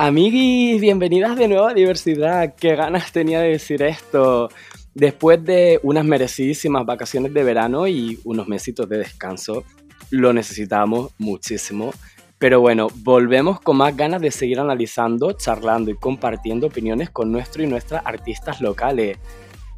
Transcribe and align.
Amiguis, 0.00 0.80
bienvenidas 0.80 1.34
de 1.34 1.48
nuevo 1.48 1.66
a 1.66 1.74
Diversidad. 1.74 2.54
Qué 2.54 2.76
ganas 2.76 3.10
tenía 3.10 3.40
de 3.40 3.48
decir 3.48 3.82
esto. 3.82 4.48
Después 4.94 5.44
de 5.44 5.80
unas 5.82 6.04
merecidísimas 6.04 6.86
vacaciones 6.86 7.34
de 7.34 7.42
verano 7.42 7.88
y 7.88 8.20
unos 8.22 8.46
mesitos 8.46 8.88
de 8.88 8.98
descanso, 8.98 9.64
lo 10.10 10.32
necesitamos 10.32 11.10
muchísimo. 11.18 11.92
Pero 12.38 12.60
bueno, 12.60 12.86
volvemos 12.94 13.60
con 13.60 13.78
más 13.78 13.96
ganas 13.96 14.20
de 14.20 14.30
seguir 14.30 14.60
analizando, 14.60 15.32
charlando 15.32 15.90
y 15.90 15.96
compartiendo 15.96 16.68
opiniones 16.68 17.10
con 17.10 17.32
nuestro 17.32 17.64
y 17.64 17.66
nuestras 17.66 18.06
artistas 18.06 18.60
locales. 18.60 19.18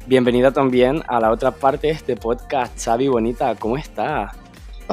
Bienvenida 0.05 0.51
también 0.51 1.01
a 1.07 1.19
la 1.19 1.31
otra 1.31 1.49
parte 1.49 1.87
de 1.87 1.93
este 1.93 2.15
podcast, 2.15 2.79
Xavi 2.79 3.07
Bonita, 3.07 3.55
¿cómo 3.55 3.75
está? 3.75 4.33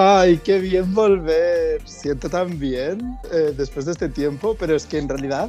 Ay, 0.01 0.39
qué 0.45 0.61
bien 0.61 0.95
volver. 0.95 1.83
Siento 1.85 2.31
tan 2.31 2.57
bien 2.57 3.19
eh, 3.33 3.53
después 3.57 3.85
de 3.85 3.91
este 3.91 4.09
tiempo, 4.09 4.57
pero 4.57 4.77
es 4.77 4.87
que 4.87 4.97
en 4.97 5.09
realidad 5.09 5.49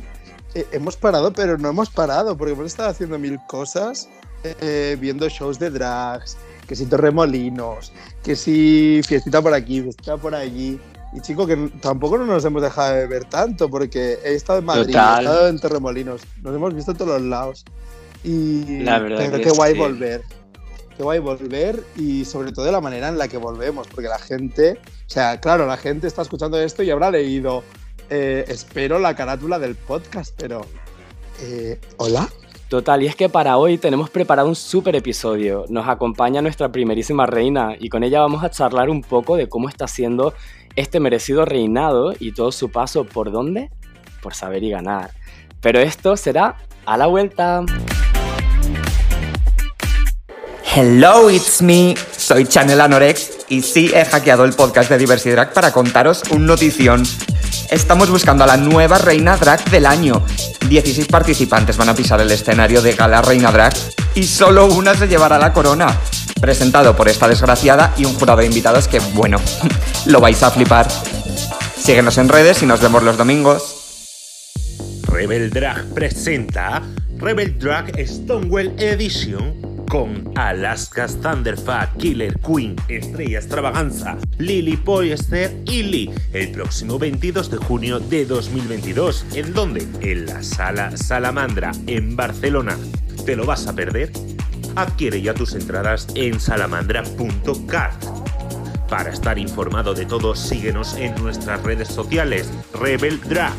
eh, 0.55 0.65
hemos 0.71 0.97
parado, 0.97 1.31
pero 1.31 1.59
no 1.59 1.69
hemos 1.69 1.91
parado, 1.91 2.35
porque 2.35 2.53
hemos 2.53 2.65
estado 2.65 2.89
haciendo 2.89 3.19
mil 3.19 3.37
cosas 3.47 4.09
eh, 4.43 4.97
viendo 4.99 5.29
shows 5.29 5.59
de 5.59 5.69
drags, 5.69 6.35
que 6.65 6.75
si 6.75 6.87
Torremolinos, 6.87 7.93
que 8.23 8.35
si 8.35 9.01
fiestita 9.07 9.39
por 9.39 9.53
aquí, 9.53 9.83
fiestita 9.83 10.17
por 10.17 10.33
allí. 10.33 10.79
Y 11.13 11.21
chico, 11.21 11.45
que 11.45 11.55
tampoco 11.79 12.17
no 12.17 12.25
nos 12.25 12.43
hemos 12.43 12.63
dejado 12.63 12.95
de 12.95 13.05
ver 13.05 13.25
tanto, 13.25 13.69
porque 13.69 14.17
he 14.25 14.33
estado 14.33 14.57
en 14.57 14.65
Madrid, 14.65 14.95
he 14.95 15.19
estado 15.19 15.47
en 15.47 15.59
Torremolinos, 15.59 16.21
nos 16.41 16.55
hemos 16.55 16.73
visto 16.73 16.93
en 16.93 16.97
todos 16.97 17.21
los 17.21 17.29
lados. 17.29 17.65
Y 18.23 18.79
La 18.79 18.97
verdad 18.97 19.19
pero 19.19 19.37
que 19.37 19.43
qué 19.43 19.51
guay 19.51 19.73
sí. 19.73 19.79
volver. 19.79 20.23
Qué 20.99 21.03
guay 21.03 21.19
volver 21.19 21.81
y 21.95 22.25
sobre 22.25 22.51
todo 22.51 22.65
de 22.65 22.73
la 22.73 22.81
manera 22.81 23.07
en 23.07 23.17
la 23.17 23.29
que 23.29 23.37
volvemos, 23.37 23.87
porque 23.87 24.09
la 24.09 24.19
gente, 24.19 24.79
o 24.83 25.09
sea, 25.09 25.39
claro, 25.39 25.65
la 25.65 25.77
gente 25.77 26.07
está 26.07 26.23
escuchando 26.23 26.59
esto 26.59 26.83
y 26.83 26.91
habrá 26.91 27.09
leído, 27.09 27.63
eh, 28.09 28.43
espero 28.49 28.99
la 28.99 29.15
carátula 29.15 29.59
del 29.59 29.75
podcast, 29.75 30.35
pero... 30.37 30.65
eh, 31.41 31.79
¿Hola? 31.95 32.27
Total, 32.67 33.01
y 33.01 33.07
es 33.07 33.15
que 33.15 33.29
para 33.29 33.55
hoy 33.55 33.77
tenemos 33.77 34.09
preparado 34.09 34.49
un 34.49 34.57
súper 34.57 34.93
episodio. 34.97 35.63
Nos 35.69 35.87
acompaña 35.87 36.41
nuestra 36.41 36.69
primerísima 36.69 37.25
reina 37.25 37.77
y 37.79 37.87
con 37.87 38.03
ella 38.03 38.19
vamos 38.19 38.43
a 38.43 38.49
charlar 38.49 38.89
un 38.89 39.01
poco 39.01 39.37
de 39.37 39.47
cómo 39.47 39.69
está 39.69 39.87
siendo 39.87 40.33
este 40.75 40.99
merecido 40.99 41.45
reinado 41.45 42.11
y 42.19 42.33
todo 42.33 42.51
su 42.51 42.71
paso 42.71 43.05
por 43.05 43.31
dónde? 43.31 43.69
Por 44.21 44.33
saber 44.33 44.65
y 44.65 44.71
ganar. 44.71 45.11
Pero 45.61 45.79
esto 45.79 46.17
será 46.17 46.57
a 46.85 46.97
la 46.97 47.07
vuelta. 47.07 47.63
Hello, 50.71 51.31
it's 51.31 51.63
me. 51.63 51.95
Soy 52.15 52.45
Chanel 52.45 52.79
Anorex 52.79 53.31
y 53.49 53.63
sí 53.63 53.89
he 53.91 54.05
hackeado 54.05 54.45
el 54.45 54.53
podcast 54.53 54.87
de 54.91 54.99
Diversity 54.99 55.31
Drag 55.31 55.51
para 55.51 55.71
contaros 55.71 56.21
un 56.29 56.45
notición. 56.45 57.01
Estamos 57.71 58.11
buscando 58.11 58.43
a 58.43 58.47
la 58.47 58.55
nueva 58.55 58.99
reina 58.99 59.35
drag 59.35 59.67
del 59.71 59.87
año. 59.87 60.23
16 60.69 61.07
participantes 61.07 61.75
van 61.75 61.89
a 61.89 61.95
pisar 61.95 62.21
el 62.21 62.29
escenario 62.29 62.83
de 62.83 62.93
Gala 62.93 63.23
Reina 63.23 63.51
Drag 63.51 63.73
y 64.13 64.25
solo 64.25 64.67
una 64.67 64.93
se 64.93 65.07
llevará 65.07 65.39
la 65.39 65.53
corona. 65.53 65.87
Presentado 66.39 66.95
por 66.95 67.09
esta 67.09 67.27
desgraciada 67.27 67.91
y 67.97 68.05
un 68.05 68.13
jurado 68.13 68.41
de 68.41 68.45
invitados 68.45 68.87
que, 68.87 68.99
bueno, 69.15 69.41
lo 70.05 70.21
vais 70.21 70.43
a 70.43 70.51
flipar. 70.51 70.87
Síguenos 71.81 72.19
en 72.19 72.29
redes 72.29 72.61
y 72.61 72.67
nos 72.67 72.79
vemos 72.79 73.01
los 73.01 73.17
domingos. 73.17 73.75
Rebel 75.07 75.49
Drag 75.49 75.87
presenta 75.95 76.83
Rebel 77.17 77.57
Drag 77.57 77.91
Stonewall 78.05 78.75
Edition 78.77 79.78
con 79.89 80.31
Alaska 80.37 81.07
Thunderfat, 81.07 81.97
Killer 81.97 82.39
Queen, 82.39 82.75
Estrella 82.87 83.39
Extravaganza, 83.39 84.17
Lily 84.37 84.77
Poyester 84.77 85.51
y 85.65 85.83
Lee 85.83 86.11
el 86.31 86.51
próximo 86.51 86.99
22 86.99 87.51
de 87.51 87.57
junio 87.57 87.99
de 87.99 88.25
2022. 88.25 89.25
¿En 89.33 89.53
dónde? 89.53 89.85
En 90.01 90.27
la 90.27 90.43
Sala 90.43 90.95
Salamandra, 90.95 91.71
en 91.87 92.15
Barcelona. 92.15 92.77
¿Te 93.25 93.35
lo 93.35 93.45
vas 93.45 93.67
a 93.67 93.75
perder? 93.75 94.11
Adquiere 94.75 95.21
ya 95.21 95.33
tus 95.33 95.55
entradas 95.55 96.07
en 96.15 96.39
salamandra.cat. 96.39 97.93
Para 98.87 99.11
estar 99.11 99.37
informado 99.37 99.93
de 99.93 100.05
todo, 100.05 100.35
síguenos 100.35 100.95
en 100.95 101.15
nuestras 101.15 101.61
redes 101.63 101.89
sociales, 101.89 102.49
Rebel 102.73 103.19
Drag. 103.21 103.53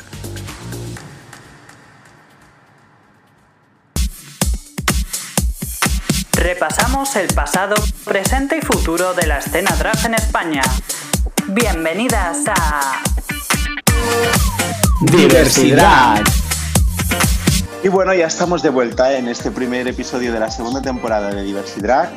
Repasamos 6.41 7.17
el 7.17 7.29
pasado, 7.35 7.75
presente 8.03 8.57
y 8.57 8.63
futuro 8.63 9.13
de 9.13 9.27
la 9.27 9.41
escena 9.41 9.77
drag 9.77 10.07
en 10.07 10.15
España. 10.15 10.63
Bienvenidas 11.49 12.39
a 12.49 13.03
Diversidad. 15.03 16.23
Y 17.83 17.89
bueno, 17.89 18.15
ya 18.15 18.27
estamos 18.27 18.63
de 18.63 18.71
vuelta 18.71 19.19
en 19.19 19.29
este 19.29 19.51
primer 19.51 19.87
episodio 19.87 20.33
de 20.33 20.41
la 20.41 20.51
segunda 20.51 20.81
temporada 20.81 21.29
de 21.29 21.43
Diversidad 21.43 22.11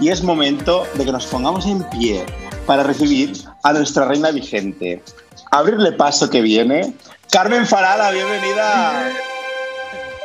y 0.00 0.08
es 0.08 0.22
momento 0.22 0.86
de 0.94 1.04
que 1.04 1.12
nos 1.12 1.26
pongamos 1.26 1.66
en 1.66 1.82
pie 1.90 2.24
para 2.64 2.82
recibir 2.82 3.36
a 3.62 3.74
nuestra 3.74 4.06
reina 4.06 4.30
vigente. 4.30 5.02
Abrirle 5.50 5.92
paso 5.92 6.30
que 6.30 6.40
viene. 6.40 6.94
Carmen 7.30 7.66
Farala, 7.66 8.10
bienvenida. 8.10 9.12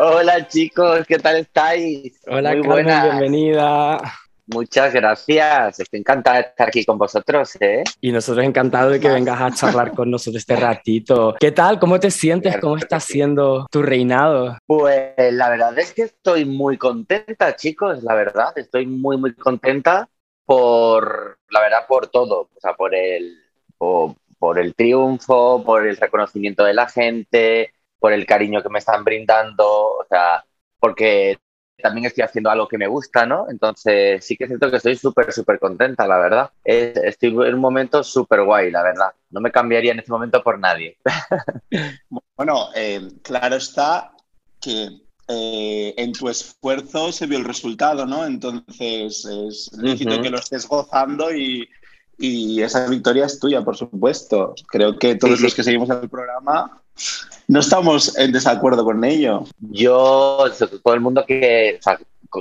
Hola 0.03 0.47
chicos, 0.47 1.05
¿qué 1.07 1.19
tal 1.19 1.35
estáis? 1.35 2.19
Hola 2.25 2.53
Muy 2.53 2.61
Carmen, 2.63 2.71
buenas. 2.71 3.03
bienvenida. 3.03 4.01
Muchas 4.47 4.91
gracias. 4.95 5.79
Estoy 5.79 5.99
encantada 5.99 6.37
de 6.37 6.41
estar 6.41 6.69
aquí 6.69 6.83
con 6.83 6.97
vosotros, 6.97 7.55
¿eh? 7.59 7.83
Y 8.01 8.11
nosotros 8.11 8.43
encantados 8.43 8.93
de 8.93 8.99
que 8.99 9.09
vengas 9.09 9.39
a 9.39 9.51
charlar 9.51 9.91
con 9.91 10.09
nosotros 10.09 10.41
este 10.41 10.55
ratito. 10.55 11.35
¿Qué 11.39 11.51
tal? 11.51 11.77
¿Cómo 11.77 11.99
te 11.99 12.09
sientes? 12.09 12.57
¿Cómo 12.57 12.77
está 12.77 12.99
siendo 12.99 13.67
tu 13.69 13.83
reinado? 13.83 14.57
Pues 14.65 15.13
la 15.33 15.51
verdad 15.51 15.77
es 15.77 15.93
que 15.93 16.01
estoy 16.01 16.45
muy 16.45 16.79
contenta, 16.79 17.55
chicos, 17.55 18.01
la 18.01 18.15
verdad. 18.15 18.57
Estoy 18.57 18.87
muy, 18.87 19.17
muy 19.17 19.35
contenta 19.35 20.09
por, 20.47 21.37
la 21.51 21.61
verdad, 21.61 21.85
por 21.87 22.07
todo. 22.07 22.49
O 22.55 22.59
sea, 22.59 22.73
por 22.73 22.95
el, 22.95 23.37
por, 23.77 24.15
por 24.39 24.57
el 24.57 24.73
triunfo, 24.73 25.63
por 25.63 25.85
el 25.85 25.95
reconocimiento 25.95 26.63
de 26.63 26.73
la 26.73 26.89
gente, 26.89 27.71
por 28.01 28.13
el 28.13 28.27
cariño 28.27 28.63
que 28.63 28.69
me 28.69 28.79
están 28.79 29.05
brindando, 29.05 29.65
o 29.69 30.05
sea, 30.09 30.45
porque 30.79 31.39
también 31.81 32.07
estoy 32.07 32.23
haciendo 32.23 32.51
algo 32.51 32.67
que 32.69 32.79
me 32.79 32.87
gusta, 32.87 33.25
¿no? 33.27 33.47
Entonces 33.49 34.25
sí 34.25 34.37
que 34.37 34.47
siento 34.47 34.71
que 34.71 34.77
estoy 34.77 34.97
súper, 34.97 35.33
súper 35.33 35.59
contenta, 35.59 36.07
la 36.07 36.19
verdad. 36.19 36.51
Es- 36.65 36.97
estoy 36.97 37.29
en 37.31 37.55
un 37.55 37.61
momento 37.61 38.03
súper 38.03 38.43
guay, 38.43 38.71
la 38.71 38.83
verdad. 38.83 39.13
No 39.31 39.41
me 39.41 39.51
cambiaría 39.53 39.93
en 39.93 39.99
este 39.99 40.11
momento 40.13 40.43
por 40.43 40.59
nadie. 40.59 40.97
Bueno, 42.35 42.69
eh, 42.75 43.01
claro 43.23 43.55
está 43.55 44.11
que 44.59 44.89
eh, 45.27 45.93
en 45.97 46.13
tu 46.13 46.29
esfuerzo 46.29 47.11
se 47.11 47.27
vio 47.27 47.37
el 47.37 47.45
resultado, 47.45 48.05
¿no? 48.05 48.25
Entonces 48.25 49.25
es 49.25 49.71
lícito 49.77 50.15
Ujú. 50.15 50.21
que 50.21 50.29
lo 50.29 50.37
estés 50.39 50.67
gozando 50.67 51.33
y, 51.33 51.67
y 52.17 52.61
esa 52.61 52.87
victoria 52.89 53.25
es 53.25 53.39
tuya, 53.39 53.63
por 53.63 53.77
supuesto. 53.77 54.55
Creo 54.67 54.97
que 54.99 55.15
todos 55.15 55.37
Sí, 55.37 55.37
sí. 55.37 55.43
los 55.43 55.55
que 55.55 55.63
seguimos 55.63 55.89
el 55.89 56.09
programa 56.09 56.80
no 57.47 57.59
estamos 57.59 58.17
en 58.17 58.31
desacuerdo 58.31 58.83
con 58.83 59.03
ello. 59.03 59.43
Yo, 59.59 60.45
todo 60.83 60.93
el 60.93 61.01
mundo 61.01 61.25
que, 61.25 61.77
o 61.79 61.81
sea, 61.83 61.99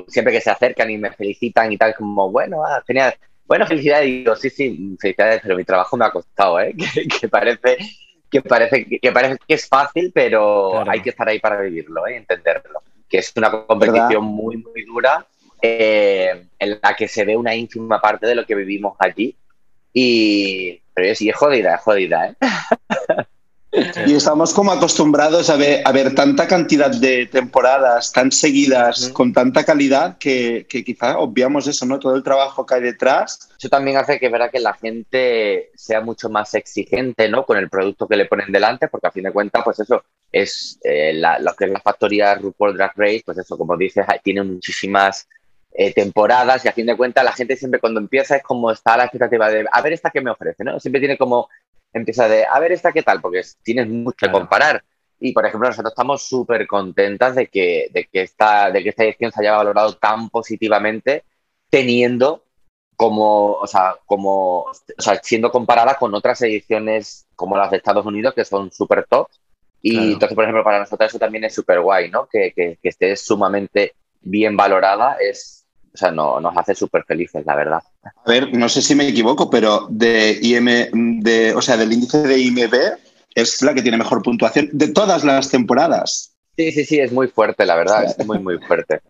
siempre 0.08 0.32
que 0.32 0.40
se 0.40 0.50
acercan 0.50 0.90
y 0.90 0.98
me 0.98 1.10
felicitan 1.12 1.72
y 1.72 1.76
tal, 1.76 1.94
como, 1.94 2.30
bueno, 2.30 2.64
ah, 2.64 2.82
genial. 2.86 3.14
Bueno, 3.46 3.66
felicidades. 3.66 4.08
Y 4.08 4.18
digo, 4.18 4.36
sí, 4.36 4.50
sí, 4.50 4.96
felicidades, 5.00 5.40
pero 5.42 5.56
mi 5.56 5.64
trabajo 5.64 5.96
me 5.96 6.04
ha 6.04 6.10
costado, 6.10 6.60
¿eh? 6.60 6.74
Que, 6.94 7.08
que 7.08 7.28
parece, 7.28 7.78
que, 8.30 8.42
parece, 8.42 8.86
que 8.86 9.12
parece 9.12 9.38
que 9.46 9.54
es 9.54 9.66
fácil, 9.66 10.12
pero 10.14 10.70
Claro. 10.72 10.90
hay 10.92 11.02
que 11.02 11.10
estar 11.10 11.28
ahí 11.28 11.40
para 11.40 11.60
vivirlo, 11.60 12.06
¿eh? 12.06 12.16
Entenderlo. 12.16 12.80
Que 13.08 13.18
es 13.18 13.32
una 13.36 13.50
competición 13.50 14.08
¿Verdad? 14.08 14.20
muy, 14.20 14.56
muy 14.58 14.84
dura 14.84 15.26
eh, 15.60 16.46
en 16.58 16.78
la 16.80 16.94
que 16.94 17.08
se 17.08 17.24
ve 17.24 17.36
una 17.36 17.54
ínfima 17.54 18.00
parte 18.00 18.26
de 18.28 18.36
lo 18.36 18.46
que 18.46 18.54
vivimos 18.54 18.94
allí. 19.00 19.34
Y, 19.92 20.80
pero 20.94 21.12
sí, 21.16 21.28
es 21.28 21.34
jodida, 21.34 21.74
es 21.74 21.80
jodida, 21.80 22.28
¿eh? 22.28 22.36
Y 23.72 24.14
estamos 24.14 24.52
como 24.52 24.72
acostumbrados 24.72 25.48
a 25.48 25.56
ver, 25.56 25.82
a 25.84 25.92
ver 25.92 26.12
tanta 26.14 26.48
cantidad 26.48 26.90
de 26.90 27.26
temporadas 27.26 28.10
tan 28.10 28.32
seguidas, 28.32 29.10
con 29.10 29.32
tanta 29.32 29.62
calidad, 29.64 30.18
que, 30.18 30.66
que 30.68 30.82
quizá 30.82 31.18
obviamos 31.18 31.68
eso, 31.68 31.86
¿no? 31.86 32.00
Todo 32.00 32.16
el 32.16 32.24
trabajo 32.24 32.66
que 32.66 32.74
hay 32.74 32.80
detrás. 32.82 33.48
Eso 33.56 33.68
también 33.68 33.96
hace 33.96 34.18
que 34.18 34.28
verá 34.28 34.50
que 34.50 34.58
la 34.58 34.74
gente 34.74 35.70
sea 35.76 36.00
mucho 36.00 36.28
más 36.28 36.52
exigente, 36.54 37.28
¿no? 37.28 37.46
Con 37.46 37.58
el 37.58 37.70
producto 37.70 38.08
que 38.08 38.16
le 38.16 38.26
ponen 38.26 38.50
delante, 38.50 38.88
porque 38.88 39.06
a 39.06 39.12
fin 39.12 39.24
de 39.24 39.32
cuentas, 39.32 39.62
pues 39.64 39.78
eso 39.78 40.02
es 40.32 40.78
eh, 40.82 41.12
la- 41.14 41.38
lo 41.38 41.54
que 41.54 41.66
es 41.66 41.70
la 41.70 41.80
factoría 41.80 42.34
RuPaul 42.34 42.76
Drag 42.76 42.92
Race, 42.96 43.22
pues 43.24 43.38
eso, 43.38 43.56
como 43.56 43.76
dices, 43.76 44.04
tiene 44.24 44.42
muchísimas 44.42 45.28
eh, 45.72 45.92
temporadas 45.92 46.64
y 46.64 46.68
a 46.68 46.72
fin 46.72 46.86
de 46.86 46.96
cuentas 46.96 47.24
la 47.24 47.32
gente 47.32 47.56
siempre 47.56 47.78
cuando 47.78 48.00
empieza 48.00 48.34
es 48.34 48.42
como 48.42 48.72
está 48.72 48.94
a 48.94 48.96
la 48.96 49.04
expectativa 49.04 49.48
de 49.48 49.64
a 49.70 49.80
ver 49.80 49.92
esta 49.92 50.10
que 50.10 50.20
me 50.20 50.32
ofrece, 50.32 50.64
¿no? 50.64 50.80
Siempre 50.80 50.98
tiene 50.98 51.16
como 51.16 51.48
empieza 51.92 52.28
de 52.28 52.44
a 52.46 52.58
ver 52.58 52.72
esta 52.72 52.92
qué 52.92 53.02
tal, 53.02 53.20
porque 53.20 53.40
es- 53.40 53.58
tienes 53.62 53.88
mucho 53.88 54.16
que 54.16 54.26
Claro. 54.26 54.38
comparar. 54.40 54.84
Y 55.18 55.32
por 55.32 55.44
ejemplo, 55.44 55.68
nosotros 55.68 55.92
estamos 55.92 56.22
súper 56.22 56.66
contentas 56.66 57.34
de 57.34 57.46
que, 57.48 57.88
de, 57.92 58.06
que 58.06 58.22
esta, 58.22 58.70
de 58.70 58.82
que 58.82 58.88
esta 58.88 59.04
edición 59.04 59.30
se 59.32 59.40
haya 59.40 59.56
valorado 59.56 59.94
tan 59.96 60.30
positivamente, 60.30 61.24
teniendo 61.68 62.44
como, 62.96 63.52
o 63.52 63.66
sea, 63.66 63.96
como, 64.06 64.60
o 64.64 64.72
sea, 64.98 65.20
siendo 65.22 65.50
comparada 65.50 65.94
con 65.94 66.14
otras 66.14 66.40
ediciones 66.42 67.26
como 67.34 67.56
las 67.56 67.70
de 67.70 67.78
Estados 67.78 68.04
Unidos, 68.04 68.34
que 68.34 68.44
son 68.44 68.70
súper 68.70 69.06
top. 69.08 69.26
Y 69.82 70.12
entonces, 70.12 70.34
por 70.34 70.44
ejemplo, 70.44 70.62
para 70.62 70.80
nosotros 70.80 71.08
eso 71.08 71.18
también 71.18 71.44
es 71.44 71.54
súper 71.54 71.80
guay, 71.80 72.10
¿no? 72.10 72.28
Que, 72.30 72.52
que, 72.54 72.78
que, 72.82 72.88
esté 72.90 73.16
sumamente 73.16 73.94
bien 74.20 74.54
valorada 74.56 75.16
es, 75.18 75.64
o 75.94 75.96
sea, 75.96 76.10
no, 76.10 76.40
nos 76.40 76.54
hace 76.56 76.74
súper 76.74 77.04
felices, 77.04 77.44
la 77.46 77.56
verdad. 77.56 77.82
A 78.02 78.30
ver, 78.30 78.52
no 78.54 78.68
sé 78.68 78.82
si 78.82 78.94
me 78.94 79.08
equivoco, 79.08 79.48
pero 79.48 79.86
de 79.88 80.38
IM, 80.42 81.09
de, 81.20 81.54
o 81.54 81.62
sea, 81.62 81.76
del 81.76 81.92
índice 81.92 82.18
de 82.22 82.38
IMB 82.38 82.74
es 83.34 83.62
la 83.62 83.74
que 83.74 83.82
tiene 83.82 83.96
mejor 83.96 84.22
puntuación 84.22 84.68
de 84.72 84.88
todas 84.88 85.24
las 85.24 85.50
temporadas. 85.50 86.34
Sí, 86.56 86.72
sí, 86.72 86.84
sí, 86.84 86.98
es 86.98 87.12
muy 87.12 87.28
fuerte, 87.28 87.64
la 87.64 87.76
verdad, 87.76 88.04
es 88.04 88.26
muy, 88.26 88.38
muy 88.38 88.58
fuerte. 88.58 89.00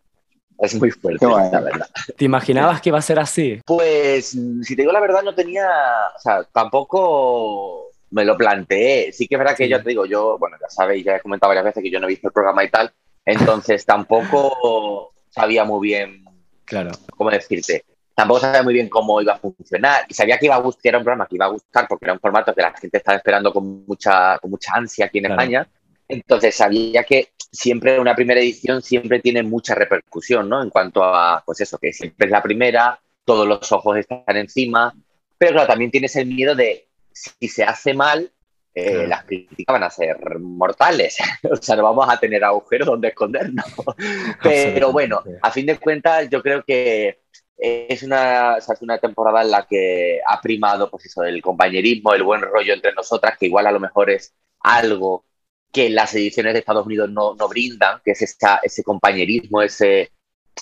Es 0.59 0.75
muy 0.75 0.91
fuerte, 0.91 1.27
la 1.27 1.61
verdad. 1.61 1.89
¿Te 2.17 2.25
imaginabas 2.27 2.83
que 2.83 2.91
iba 2.91 2.99
a 2.99 3.03
ser 3.03 3.19
así? 3.19 3.61
Pues, 3.65 4.37
si 4.63 4.77
te 4.77 4.83
digo 4.83 4.93
la 4.93 5.01
verdad, 5.01 5.23
no 5.23 5.35
tenía, 5.35 5.67
o 6.15 6.21
sea, 6.21 6.45
tampoco 6.53 7.91
me 8.11 8.25
lo 8.25 8.37
planteé. 8.37 9.11
Sí 9.13 9.27
que 9.27 9.37
es 9.37 9.39
verdad 9.39 9.57
que 9.57 9.69
yo 9.69 9.83
te 9.83 9.89
digo, 9.89 10.05
yo, 10.05 10.37
bueno, 10.39 10.57
ya 10.61 10.69
sabéis, 10.69 11.05
ya 11.05 11.17
he 11.17 11.21
comentado 11.21 11.49
varias 11.49 11.65
veces 11.65 11.83
que 11.83 11.91
yo 11.91 11.99
no 11.99 12.07
he 12.07 12.11
visto 12.11 12.29
el 12.29 12.35
programa 12.35 12.63
y 12.63 12.71
tal, 12.71 12.93
entonces 13.25 13.87
tampoco 13.87 15.13
sabía 15.31 15.65
muy 15.65 15.89
bien, 15.89 16.25
claro. 16.65 16.91
¿cómo 17.17 17.31
decirte? 17.31 17.85
Tampoco 18.21 18.41
sabía 18.41 18.63
muy 18.63 18.75
bien 18.75 18.91
cómo 18.91 19.23
iba 19.23 19.33
a 19.33 19.39
funcionar 19.39 20.05
y 20.07 20.13
sabía 20.13 20.37
que 20.37 20.45
iba 20.45 20.55
a 20.55 20.61
gustar, 20.61 20.91
era 20.91 20.99
un 20.99 21.05
programa 21.05 21.27
que 21.27 21.37
iba 21.37 21.47
a 21.47 21.49
gustar 21.49 21.89
porque 21.89 22.05
era 22.05 22.13
un 22.13 22.21
formato 22.21 22.55
que 22.55 22.61
la 22.61 22.73
gente 22.75 22.99
estaba 22.99 23.17
esperando 23.17 23.51
con 23.51 23.87
mucha, 23.87 24.39
con 24.39 24.51
mucha 24.51 24.73
ansia 24.75 25.07
aquí 25.07 25.19
en 25.21 25.31
España. 25.31 25.67
Entonces 26.07 26.55
sabía 26.55 27.03
que 27.05 27.31
siempre 27.51 27.99
una 27.99 28.15
primera 28.15 28.41
edición 28.41 28.83
siempre 28.83 29.21
tiene 29.21 29.43
mucha 29.43 29.75
repercusión, 29.75 30.51
¿no? 30.51 30.63
En 30.63 30.69
cuanto 30.69 31.03
a, 31.03 31.43
pues 31.47 31.63
eso, 31.63 31.79
que 31.79 31.95
siempre 31.95 32.27
es 32.27 32.31
la 32.31 32.43
primera, 32.43 33.01
todos 33.25 33.49
los 33.49 33.73
ojos 33.73 33.97
están 33.97 34.37
encima, 34.37 34.95
pero 35.39 35.53
claro, 35.53 35.69
también 35.69 35.91
tienes 35.91 36.15
el 36.17 36.27
miedo 36.27 36.55
de 36.55 36.89
si 37.13 37.49
se 37.49 37.65
hace 37.65 37.95
mal, 37.95 38.31
eh, 38.75 39.07
las 39.07 39.25
críticas 39.25 39.73
van 39.73 39.83
a 39.83 39.91
ser 39.91 40.19
mortales. 40.39 41.17
o 41.51 41.57
sea, 41.57 41.77
no 41.77 41.85
vamos 41.85 42.07
a 42.09 42.21
tener 42.21 42.45
agujeros 42.45 42.87
donde 42.87 43.09
escondernos. 43.09 43.65
Pero 44.43 44.93
bueno, 44.93 45.23
a 45.43 45.51
fin 45.51 45.67
de 45.67 45.79
cuentas, 45.79 46.29
yo 46.31 46.43
creo 46.43 46.63
que 46.63 47.21
es 47.61 48.03
una, 48.03 48.57
es 48.57 48.69
una 48.81 48.99
temporada 48.99 49.43
en 49.43 49.51
la 49.51 49.67
que 49.67 50.21
ha 50.27 50.41
primado 50.41 50.91
pues 50.91 51.07
eso, 51.07 51.23
el 51.23 51.43
compañerismo, 51.43 52.15
el 52.15 52.23
buen 52.23 52.41
rollo 52.41 52.73
entre 52.73 52.93
nosotras, 52.93 53.37
que 53.39 53.47
igual 53.47 53.67
a 53.67 53.73
lo 53.73 53.81
mejor 53.81 54.11
es 54.11 54.35
algo 54.61 55.25
que 55.73 55.91
las 55.91 56.15
ediciones 56.15 56.55
de 56.55 56.61
Estados 56.61 56.87
Unidos 56.87 57.11
no, 57.11 57.35
no 57.35 57.49
brindan, 57.49 58.01
que 58.05 58.13
es 58.13 58.23
esta, 58.23 58.61
ese 58.63 58.83
compañerismo, 58.83 59.63
ese, 59.63 60.11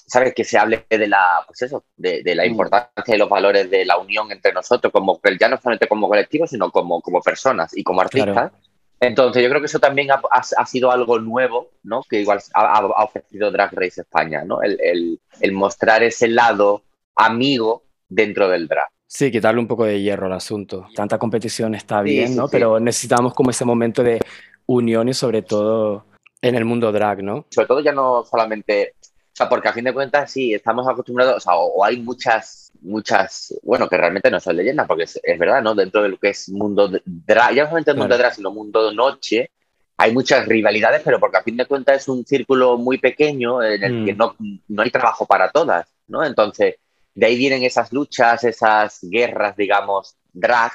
¿sabes? 0.07 0.35
Que 0.35 0.45
se 0.45 0.59
hable 0.59 0.85
de 0.89 1.07
la, 1.07 1.45
pues 1.47 1.63
eso, 1.63 1.85
de, 1.97 2.23
de 2.23 2.35
la 2.35 2.45
mm. 2.45 2.51
importancia 2.51 3.15
y 3.15 3.19
los 3.19 3.29
valores 3.29 3.71
de 3.71 3.85
la 3.85 3.97
unión 3.97 4.31
entre 4.33 4.53
nosotros, 4.53 4.93
como 4.93 5.21
ya 5.39 5.49
no 5.49 5.57
solamente 5.57 5.89
como 5.89 6.09
colectivo, 6.09 6.47
sino 6.47 6.71
como, 6.71 7.01
como 7.01 7.21
personas 7.23 7.77
y 7.77 7.83
como 7.83 8.01
artistas. 8.01 8.53
Entonces, 9.01 9.45
yo 9.45 9.49
creo 9.49 9.61
que 9.61 9.67
eso 9.67 9.79
también 9.79 10.11
ha, 10.11 10.21
ha, 10.31 10.67
sido 10.67 10.91
algo 10.91 11.21
nuevo, 11.21 11.71
¿no? 11.85 12.03
Que 12.03 12.21
igual 12.21 12.41
ha, 12.53 12.79
ha 12.79 13.05
ofrecido 13.05 13.53
Drag 13.53 13.73
Race 13.73 14.01
España, 14.01 14.43
¿no? 14.45 14.61
El, 14.61 14.79
el, 14.83 15.21
el, 15.41 15.53
mostrar 15.53 16.03
ese 16.03 16.27
lado 16.27 16.83
amigo 17.19 17.85
dentro 18.09 18.49
del 18.49 18.67
drag. 18.67 18.89
Sí, 19.07 19.31
quitarle 19.31 19.61
un 19.61 19.69
poco 19.69 19.85
de 19.85 20.01
hierro 20.01 20.27
al 20.27 20.33
asunto. 20.33 20.87
Tanta 20.95 21.19
competición 21.19 21.75
está 21.75 22.03
bien, 22.03 22.29
sí, 22.29 22.33
sí, 22.33 22.39
¿no? 22.39 22.47
Sí. 22.49 22.53
Pero 22.53 22.81
necesitamos 22.81 23.35
como 23.35 23.51
ese 23.51 23.65
momento 23.65 24.03
de 24.03 24.21
unión 24.67 25.09
y 25.09 25.15
sobre 25.15 25.43
todo 25.43 26.07
en 26.41 26.55
el 26.55 26.65
mundo 26.65 26.93
drag, 26.93 27.23
¿no? 27.23 27.47
Sobre 27.51 27.67
todo 27.67 27.81
ya 27.81 27.93
no 27.93 28.25
solamente 28.25 28.95
o 29.01 29.37
sea, 29.39 29.49
porque 29.49 29.69
a 29.69 29.73
fin 29.73 29.85
de 29.85 29.95
cuentas 29.95 30.33
sí, 30.33 30.53
estamos 30.53 30.89
acostumbrados, 30.89 31.37
o 31.37 31.41
sea, 31.41 31.55
o, 31.55 31.77
o 31.77 31.85
hay 31.85 31.99
muchas, 31.99 32.73
muchas, 32.81 33.55
bueno, 33.63 33.89
que 33.89 33.97
realmente 33.97 34.33
no 34.33 34.41
son 34.41 34.57
leyendas, 34.57 34.89
porque 34.89 35.05
es, 35.05 35.21
es, 35.23 35.39
verdad, 35.39 35.63
¿no? 35.63 35.77
Dentro 35.77 36.03
de 36.03 36.09
lo 36.09 36.17
que 36.17 36.31
es 36.31 36.49
mundo 36.49 36.91
drag, 37.05 37.55
ya 37.55 37.63
no 37.63 37.69
solamente 37.69 37.93
el 37.93 37.97
mundo 37.99 38.09
claro. 38.09 38.23
drag, 38.25 38.35
sino 38.35 38.51
mundo 38.51 38.91
noche, 38.93 39.53
hay 39.97 40.13
muchas 40.13 40.45
rivalidades, 40.45 41.03
pero 41.05 41.21
porque 41.21 41.37
a 41.37 41.45
fin 41.45 41.57
de 41.57 41.67
cuentas 41.67 41.99
es 41.99 42.09
un 42.09 42.27
círculo 42.27 42.79
muy 42.79 42.99
pequeño 42.99 43.63
en 43.63 43.85
el 43.85 44.03
mm. 44.03 44.07
que 44.07 44.15
no, 44.15 44.35
no 44.67 44.83
hay 44.83 44.91
trabajo 44.91 45.25
para 45.25 45.53
todas, 45.53 45.87
¿no? 46.09 46.25
Entonces, 46.25 46.75
de 47.19 47.27
ahí 47.27 47.37
vienen 47.37 47.65
esas 47.65 47.93
luchas, 47.93 48.45
esas 48.45 49.01
guerras, 49.03 49.57
digamos, 49.57 50.15
drag, 50.33 50.71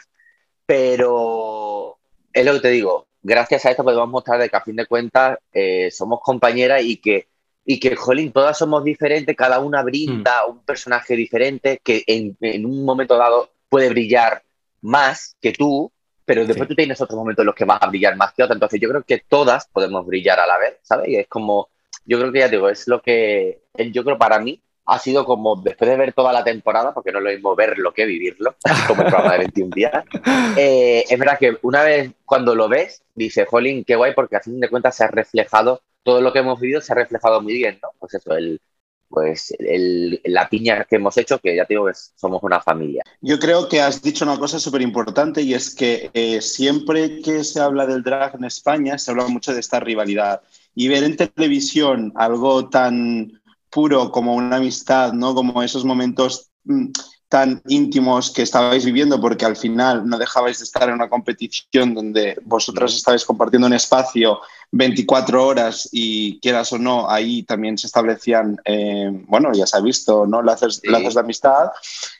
pero 0.65 1.97
es 2.33 2.45
lo 2.45 2.51
que 2.55 2.59
te 2.59 2.67
digo, 2.67 3.07
gracias 3.21 3.65
a 3.65 3.71
esto 3.71 3.85
podemos 3.85 4.09
mostrar 4.09 4.41
de 4.41 4.49
que 4.49 4.57
a 4.57 4.61
fin 4.61 4.75
de 4.75 4.85
cuentas 4.85 5.37
eh, 5.53 5.89
somos 5.89 6.19
compañeras 6.21 6.83
y 6.83 6.97
que 6.97 7.27
y 7.63 7.79
que, 7.79 7.95
jolín, 7.95 8.33
todas 8.33 8.57
somos 8.57 8.83
diferentes, 8.83 9.37
cada 9.37 9.59
una 9.59 9.81
brinda 9.83 10.45
mm. 10.45 10.51
un 10.51 10.65
personaje 10.65 11.15
diferente 11.15 11.79
que 11.81 12.03
en, 12.07 12.35
en, 12.41 12.65
un 12.65 12.83
momento 12.83 13.17
dado 13.17 13.51
puede 13.69 13.87
brillar 13.87 14.43
más 14.81 15.37
que 15.39 15.53
tú, 15.53 15.89
pero 16.25 16.45
después 16.45 16.67
sí. 16.67 16.71
tú 16.71 16.75
tienes 16.75 16.99
otros 16.99 17.17
momentos 17.17 17.43
en 17.43 17.45
los 17.45 17.55
que 17.55 17.63
vas 17.63 17.81
a 17.81 17.87
brillar 17.87 18.17
más 18.17 18.33
que 18.33 18.43
otros. 18.43 18.57
Entonces 18.57 18.81
yo 18.81 18.89
creo 18.89 19.03
que 19.03 19.23
todas 19.29 19.67
podemos 19.67 20.05
brillar 20.05 20.41
a 20.41 20.45
la 20.45 20.57
vez, 20.57 20.75
¿sabes? 20.81 21.07
Y 21.07 21.15
es 21.15 21.27
como, 21.29 21.69
yo 22.03 22.19
creo 22.19 22.33
que 22.33 22.39
ya 22.39 22.49
digo, 22.49 22.67
es 22.67 22.85
lo 22.89 23.01
que, 23.01 23.61
yo 23.93 24.03
creo 24.03 24.17
para 24.17 24.39
mí 24.39 24.61
ha 24.85 24.99
sido 24.99 25.25
como, 25.25 25.55
después 25.55 25.89
de 25.89 25.97
ver 25.97 26.13
toda 26.13 26.33
la 26.33 26.43
temporada, 26.43 26.93
porque 26.93 27.11
no 27.11 27.19
es 27.19 27.23
lo 27.23 27.31
mismo 27.31 27.55
verlo 27.55 27.93
que 27.93 28.05
vivirlo, 28.05 28.55
como 28.87 29.03
el 29.03 29.07
programa 29.07 29.33
de 29.33 29.39
21 29.39 29.75
días, 29.75 30.05
eh, 30.57 31.05
es 31.09 31.19
verdad 31.19 31.39
que 31.39 31.57
una 31.61 31.83
vez 31.83 32.11
cuando 32.25 32.55
lo 32.55 32.67
ves, 32.67 33.03
dices, 33.15 33.47
jolín, 33.47 33.83
qué 33.85 33.95
guay, 33.95 34.13
porque 34.13 34.35
a 34.35 34.41
fin 34.41 34.59
de 34.59 34.69
cuentas 34.69 34.95
se 34.95 35.03
ha 35.03 35.07
reflejado 35.07 35.81
todo 36.03 36.21
lo 36.21 36.31
que 36.31 36.39
hemos 36.39 36.59
vivido 36.59 36.81
se 36.81 36.91
ha 36.91 36.95
reflejado 36.95 37.41
muy 37.41 37.53
bien, 37.53 37.79
¿no? 37.81 37.89
Pues 37.97 38.13
eso, 38.13 38.35
el, 38.35 38.61
pues 39.07 39.53
el, 39.57 40.21
la 40.25 40.49
piña 40.49 40.85
que 40.85 40.97
hemos 40.97 41.17
hecho, 41.17 41.39
que 41.39 41.55
ya 41.55 41.65
te 41.65 41.73
digo 41.73 41.85
que 41.85 41.93
somos 42.15 42.43
una 42.43 42.59
familia. 42.59 43.03
Yo 43.21 43.39
creo 43.39 43.67
que 43.69 43.81
has 43.81 44.01
dicho 44.01 44.25
una 44.25 44.37
cosa 44.37 44.59
súper 44.59 44.81
importante 44.81 45.41
y 45.41 45.53
es 45.53 45.73
que 45.73 46.11
eh, 46.13 46.41
siempre 46.41 47.21
que 47.21 47.43
se 47.43 47.59
habla 47.59 47.85
del 47.85 48.03
drag 48.03 48.35
en 48.35 48.45
España 48.45 48.97
se 48.97 49.11
habla 49.11 49.27
mucho 49.27 49.53
de 49.53 49.61
esta 49.61 49.79
rivalidad 49.79 50.41
y 50.75 50.87
ver 50.87 51.03
en 51.03 51.15
televisión 51.15 52.11
algo 52.15 52.69
tan 52.69 53.41
puro 53.73 54.11
como 54.11 54.35
una 54.35 54.57
amistad, 54.57 55.13
¿no? 55.13 55.33
Como 55.33 55.63
esos 55.63 55.85
momentos 55.85 56.51
mm, 56.65 56.87
tan 57.27 57.63
íntimos 57.67 58.29
que 58.29 58.43
estabais 58.43 58.85
viviendo, 58.85 59.19
porque 59.19 59.45
al 59.45 59.55
final 59.55 60.07
no 60.07 60.19
dejabais 60.19 60.59
de 60.59 60.65
estar 60.65 60.87
en 60.87 60.93
una 60.93 61.09
competición 61.09 61.95
donde 61.95 62.37
vosotras 62.45 62.93
estabais 62.93 63.25
compartiendo 63.25 63.65
un 63.65 63.73
espacio 63.73 64.39
24 64.71 65.43
horas 65.43 65.89
y 65.91 66.39
quieras 66.41 66.71
o 66.73 66.77
no, 66.77 67.09
ahí 67.09 67.41
también 67.41 67.77
se 67.77 67.87
establecían, 67.87 68.57
eh, 68.65 69.09
bueno, 69.27 69.51
ya 69.53 69.65
se 69.65 69.77
ha 69.77 69.81
visto, 69.81 70.27
¿no? 70.27 70.43
Lazos, 70.43 70.75
sí. 70.75 70.89
lazos 70.89 71.15
de 71.15 71.19
amistad, 71.21 71.71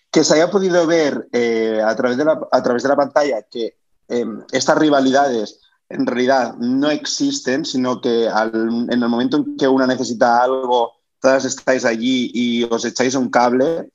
que 0.09 0.23
se 0.23 0.33
haya 0.33 0.49
podido 0.49 0.87
ver 0.87 1.27
eh, 1.31 1.79
a, 1.85 1.95
través 1.95 2.17
de 2.17 2.25
la, 2.25 2.39
a 2.51 2.63
través 2.63 2.81
de 2.81 2.89
la 2.89 2.95
pantalla 2.95 3.43
que 3.43 3.77
eh, 4.07 4.25
estas 4.51 4.77
rivalidades 4.77 5.59
en 5.89 6.07
realidad 6.07 6.55
no 6.57 6.89
existen, 6.89 7.65
sino 7.65 8.01
que 8.01 8.27
al, 8.27 8.51
en 8.89 9.03
el 9.03 9.09
momento 9.09 9.37
en 9.37 9.57
que 9.57 9.67
una 9.67 9.85
necesita 9.85 10.41
algo, 10.41 11.02
todas 11.23 11.45
estáis 11.45 11.85
allí 11.85 12.29
y 12.33 12.63
os 12.65 12.83
echáis 12.83 13.15
un 13.15 13.29
cable, 13.29 13.87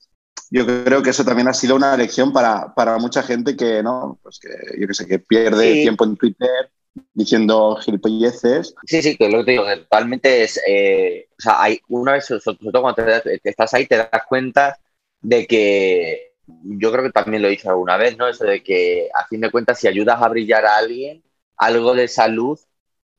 yo 0.51 0.67
creo 0.67 1.03
que 1.03 1.11
eso 1.11 1.27
también 1.27 1.47
ha 1.47 1.53
sido 1.53 1.77
una 1.77 1.95
lección 1.95 2.33
para, 2.33 2.75
para 2.75 2.97
mucha 2.97 3.23
gente 3.23 3.55
que, 3.55 3.83
¿no? 3.83 4.19
Pues 4.23 4.39
que, 4.39 4.81
yo 4.81 4.89
que 4.89 4.95
sé, 4.95 5.07
que 5.07 5.19
pierde 5.19 5.75
sí. 5.75 5.83
tiempo 5.83 6.05
en 6.05 6.17
Twitter 6.17 6.71
diciendo 7.13 7.77
gilipolleces. 7.77 8.75
Sí, 8.87 9.03
sí, 9.03 9.15
que 9.15 9.29
lo 9.29 9.41
que 9.41 9.45
te 9.45 9.51
digo, 9.51 9.65
totalmente 9.65 10.43
es, 10.43 10.59
eh, 10.67 11.29
o 11.39 11.41
sea, 11.43 11.63
hay, 11.63 11.79
una 11.89 12.13
vez, 12.13 12.25
sobre 12.25 12.41
todo 12.41 12.81
cuando 12.81 13.05
te, 13.05 13.39
te 13.39 13.51
estás 13.51 13.75
ahí, 13.75 13.87
te 13.87 13.99
das 13.99 14.23
cuenta 14.27 14.79
de 15.21 15.47
que, 15.47 16.33
yo 16.47 16.91
creo 16.91 17.05
que 17.05 17.13
también 17.13 17.43
lo 17.43 17.49
he 17.49 17.53
dicho 17.53 17.69
alguna 17.69 17.99
vez, 17.99 18.17
¿no? 18.17 18.27
Eso 18.27 18.45
de 18.45 18.63
que, 18.63 19.11
a 19.15 19.27
fin 19.27 19.43
de 19.43 19.51
cuentas, 19.51 19.79
si 19.79 19.87
ayudas 19.87 20.23
a 20.23 20.29
brillar 20.29 20.65
a 20.65 20.79
alguien, 20.79 21.23
algo 21.59 21.95
de 21.95 22.05
esa 22.05 22.27
luz 22.27 22.67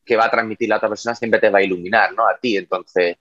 que 0.04 0.18
va 0.18 0.26
a 0.26 0.32
transmitir 0.32 0.68
la 0.68 0.78
otra 0.78 0.90
persona 0.90 1.14
siempre 1.14 1.40
te 1.40 1.52
va 1.52 1.60
a 1.60 1.64
iluminar, 1.64 2.12
¿no? 2.14 2.28
A 2.28 2.40
ti, 2.40 2.58
entonces, 2.58 3.18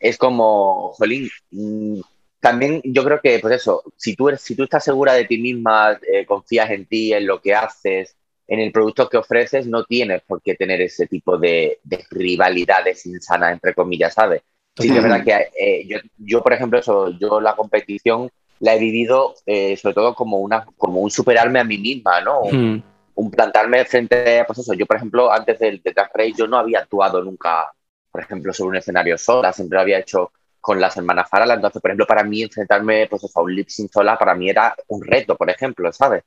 es 0.00 0.18
como, 0.18 0.92
jolín, 0.92 1.28
mmm, 1.50 2.00
también 2.40 2.80
yo 2.84 3.04
creo 3.04 3.20
que, 3.20 3.38
pues 3.40 3.54
eso, 3.54 3.82
si 3.96 4.14
tú, 4.14 4.28
eres, 4.28 4.40
si 4.40 4.54
tú 4.54 4.64
estás 4.64 4.84
segura 4.84 5.12
de 5.14 5.24
ti 5.24 5.38
misma, 5.38 5.98
eh, 6.12 6.24
confías 6.24 6.70
en 6.70 6.86
ti, 6.86 7.12
en 7.12 7.26
lo 7.26 7.40
que 7.40 7.54
haces, 7.54 8.16
en 8.46 8.60
el 8.60 8.72
producto 8.72 9.08
que 9.08 9.16
ofreces, 9.16 9.66
no 9.66 9.84
tienes 9.84 10.22
por 10.22 10.40
qué 10.40 10.54
tener 10.54 10.80
ese 10.80 11.06
tipo 11.06 11.36
de, 11.36 11.80
de 11.82 12.04
rivalidades 12.10 13.04
insanas, 13.06 13.52
entre 13.52 13.74
comillas, 13.74 14.14
¿sabes? 14.14 14.42
Sí, 14.76 14.88
que 14.88 14.98
es 14.98 15.02
verdad 15.02 15.24
que 15.24 15.48
eh, 15.58 15.86
yo, 15.86 15.98
yo, 16.16 16.42
por 16.42 16.52
ejemplo, 16.52 16.78
eso, 16.78 17.10
yo 17.18 17.40
la 17.40 17.56
competición 17.56 18.30
la 18.60 18.74
he 18.74 18.78
vivido 18.78 19.34
eh, 19.46 19.76
sobre 19.76 19.94
todo 19.94 20.14
como, 20.14 20.38
una, 20.38 20.64
como 20.76 21.00
un 21.00 21.10
superarme 21.10 21.60
a 21.60 21.64
mí 21.64 21.78
misma, 21.78 22.20
¿no? 22.20 22.40
Un, 22.40 22.74
mm. 22.74 22.82
un 23.16 23.30
plantarme 23.30 23.84
frente 23.84 24.40
a, 24.40 24.46
pues 24.46 24.60
eso, 24.60 24.74
yo, 24.74 24.86
por 24.86 24.96
ejemplo, 24.96 25.32
antes 25.32 25.58
del 25.58 25.82
de 25.82 25.92
Race, 25.92 26.34
yo 26.36 26.46
no 26.46 26.58
había 26.58 26.80
actuado 26.80 27.22
nunca, 27.22 27.72
por 28.18 28.24
ejemplo, 28.24 28.52
sobre 28.52 28.70
un 28.70 28.76
escenario 28.78 29.16
sola, 29.16 29.52
siempre 29.52 29.76
lo 29.76 29.82
había 29.82 30.00
hecho 30.00 30.32
con 30.60 30.80
las 30.80 30.96
hermanas 30.96 31.30
Farala. 31.30 31.54
Entonces, 31.54 31.80
por 31.80 31.92
ejemplo, 31.92 32.04
para 32.04 32.24
mí 32.24 32.42
enfrentarme 32.42 33.06
pues, 33.06 33.22
a 33.32 33.40
un 33.40 33.54
lip 33.54 33.68
sync 33.68 33.92
sola, 33.92 34.18
para 34.18 34.34
mí 34.34 34.50
era 34.50 34.74
un 34.88 35.04
reto, 35.04 35.36
por 35.36 35.48
ejemplo, 35.48 35.92
¿sabes? 35.92 36.24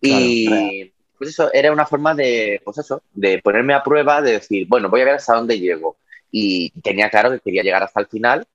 Y 0.00 0.46
claro. 0.46 0.92
pues 1.18 1.30
eso, 1.30 1.52
era 1.52 1.72
una 1.72 1.84
forma 1.84 2.14
de, 2.14 2.62
pues 2.64 2.78
eso, 2.78 3.02
de 3.12 3.40
ponerme 3.42 3.74
a 3.74 3.82
prueba, 3.82 4.22
de 4.22 4.34
decir, 4.34 4.68
bueno, 4.68 4.88
voy 4.88 5.00
a 5.00 5.04
ver 5.04 5.14
hasta 5.16 5.34
dónde 5.34 5.58
llego. 5.58 5.96
Y 6.30 6.70
tenía 6.80 7.10
claro 7.10 7.32
que 7.32 7.40
quería 7.40 7.64
llegar 7.64 7.82
hasta 7.82 7.98
el 7.98 8.06
final 8.06 8.46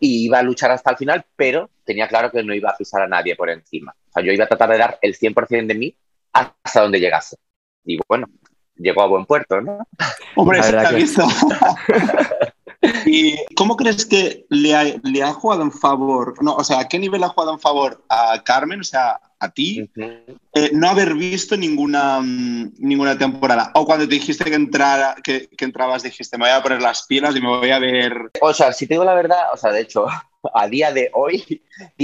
y 0.00 0.24
iba 0.24 0.40
a 0.40 0.42
luchar 0.42 0.72
hasta 0.72 0.90
el 0.90 0.96
final, 0.96 1.24
pero 1.36 1.70
tenía 1.84 2.08
claro 2.08 2.32
que 2.32 2.42
no 2.42 2.52
iba 2.54 2.70
a 2.70 2.76
pisar 2.76 3.02
a 3.02 3.06
nadie 3.06 3.36
por 3.36 3.50
encima. 3.50 3.94
O 4.08 4.12
sea, 4.12 4.24
yo 4.24 4.32
iba 4.32 4.46
a 4.46 4.48
tratar 4.48 4.70
de 4.70 4.78
dar 4.78 4.98
el 5.00 5.16
100% 5.16 5.68
de 5.68 5.74
mí 5.76 5.96
hasta 6.32 6.80
donde 6.80 6.98
llegase. 6.98 7.36
Y 7.84 8.00
bueno, 8.08 8.26
llegó 8.76 9.02
a 9.02 9.06
buen 9.06 9.26
puerto, 9.26 9.60
¿no? 9.60 9.86
Hombre, 10.36 10.62
se 10.62 10.72
verdad 10.72 10.92
ha 10.92 10.96
visto. 10.96 11.22
¿Y 13.06 13.36
cómo 13.54 13.76
crees 13.76 14.06
que 14.06 14.46
le 14.48 14.74
ha, 14.74 14.84
le 14.84 15.22
ha 15.22 15.32
jugado 15.32 15.62
en 15.62 15.72
favor? 15.72 16.42
No, 16.42 16.54
o 16.54 16.64
sea, 16.64 16.80
¿a 16.80 16.88
qué 16.88 16.98
nivel 16.98 17.22
ha 17.24 17.28
jugado 17.28 17.52
en 17.52 17.60
favor 17.60 18.04
a 18.08 18.42
Carmen, 18.44 18.80
o 18.80 18.84
sea, 18.84 19.20
a 19.38 19.50
ti, 19.50 19.90
Ujú. 19.96 20.38
eh, 20.54 20.70
no 20.72 20.88
haber 20.88 21.14
visto 21.14 21.56
ninguna, 21.56 22.20
mm, 22.20 22.74
ninguna 22.78 23.18
temporada? 23.18 23.72
O 23.74 23.84
cuando 23.84 24.06
te 24.06 24.14
dijiste 24.14 24.44
que, 24.44 24.54
entrara, 24.54 25.16
que, 25.22 25.48
que 25.48 25.64
entrabas, 25.64 26.02
dijiste, 26.02 26.38
me 26.38 26.44
voy 26.44 26.52
a 26.52 26.62
poner 26.62 26.80
las 26.80 27.06
pilas 27.06 27.34
y 27.34 27.40
me 27.40 27.48
voy 27.48 27.70
a 27.70 27.78
ver. 27.78 28.30
O 28.40 28.54
sea, 28.54 28.72
si 28.72 28.86
te 28.86 28.94
digo 28.94 29.04
la 29.04 29.14
verdad, 29.14 29.52
o 29.52 29.56
sea, 29.56 29.72
de 29.72 29.80
hecho, 29.80 30.06
a 30.54 30.68
día 30.68 30.92
de 30.92 31.10
hoy, 31.14 31.62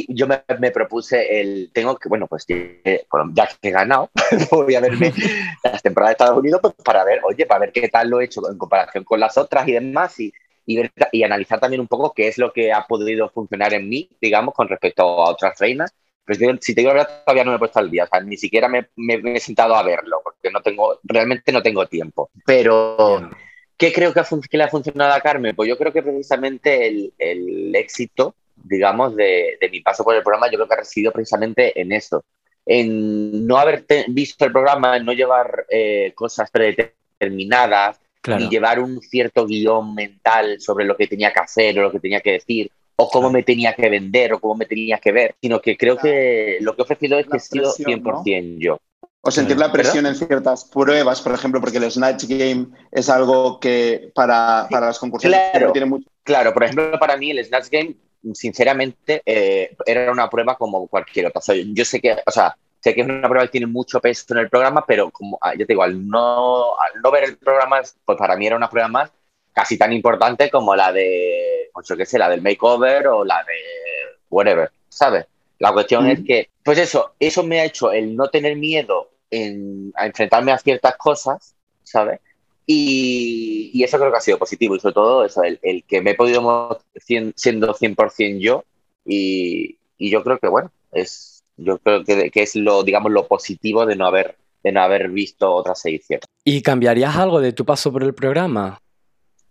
yo 0.08 0.26
me, 0.26 0.42
me 0.58 0.70
propuse 0.70 1.40
el. 1.40 1.70
Tengo 1.72 1.96
que, 1.96 2.08
bueno, 2.08 2.26
pues 2.26 2.44
eh, 2.48 3.06
ya 3.32 3.46
que 3.46 3.68
he 3.68 3.72
ganado, 3.72 4.10
voy 4.50 4.74
a 4.74 4.80
verme 4.80 5.12
las 5.64 5.82
temporadas 5.82 6.10
de 6.10 6.12
Estados 6.12 6.38
Unidos 6.38 6.60
pues, 6.62 6.74
para 6.84 7.04
ver, 7.04 7.20
oye, 7.24 7.46
para 7.46 7.60
ver 7.60 7.72
qué 7.72 7.88
tal 7.88 8.08
lo 8.08 8.20
he 8.20 8.24
hecho 8.24 8.48
en 8.50 8.58
comparación 8.58 9.04
con 9.04 9.20
las 9.20 9.36
otras 9.38 9.66
y 9.68 9.72
demás, 9.72 10.18
y, 10.20 10.32
y, 10.68 10.76
ver- 10.76 10.92
y 11.12 11.22
analizar 11.22 11.58
también 11.58 11.80
un 11.80 11.88
poco 11.88 12.12
qué 12.14 12.28
es 12.28 12.36
lo 12.36 12.52
que 12.52 12.72
ha 12.72 12.86
podido 12.86 13.30
funcionar 13.30 13.72
en 13.72 13.88
mí, 13.88 14.08
digamos, 14.20 14.54
con 14.54 14.68
respecto 14.68 15.02
a 15.02 15.30
otras 15.30 15.58
reinas. 15.58 15.92
Pero 16.24 16.38
si 16.38 16.46
te- 16.46 16.58
si 16.60 16.74
te 16.74 16.80
digo 16.82 16.92
la 16.92 16.98
verdad, 17.04 17.22
todavía 17.24 17.44
no 17.44 17.50
me 17.52 17.56
he 17.56 17.58
puesto 17.58 17.78
al 17.78 17.90
día, 17.90 18.04
o 18.04 18.06
sea, 18.06 18.20
ni 18.20 18.36
siquiera 18.36 18.68
me, 18.68 18.88
me- 18.96 19.18
me 19.18 19.36
he 19.36 19.40
sentado 19.40 19.74
a 19.74 19.82
verlo, 19.82 20.20
porque 20.22 20.50
no 20.50 20.60
tengo, 20.60 21.00
realmente 21.04 21.52
no 21.52 21.62
tengo 21.62 21.86
tiempo. 21.86 22.30
Pero. 22.44 23.30
¿Qué 23.78 23.92
creo 23.92 24.12
que, 24.12 24.18
ha 24.18 24.26
que 24.50 24.58
le 24.58 24.64
ha 24.64 24.68
funcionado 24.68 25.12
a 25.14 25.20
Carmen? 25.20 25.54
Pues 25.54 25.68
yo 25.68 25.78
creo 25.78 25.92
que 25.92 26.02
precisamente 26.02 26.88
el, 26.88 27.12
el 27.16 27.72
éxito, 27.76 28.34
digamos, 28.56 29.14
de, 29.14 29.56
de 29.60 29.70
mi 29.70 29.80
paso 29.82 30.02
por 30.02 30.16
el 30.16 30.22
programa, 30.24 30.50
yo 30.50 30.58
creo 30.58 30.66
que 30.66 30.74
ha 30.74 30.78
residido 30.78 31.12
precisamente 31.12 31.80
en 31.80 31.92
eso. 31.92 32.24
En 32.66 33.46
no 33.46 33.56
haber 33.56 33.86
visto 34.08 34.44
el 34.44 34.50
programa, 34.50 34.96
en 34.96 35.04
no 35.04 35.12
llevar 35.12 35.64
eh, 35.70 36.12
cosas 36.16 36.50
predeterminadas, 36.50 38.00
Claro. 38.20 38.42
ni 38.44 38.50
llevar 38.50 38.80
un 38.80 39.00
cierto 39.00 39.46
guion 39.46 39.94
mental 39.94 40.60
sobre 40.60 40.84
lo 40.84 40.96
que 40.96 41.06
tenía 41.06 41.32
que 41.32 41.40
hacer 41.40 41.78
o 41.78 41.82
lo 41.82 41.92
que 41.92 42.00
tenía 42.00 42.20
que 42.20 42.32
decir, 42.32 42.70
o 42.96 43.08
cómo 43.08 43.30
me 43.30 43.42
tenía 43.44 43.74
que 43.74 43.88
vender 43.88 44.32
o 44.32 44.40
cómo 44.40 44.56
me 44.56 44.66
tenía 44.66 44.98
que 44.98 45.12
ver, 45.12 45.34
sino 45.40 45.60
que 45.60 45.76
creo 45.76 45.96
que 45.96 46.58
lo 46.60 46.74
que 46.74 46.82
he 46.82 46.84
ofrecido 46.84 47.18
es 47.18 47.26
La 47.26 47.30
que 47.30 47.36
he 47.36 47.40
sido 47.40 47.72
presión, 47.74 48.02
¿no? 48.02 48.22
100% 48.24 48.56
yo. 48.58 48.78
O 49.20 49.30
sentir 49.30 49.56
Claro. 49.56 49.68
la 49.68 49.72
presión 49.72 50.06
en 50.06 50.14
ciertas 50.14 50.64
pruebas, 50.64 51.20
por 51.22 51.32
ejemplo, 51.32 51.60
porque 51.60 51.78
el 51.78 51.90
Snatch 51.90 52.24
Game 52.26 52.66
es 52.92 53.08
algo 53.08 53.58
que 53.60 54.10
para, 54.14 54.66
para 54.70 54.86
las 54.86 54.98
concursantes 54.98 55.40
Claro. 55.52 55.72
tiene 55.72 55.86
mucho. 55.86 56.08
Claro, 56.24 56.52
por 56.52 56.64
ejemplo, 56.64 56.98
para 56.98 57.16
mí 57.16 57.30
el 57.30 57.44
Snatch 57.44 57.68
Game, 57.70 57.94
sinceramente, 58.34 59.22
eh, 59.24 59.76
era 59.86 60.10
una 60.10 60.28
prueba 60.28 60.56
como 60.56 60.86
cualquier 60.88 61.26
otra. 61.26 61.38
O 61.38 61.42
sea, 61.42 61.54
yo 61.56 61.84
sé 61.84 62.00
que, 62.00 62.16
o 62.26 62.30
sea, 62.30 62.56
sé 62.80 62.94
que 62.94 63.00
es 63.02 63.06
una 63.08 63.28
prueba 63.28 63.46
que 63.46 63.52
tiene 63.52 63.66
mucho 63.66 64.00
peso 64.00 64.24
en 64.34 64.38
el 64.38 64.50
programa, 64.50 64.84
pero 64.86 65.10
como 65.10 65.38
ah, 65.40 65.52
yo 65.54 65.66
te 65.66 65.72
digo, 65.72 65.82
al 65.82 66.06
no, 66.08 66.78
al 66.78 67.00
no 67.02 67.10
ver 67.10 67.24
el 67.24 67.36
programa, 67.38 67.80
pues 68.04 68.18
para 68.18 68.36
mí 68.36 68.46
era 68.46 68.56
una 68.56 68.70
prueba 68.70 68.88
más 68.88 69.10
casi 69.52 69.76
tan 69.78 69.92
importante 69.92 70.50
como 70.50 70.76
la 70.76 70.92
de, 70.92 71.70
pues 71.72 71.86
yo 71.88 71.96
qué 71.96 72.06
sé, 72.06 72.18
la 72.18 72.28
del 72.28 72.42
makeover 72.42 73.08
o 73.08 73.24
la 73.24 73.42
de 73.44 73.54
whatever, 74.30 74.70
¿sabes? 74.88 75.26
La 75.58 75.72
cuestión 75.72 76.06
Mm. 76.06 76.10
es 76.10 76.20
que, 76.24 76.50
pues 76.62 76.78
eso, 76.78 77.14
eso 77.18 77.42
me 77.42 77.60
ha 77.60 77.64
hecho 77.64 77.92
el 77.92 78.14
no 78.16 78.28
tener 78.30 78.56
miedo 78.56 79.10
en, 79.30 79.92
a 79.96 80.06
enfrentarme 80.06 80.52
a 80.52 80.58
ciertas 80.58 80.96
cosas, 80.96 81.54
¿sabes? 81.82 82.20
Y, 82.66 83.70
y 83.72 83.82
eso 83.82 83.98
creo 83.98 84.10
que 84.12 84.18
ha 84.18 84.20
sido 84.20 84.38
positivo 84.38 84.76
y 84.76 84.80
sobre 84.80 84.94
todo 84.94 85.24
eso, 85.24 85.42
el, 85.42 85.58
el 85.62 85.84
que 85.84 86.02
me 86.02 86.10
he 86.12 86.14
podido 86.14 86.42
mostrar 86.42 86.82
cien- 86.96 87.32
siendo 87.36 87.72
100% 87.74 88.40
yo 88.40 88.64
y, 89.06 89.78
y 89.96 90.10
yo 90.10 90.22
creo 90.22 90.38
que 90.38 90.48
bueno, 90.48 90.70
es 90.92 91.37
yo 91.58 91.78
creo 91.78 92.02
que, 92.04 92.30
que 92.30 92.42
es 92.42 92.56
lo 92.56 92.82
digamos 92.82 93.12
lo 93.12 93.26
positivo 93.26 93.84
de 93.84 93.94
no 93.96 94.06
haber 94.06 94.36
de 94.64 94.72
no 94.72 94.80
haber 94.80 95.10
visto 95.10 95.52
otras 95.52 95.84
ediciones. 95.86 96.24
¿Y 96.44 96.62
cambiarías 96.62 97.14
algo 97.16 97.40
de 97.40 97.52
tu 97.52 97.64
paso 97.64 97.92
por 97.92 98.02
el 98.02 98.14
programa? 98.14 98.80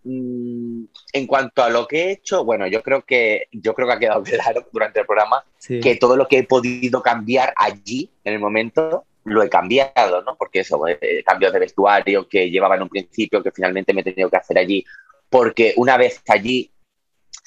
Mm, 0.04 0.84
En 1.12 1.26
cuanto 1.26 1.62
a 1.62 1.70
lo 1.70 1.86
que 1.86 2.04
he 2.04 2.10
hecho, 2.12 2.44
bueno, 2.44 2.66
yo 2.66 2.82
creo 2.82 3.02
que 3.02 3.46
yo 3.52 3.74
creo 3.74 3.88
que 3.88 3.94
ha 3.94 3.98
quedado 3.98 4.22
claro 4.52 4.66
durante 4.72 5.00
el 5.00 5.06
programa 5.06 5.44
Sí. 5.58 5.80
que 5.80 5.96
todo 5.96 6.16
lo 6.16 6.28
que 6.28 6.38
he 6.38 6.44
podido 6.44 7.02
cambiar 7.02 7.52
allí, 7.56 8.10
en 8.24 8.34
el 8.34 8.38
momento, 8.40 9.04
lo 9.24 9.42
he 9.42 9.48
cambiado, 9.50 10.22
¿no? 10.22 10.36
Porque 10.36 10.60
eso, 10.60 10.80
eh, 10.86 11.22
cambios 11.26 11.52
de 11.52 11.58
vestuario 11.58 12.28
que 12.28 12.48
llevaba 12.50 12.76
en 12.76 12.82
un 12.82 12.88
principio, 12.88 13.42
que 13.42 13.50
finalmente 13.50 13.92
me 13.92 14.00
he 14.00 14.04
tenido 14.04 14.30
que 14.30 14.36
hacer 14.36 14.56
allí, 14.58 14.84
porque 15.28 15.74
una 15.76 15.96
vez 15.98 16.22
allí 16.28 16.70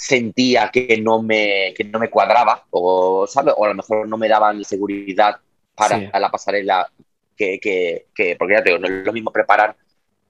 sentía 0.02 0.70
que 0.72 1.00
no 1.02 1.22
me, 1.22 1.74
que 1.78 1.84
no 1.84 2.00
me 2.00 2.10
cuadraba, 2.10 2.66
o, 2.72 3.28
¿sabes? 3.28 3.54
o 3.56 3.66
a 3.66 3.70
lo 3.70 3.76
mejor 3.76 4.08
no 4.08 4.18
me 4.18 4.28
daban 4.28 4.64
seguridad 4.64 5.38
para 5.76 5.98
Sí. 6.00 6.10
la 6.14 6.32
pasarela, 6.32 6.90
que, 7.38 7.60
que, 7.60 8.08
que- 8.16 8.36
porque 8.36 8.54
ya 8.56 8.64
te 8.64 8.70
digo, 8.72 8.80
no 8.82 8.88
es 8.88 9.06
lo 9.06 9.14
mismo 9.14 9.32
preparar 9.32 9.76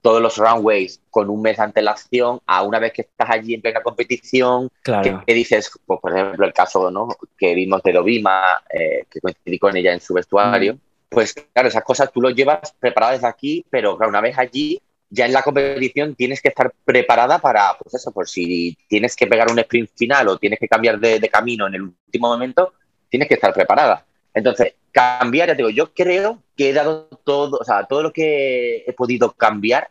todos 0.02 0.20
los 0.20 0.36
runways 0.36 1.00
con 1.10 1.30
un 1.30 1.40
mes 1.40 1.56
de 1.56 1.62
antelación 1.62 2.40
a 2.46 2.62
una 2.64 2.78
vez 2.80 2.92
que 2.92 3.02
estás 3.02 3.30
allí 3.30 3.54
en 3.54 3.62
plena 3.62 3.82
competición, 3.82 4.68
que, 4.68 4.82
Claro. 4.82 5.22
que 5.26 5.32
dices, 5.34 5.70
pues, 5.86 6.00
por 6.00 6.12
ejemplo, 6.12 6.44
el 6.44 6.52
caso 6.52 6.90
¿no? 6.90 7.08
que 7.38 7.54
vimos 7.54 7.82
de 7.82 7.92
Dovima, 7.92 8.42
eh, 8.72 9.04
que 9.08 9.20
coincidí 9.20 9.58
con 9.58 9.76
ella 9.76 9.92
en 9.92 10.00
su 10.00 10.12
vestuario, 10.14 10.76
pues 11.08 11.34
claro, 11.52 11.68
esas 11.68 11.84
cosas 11.84 12.10
tú 12.12 12.20
lo 12.20 12.30
llevas 12.30 12.74
preparadas 12.78 13.16
desde 13.18 13.28
aquí, 13.28 13.64
pero 13.70 13.96
claro, 13.96 14.10
una 14.10 14.20
vez 14.20 14.36
allí, 14.38 14.80
ya 15.14 15.26
en 15.26 15.34
la 15.34 15.42
competición 15.42 16.14
tienes 16.14 16.40
que 16.40 16.48
estar 16.48 16.72
preparada 16.86 17.38
para, 17.38 17.76
pues 17.78 17.94
eso, 17.94 18.12
por 18.12 18.26
si 18.26 18.78
tienes 18.88 19.14
que 19.14 19.26
pegar 19.26 19.50
un 19.52 19.58
sprint 19.58 19.90
final 19.94 20.28
o 20.28 20.38
tienes 20.38 20.58
que 20.58 20.68
cambiar 20.68 20.98
de, 20.98 21.28
camino 21.28 21.66
en 21.66 21.74
el 21.74 21.82
último 21.82 22.28
momento, 22.28 22.72
tienes 23.10 23.28
que 23.28 23.34
estar 23.34 23.52
preparada. 23.52 24.06
Entonces, 24.32 24.72
cambiar, 24.90 25.48
ya 25.48 25.54
te 25.54 25.58
digo, 25.58 25.68
yo 25.68 25.92
creo 25.92 26.42
que 26.56 26.70
he 26.70 26.72
dado 26.72 27.08
todo, 27.24 27.58
o 27.60 27.64
sea, 27.64 27.84
todo 27.84 28.02
lo 28.02 28.10
que 28.10 28.84
he 28.86 28.92
podido 28.94 29.32
cambiar, 29.32 29.90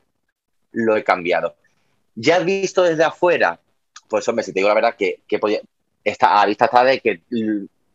lo 0.72 0.98
he 0.98 1.04
cambiado. 1.04 1.56
Ya 2.16 2.40
visto 2.40 2.82
desde 2.82 3.04
afuera, 3.04 3.60
pues 4.10 4.28
hombre, 4.28 4.44
si 4.44 4.52
te 4.52 4.60
digo 4.60 4.70
la 4.70 4.76
verdad 4.76 4.96
que, 4.98 5.20
que 5.28 5.38
podía, 5.38 5.62
está, 6.04 6.42
a 6.42 6.46
vista 6.48 6.66
está 6.66 6.84
de 6.84 7.00
que 7.00 7.22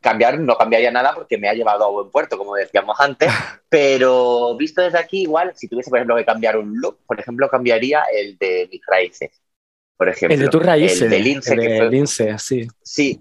cambiar 0.00 0.38
no 0.38 0.56
cambiaría 0.56 0.90
nada 0.90 1.14
porque 1.14 1.38
me 1.38 1.48
ha 1.48 1.54
llevado 1.54 1.84
a 1.84 1.90
buen 1.90 2.10
puerto, 2.10 2.38
como 2.38 2.54
decíamos 2.54 2.96
antes, 3.00 3.28
pero 3.68 4.56
visto 4.56 4.82
desde 4.82 4.98
aquí, 4.98 5.22
igual, 5.22 5.52
si 5.56 5.68
tuviese, 5.68 5.90
por 5.90 5.98
ejemplo, 5.98 6.16
que 6.16 6.24
cambiar 6.24 6.56
un 6.56 6.78
look, 6.80 6.98
por 7.06 7.18
ejemplo, 7.18 7.48
cambiaría 7.48 8.04
el 8.12 8.36
de 8.38 8.68
mis 8.70 8.80
raíces, 8.86 9.30
por 9.96 10.08
ejemplo. 10.08 10.34
El 10.34 10.40
de 10.42 10.48
tus 10.48 10.62
raíces. 10.64 11.02
El 11.02 11.10
de 11.10 11.18
Lince, 11.20 11.54
el 11.54 11.60
que 11.60 11.68
de 11.68 11.78
fue- 11.78 11.90
Lince, 11.90 12.38
sí. 12.38 12.66
Sí, 12.82 13.20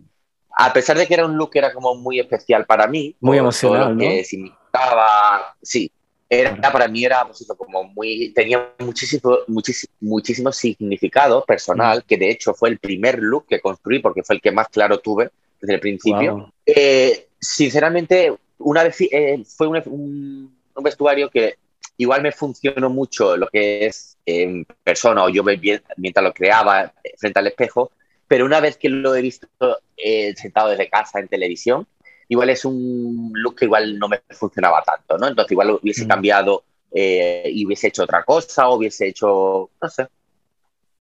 a 0.58 0.72
pesar 0.72 0.98
de 0.98 1.08
que 1.08 1.14
era 1.16 1.26
un 1.26 1.36
look 1.38 1.52
que 1.52 1.60
era 1.60 1.74
como 1.74 1.96
muy 1.96 2.20
especial 2.20 2.66
para 2.66 2.88
mí, 2.88 3.16
Muy 3.20 3.38
emocional, 3.38 3.94
lo 3.94 4.00
que 4.00 4.18
¿no? 4.20 4.24
significaba, 4.24 5.56
sí, 5.62 5.92
era 6.30 6.72
para 6.72 6.88
mí 6.88 7.06
era 7.06 7.24
pues 7.26 7.46
como 7.58 7.84
muy, 7.84 8.34
tenía 8.34 8.74
muchísimo, 8.80 9.38
muchísimo, 9.48 9.94
muchísimo 10.02 10.52
significado 10.52 11.46
personal, 11.46 12.00
Mm. 12.00 12.02
que 12.08 12.18
de 12.18 12.30
hecho 12.32 12.54
fue 12.54 12.70
el 12.70 12.80
primer 12.80 13.20
look 13.20 13.46
que 13.48 13.60
construí 13.60 14.00
porque 14.00 14.24
fue 14.24 14.36
el 14.38 14.42
que 14.42 14.52
más 14.52 14.68
claro 14.70 15.00
tuve 15.00 15.30
desde 15.62 15.74
el 15.76 15.80
principio. 15.80 16.52
Eh, 16.66 17.28
sinceramente, 17.40 18.34
una 18.60 18.84
vez 18.84 18.98
eh, 19.02 19.44
fue 19.46 19.68
un, 19.68 19.82
un- 19.86 20.58
un 20.76 20.84
vestuario 20.84 21.30
que 21.30 21.56
igual 21.98 22.22
me 22.22 22.32
funcionó 22.32 22.90
mucho 22.90 23.38
lo 23.38 23.48
que 23.48 23.86
es 23.86 24.18
en 24.26 24.66
persona 24.84 25.24
o 25.24 25.30
yo 25.30 25.44
mientras 25.44 26.24
lo 26.24 26.34
creaba 26.34 26.94
frente 27.18 27.40
al 27.40 27.48
espejo, 27.48 27.92
pero 28.28 28.46
una 28.46 28.60
vez 28.60 28.76
que 28.78 28.90
lo 28.90 29.16
he 29.16 29.22
visto 29.22 29.48
eh, 29.96 30.34
sentado 30.36 30.70
desde 30.70 30.90
casa 30.90 31.20
en 31.20 31.28
televisión, 31.28 31.88
igual 32.28 32.50
es 32.50 32.66
un 32.66 33.32
look 33.36 33.56
que 33.58 33.66
igual 33.66 33.98
no 34.00 34.08
me 34.10 34.20
funcionaba 34.32 34.82
tanto, 34.84 35.18
¿no? 35.18 35.28
Entonces 35.28 35.52
igual 35.52 35.80
hubiese 35.82 36.06
Mm. 36.06 36.08
cambiado 36.08 36.64
y 36.98 37.66
hubiese 37.66 37.88
hecho 37.88 38.04
otra 38.04 38.24
cosa 38.24 38.68
o 38.70 38.76
hubiese 38.78 39.08
hecho, 39.08 39.70
no 39.82 39.90
sé. 39.90 40.08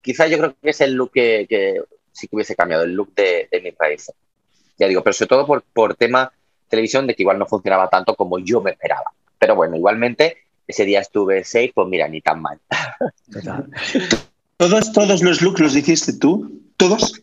Quizás 0.01 0.31
yo 0.31 0.39
creo 0.39 0.57
que 0.61 0.71
es 0.71 0.81
el 0.81 0.95
look 0.95 1.13
que, 1.13 1.47
que 1.49 1.81
sí 2.11 2.27
que 2.29 2.37
hubiese 2.37 2.57
cambiado, 2.57 2.83
el 2.83 2.93
look 2.95 3.15
de, 3.15 3.49
de 3.51 3.61
mis 3.61 3.75
raíces. 3.79 4.15
Ya 4.83 4.89
digo, 4.89 5.05
pero 5.05 5.15
sobre 5.15 5.29
todo 5.29 5.47
por, 5.47 5.63
por 5.63 5.95
tema 5.95 6.33
televisión 6.69 7.07
de 7.07 7.15
que 7.15 7.23
igual 7.23 7.39
no 7.39 7.47
funcionaba 7.47 7.89
tanto 7.89 8.17
como 8.17 8.41
yo 8.41 8.61
me 8.61 8.73
esperaba. 8.73 9.13
Pero 9.39 9.55
bueno, 9.55 9.77
igualmente 9.77 10.39
ese 10.67 10.85
día 10.85 10.99
estuve 11.01 11.45
safe, 11.45 11.71
pues 11.73 11.87
mira, 11.87 12.09
ni 12.09 12.21
tan 12.21 12.43
mal. 12.43 12.59
Total. 13.33 13.69
¿Todos, 14.57 14.93
todos 14.93 15.23
los 15.23 15.41
looks 15.41 15.61
los 15.61 15.77
hiciste 15.77 16.15
tú? 16.19 16.61
¿Todos? 16.77 17.21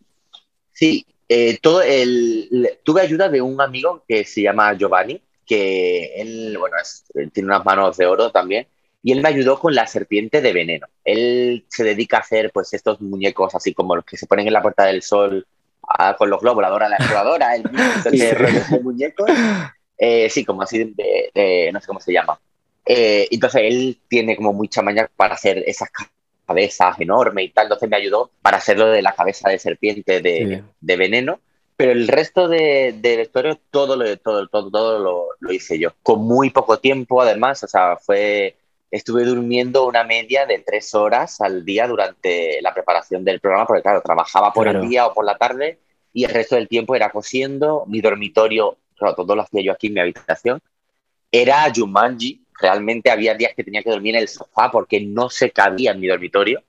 Sí, 0.72 1.06
eh, 1.28 1.58
todo 1.62 1.82
el, 1.82 2.78
tuve 2.84 3.02
ayuda 3.02 3.28
de 3.28 3.42
un 3.42 3.60
amigo 3.60 4.04
que 4.08 4.24
se 4.24 4.42
llama 4.42 4.74
Giovanni, 4.78 5.22
que 5.46 6.14
él, 6.22 6.58
bueno, 6.58 6.78
es- 6.82 7.04
tiene 7.34 7.48
unas 7.48 7.66
manos 7.66 7.98
de 7.98 8.06
oro 8.06 8.32
también, 8.32 8.68
y 9.04 9.12
él 9.12 9.22
me 9.22 9.30
ayudó 9.30 9.60
con 9.60 9.76
la 9.76 9.86
serpiente 9.88 10.42
de 10.42 10.54
veneno. 10.54 10.88
Él 11.04 11.66
se 11.68 11.84
dedica 11.84 12.18
a 12.18 12.22
hacer 12.22 12.52
pues 12.54 12.74
estos 12.74 13.02
muñecos 13.02 13.54
así 13.56 13.74
como 13.74 13.96
los 13.98 14.06
que 14.06 14.16
se 14.16 14.28
ponen 14.28 14.48
en 14.48 14.54
la 14.54 14.62
Puerta 14.62 14.86
del 14.86 15.02
Sol 15.02 15.46
ah, 15.88 16.16
con 16.18 16.30
los 16.30 16.40
globos, 16.42 16.62
la 16.62 16.70
Dora 16.70 16.90
la 16.90 16.96
exploradora, 16.98 17.56
el 17.56 17.64
rollo 18.38 18.62
de 18.70 18.80
muñecos. 18.82 19.30
Eh, 19.98 20.30
sí, 20.30 20.46
como 20.46 20.62
así 20.62 20.80
de, 20.94 21.30
de- 21.34 21.70
no 21.74 21.80
sé 21.82 21.88
cómo 21.88 22.00
se 22.00 22.14
llama. 22.14 22.40
Eh, 22.86 23.28
entonces 23.32 23.62
él 23.66 24.00
tiene 24.08 24.36
como 24.36 24.54
mucha 24.54 24.82
maña 24.82 25.10
para 25.16 25.36
hacer 25.36 25.64
esas 25.68 25.90
cabezas 26.48 27.00
enormes 27.00 27.46
y 27.46 27.50
tal, 27.50 27.66
entonces 27.66 27.90
me 27.90 27.98
ayudó 27.98 28.32
para 28.42 28.58
hacerlo 28.58 28.88
de 28.88 29.02
la 29.04 29.14
cabeza 29.14 29.50
de 29.50 29.60
serpiente 29.60 30.22
de, 30.22 30.38
Sí. 30.64 30.64
de 30.82 30.96
veneno, 30.98 31.40
pero 31.78 31.92
el 31.92 32.08
resto 32.08 32.48
de, 32.48 32.96
de 32.98 33.18
vestuario 33.18 33.60
todo 33.70 33.96
lo, 33.96 34.18
todo, 34.18 34.48
todo, 34.48 34.72
todo 34.72 35.00
lo, 35.00 35.26
lo 35.40 35.52
hice 35.54 35.78
yo, 35.78 35.92
con 36.02 36.22
muy 36.26 36.50
poco 36.50 36.80
tiempo 36.80 37.22
además, 37.22 37.64
o 37.64 37.68
sea, 37.68 37.98
fue 37.98 38.56
estuve 38.92 39.24
durmiendo 39.24 39.86
una 39.86 40.04
media 40.04 40.46
de 40.46 40.60
tres 40.60 40.94
horas 40.96 41.42
al 41.42 41.64
día 41.64 41.88
durante 41.88 42.62
la 42.62 42.74
preparación 42.74 43.24
del 43.24 43.40
programa, 43.40 43.68
porque 43.68 43.82
claro, 43.84 44.02
trabajaba 44.02 44.52
por 44.52 44.64
Claro. 44.64 44.82
el 44.82 44.90
día 44.90 45.08
o 45.08 45.14
por 45.14 45.26
la 45.26 45.38
tarde 45.38 45.80
y 46.14 46.24
el 46.24 46.32
resto 46.32 46.56
del 46.56 46.68
tiempo 46.68 46.96
era 46.96 47.12
cosiendo. 47.12 47.84
Mi 47.88 48.02
dormitorio, 48.02 48.78
claro, 48.96 49.16
todo 49.16 49.36
lo 49.36 49.44
hacía 49.44 49.62
yo 49.62 49.72
aquí 49.72 49.88
en 49.88 49.94
mi 49.94 50.00
habitación, 50.00 50.60
era 51.32 51.72
Jumanji. 51.74 52.44
Realmente 52.60 53.10
había 53.10 53.36
días 53.36 53.54
que 53.56 53.64
tenía 53.64 53.84
que 53.84 53.92
dormir 53.92 54.16
en 54.16 54.22
el 54.22 54.28
sofá 54.28 54.70
porque 54.72 55.00
no 55.00 55.30
se 55.30 55.52
cabía 55.52 55.92
en 55.92 56.00
mi 56.00 56.08
dormitorio. 56.08 56.64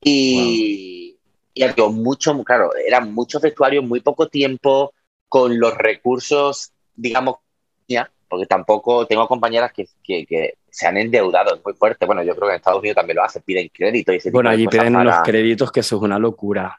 Y, 0.00 1.16
y 1.54 1.60
ya 1.60 1.72
digo, 1.72 1.90
mucho, 1.90 2.42
claro, 2.44 2.70
eran 2.74 3.12
muchos 3.12 3.42
vestuarios, 3.42 3.84
muy 3.84 4.00
poco 4.00 4.28
tiempo, 4.28 4.92
con 5.28 5.58
los 5.60 5.76
recursos, 5.76 6.72
digamos, 6.94 7.36
ya, 7.86 8.10
porque 8.28 8.46
tampoco 8.46 9.06
tengo 9.06 9.26
compañeras 9.26 9.72
que, 9.72 9.86
que, 10.02 10.26
que 10.26 10.54
se 10.70 10.86
han 10.86 10.96
endeudado, 10.96 11.54
es 11.56 11.64
muy 11.64 11.74
fuerte. 11.74 12.06
Bueno, 12.06 12.22
yo 12.22 12.34
creo 12.34 12.48
que 12.48 12.54
en 12.54 12.56
Estados 12.58 12.80
Unidos 12.80 12.96
también 12.96 13.16
lo 13.16 13.24
hacen, 13.24 13.42
piden 13.42 13.68
crédito 13.72 14.12
y 14.12 14.16
ese 14.16 14.30
Bueno, 14.30 14.50
allí 14.50 14.66
piden 14.68 14.92
para- 14.92 15.04
los 15.04 15.16
créditos, 15.24 15.72
que 15.72 15.80
eso 15.80 15.96
es 15.96 16.02
una 16.02 16.18
locura. 16.18 16.78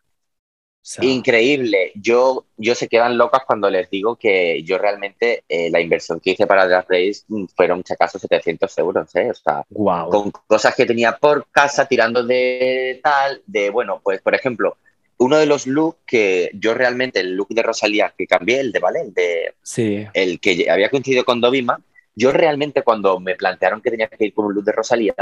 O 0.82 0.92
sea, 0.92 1.04
Increíble. 1.04 1.92
Yo, 1.96 2.46
yo 2.58 2.74
se 2.74 2.88
quedan 2.88 3.18
locas 3.18 3.42
cuando 3.46 3.70
les 3.70 3.90
digo 3.90 4.16
que 4.16 4.64
yo 4.64 4.78
realmente 4.78 5.44
eh, 5.50 5.70
la 5.70 5.82
inversión 5.82 6.20
que 6.20 6.32
hice 6.32 6.48
para 6.48 6.68
Drag 6.68 6.86
Race 6.90 7.24
mm, 7.28 7.46
fueron, 7.56 7.84
si 7.86 7.94
acaso, 7.94 8.18
700 8.18 8.78
euros, 8.78 9.14
¿eh? 9.16 9.30
O 9.30 9.34
sea, 9.36 9.66
con 10.10 10.32
cosas 10.48 10.74
que 10.76 10.86
tenía 10.86 11.18
por 11.18 11.46
casa, 11.52 11.86
tirando 11.86 12.24
de 12.24 13.00
tal, 13.04 13.42
de, 13.46 13.70
bueno, 13.70 14.00
pues, 14.04 14.22
por 14.22 14.34
ejemplo, 14.34 14.78
uno 15.20 15.38
de 15.38 15.46
los 15.46 15.68
looks 15.68 16.00
que 16.06 16.50
yo 16.54 16.74
realmente, 16.74 17.20
el 17.20 17.36
look 17.36 17.50
de 17.50 17.62
Rosalía 17.64 18.14
que 18.18 18.26
cambié, 18.28 18.60
el 18.60 18.72
de, 18.72 18.80
¿vale? 18.80 19.02
El 19.02 19.14
de, 19.14 19.54
Sí, 19.62 20.06
el 20.14 20.40
que 20.40 20.68
había 20.70 20.90
coincidido 20.90 21.24
con 21.26 21.40
Dovima, 21.42 21.80
yo 22.16 22.32
realmente 22.32 22.82
cuando 22.84 23.20
me 23.20 23.36
plantearon 23.36 23.82
que 23.82 23.92
tenía 23.92 24.08
que 24.08 24.26
ir 24.26 24.34
con 24.34 24.46
un 24.46 24.54
look 24.56 24.64
de 24.66 24.72
Rosalía, 24.72 25.14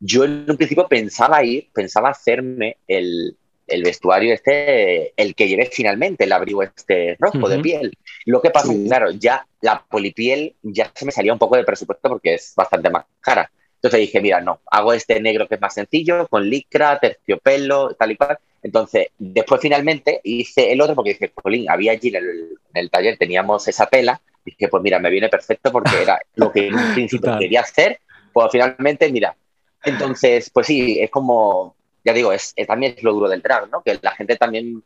yo 0.00 0.24
en 0.24 0.46
un 0.50 0.56
principio 0.56 0.88
pensaba 0.88 1.44
ir, 1.44 1.68
pensaba 1.72 2.10
hacerme 2.10 2.76
el, 2.88 3.36
el 3.66 3.82
vestuario 3.82 4.34
este, 4.34 5.12
el 5.16 5.34
que 5.34 5.48
llevé 5.48 5.70
finalmente, 5.72 6.24
el 6.24 6.32
abrigo 6.32 6.62
este 6.62 7.16
rojo 7.18 7.48
de 7.48 7.58
piel. 7.60 7.96
Lo 8.26 8.42
que 8.42 8.50
pasa, 8.50 8.72
Sí. 8.72 8.84
claro, 8.86 9.10
ya 9.12 9.46
la 9.62 9.82
polipiel 9.88 10.54
ya 10.62 10.90
se 10.94 11.06
me 11.06 11.12
salía 11.12 11.32
un 11.32 11.38
poco 11.38 11.56
de 11.56 11.64
presupuesto 11.64 12.08
porque 12.08 12.34
es 12.34 12.52
bastante 12.56 12.90
más 12.90 13.04
cara. 13.20 13.50
Entonces 13.84 14.00
dije, 14.00 14.22
mira, 14.22 14.40
no, 14.40 14.62
hago 14.70 14.94
este 14.94 15.20
negro 15.20 15.46
que 15.46 15.56
es 15.56 15.60
más 15.60 15.74
sencillo, 15.74 16.26
con 16.28 16.48
licra, 16.48 16.98
terciopelo, 16.98 17.94
tal 17.94 18.12
y 18.12 18.16
cual. 18.16 18.38
Entonces, 18.62 19.08
después 19.18 19.60
finalmente 19.60 20.22
hice 20.24 20.72
el 20.72 20.80
otro 20.80 20.94
porque 20.94 21.10
dije, 21.10 21.28
Colín, 21.34 21.66
había 21.68 21.92
allí 21.92 22.08
en 22.08 22.14
el, 22.16 22.28
en 22.30 22.76
el 22.82 22.88
taller, 22.90 23.18
teníamos 23.18 23.68
esa 23.68 23.84
tela. 23.84 24.18
Dije, 24.42 24.68
pues 24.68 24.82
mira, 24.82 24.98
me 24.98 25.10
viene 25.10 25.28
perfecto 25.28 25.70
porque 25.70 26.00
era 26.00 26.18
lo 26.36 26.50
que 26.50 26.68
en 26.68 26.76
un 26.76 26.92
principio 26.94 27.36
quería 27.38 27.60
hacer. 27.60 28.00
Pues 28.32 28.48
finalmente, 28.50 29.12
mira. 29.12 29.36
Entonces, 29.84 30.48
pues 30.48 30.66
sí, 30.66 30.98
es 30.98 31.10
como, 31.10 31.76
ya 32.02 32.14
digo, 32.14 32.32
es, 32.32 32.54
es- 32.56 32.66
también 32.66 32.94
es 32.96 33.02
lo 33.02 33.12
duro 33.12 33.28
del 33.28 33.42
drag, 33.42 33.68
¿no? 33.70 33.82
Que 33.82 33.98
la 34.00 34.12
gente 34.12 34.36
también 34.36 34.82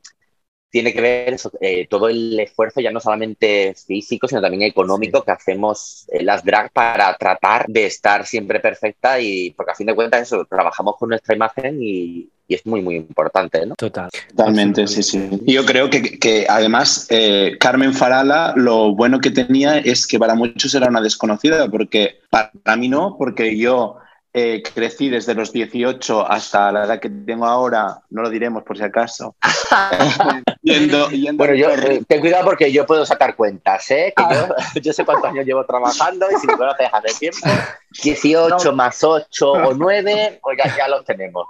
tiene 0.70 0.92
que 0.92 1.00
ver 1.00 1.34
eso, 1.34 1.50
eh, 1.60 1.86
todo 1.88 2.08
el 2.08 2.38
esfuerzo 2.40 2.80
ya 2.80 2.90
no 2.90 3.00
solamente 3.00 3.74
físico, 3.74 4.28
sino 4.28 4.40
también 4.40 4.62
económico 4.62 5.22
que 5.22 5.30
hacemos 5.30 6.06
eh, 6.12 6.22
las 6.22 6.44
drag 6.44 6.72
para 6.72 7.16
tratar 7.16 7.66
de 7.68 7.86
estar 7.86 8.26
siempre 8.26 8.60
perfecta 8.60 9.18
y 9.20 9.50
porque 9.52 9.72
a 9.72 9.74
fin 9.74 9.86
de 9.86 9.94
cuentas 9.94 10.22
eso, 10.22 10.44
trabajamos 10.44 10.96
con 10.98 11.08
nuestra 11.08 11.34
imagen 11.34 11.78
y, 11.82 12.28
y 12.46 12.54
es 12.54 12.66
muy, 12.66 12.82
muy 12.82 12.96
importante, 12.96 13.64
¿no? 13.64 13.74
total. 13.76 14.10
Totalmente, 14.30 14.86
sí, 14.86 15.02
sí. 15.02 15.28
Yo 15.46 15.64
creo 15.64 15.88
que, 15.88 16.18
que 16.18 16.46
además 16.48 17.06
eh, 17.10 17.56
Carmen 17.60 17.94
Farala 17.94 18.52
lo 18.56 18.94
bueno 18.94 19.20
que 19.20 19.30
tenía 19.30 19.78
es 19.78 20.06
que 20.06 20.18
para 20.18 20.34
muchos 20.34 20.74
era 20.74 20.88
una 20.88 21.00
desconocida, 21.00 21.68
porque 21.70 22.20
para 22.30 22.76
mí 22.76 22.88
no, 22.88 23.16
porque 23.18 23.56
yo 23.56 23.96
eh, 24.32 24.62
crecí 24.62 25.08
desde 25.08 25.34
los 25.34 25.52
18 25.52 26.30
hasta 26.30 26.70
la 26.70 26.84
edad 26.84 27.00
que 27.00 27.08
tengo 27.08 27.46
ahora, 27.46 28.02
no 28.10 28.22
lo 28.22 28.30
diremos 28.30 28.62
por 28.62 28.76
si 28.76 28.84
acaso. 28.84 29.34
yendo, 30.62 31.08
yendo 31.10 31.38
Bueno, 31.38 31.54
yo, 31.54 31.68
ten 32.06 32.20
cuidado 32.20 32.44
porque 32.44 32.70
yo 32.70 32.84
puedo 32.86 33.06
sacar 33.06 33.36
cuentas, 33.36 33.90
¿eh? 33.90 34.12
Que 34.16 34.22
yo, 34.22 34.80
yo 34.82 34.92
sé 34.92 35.04
cuántos 35.04 35.30
años 35.30 35.46
llevo 35.46 35.64
trabajando 35.64 36.26
y 36.30 36.38
si 36.38 36.46
me 36.46 36.56
conoces 36.56 36.88
hace 36.92 37.18
tiempo, 37.18 37.38
18 38.02 38.72
más 38.72 39.02
8 39.02 39.52
o 39.52 39.74
9, 39.74 40.40
pues 40.42 40.58
ya, 40.62 40.76
ya 40.76 40.88
los 40.88 41.04
tenemos. 41.04 41.46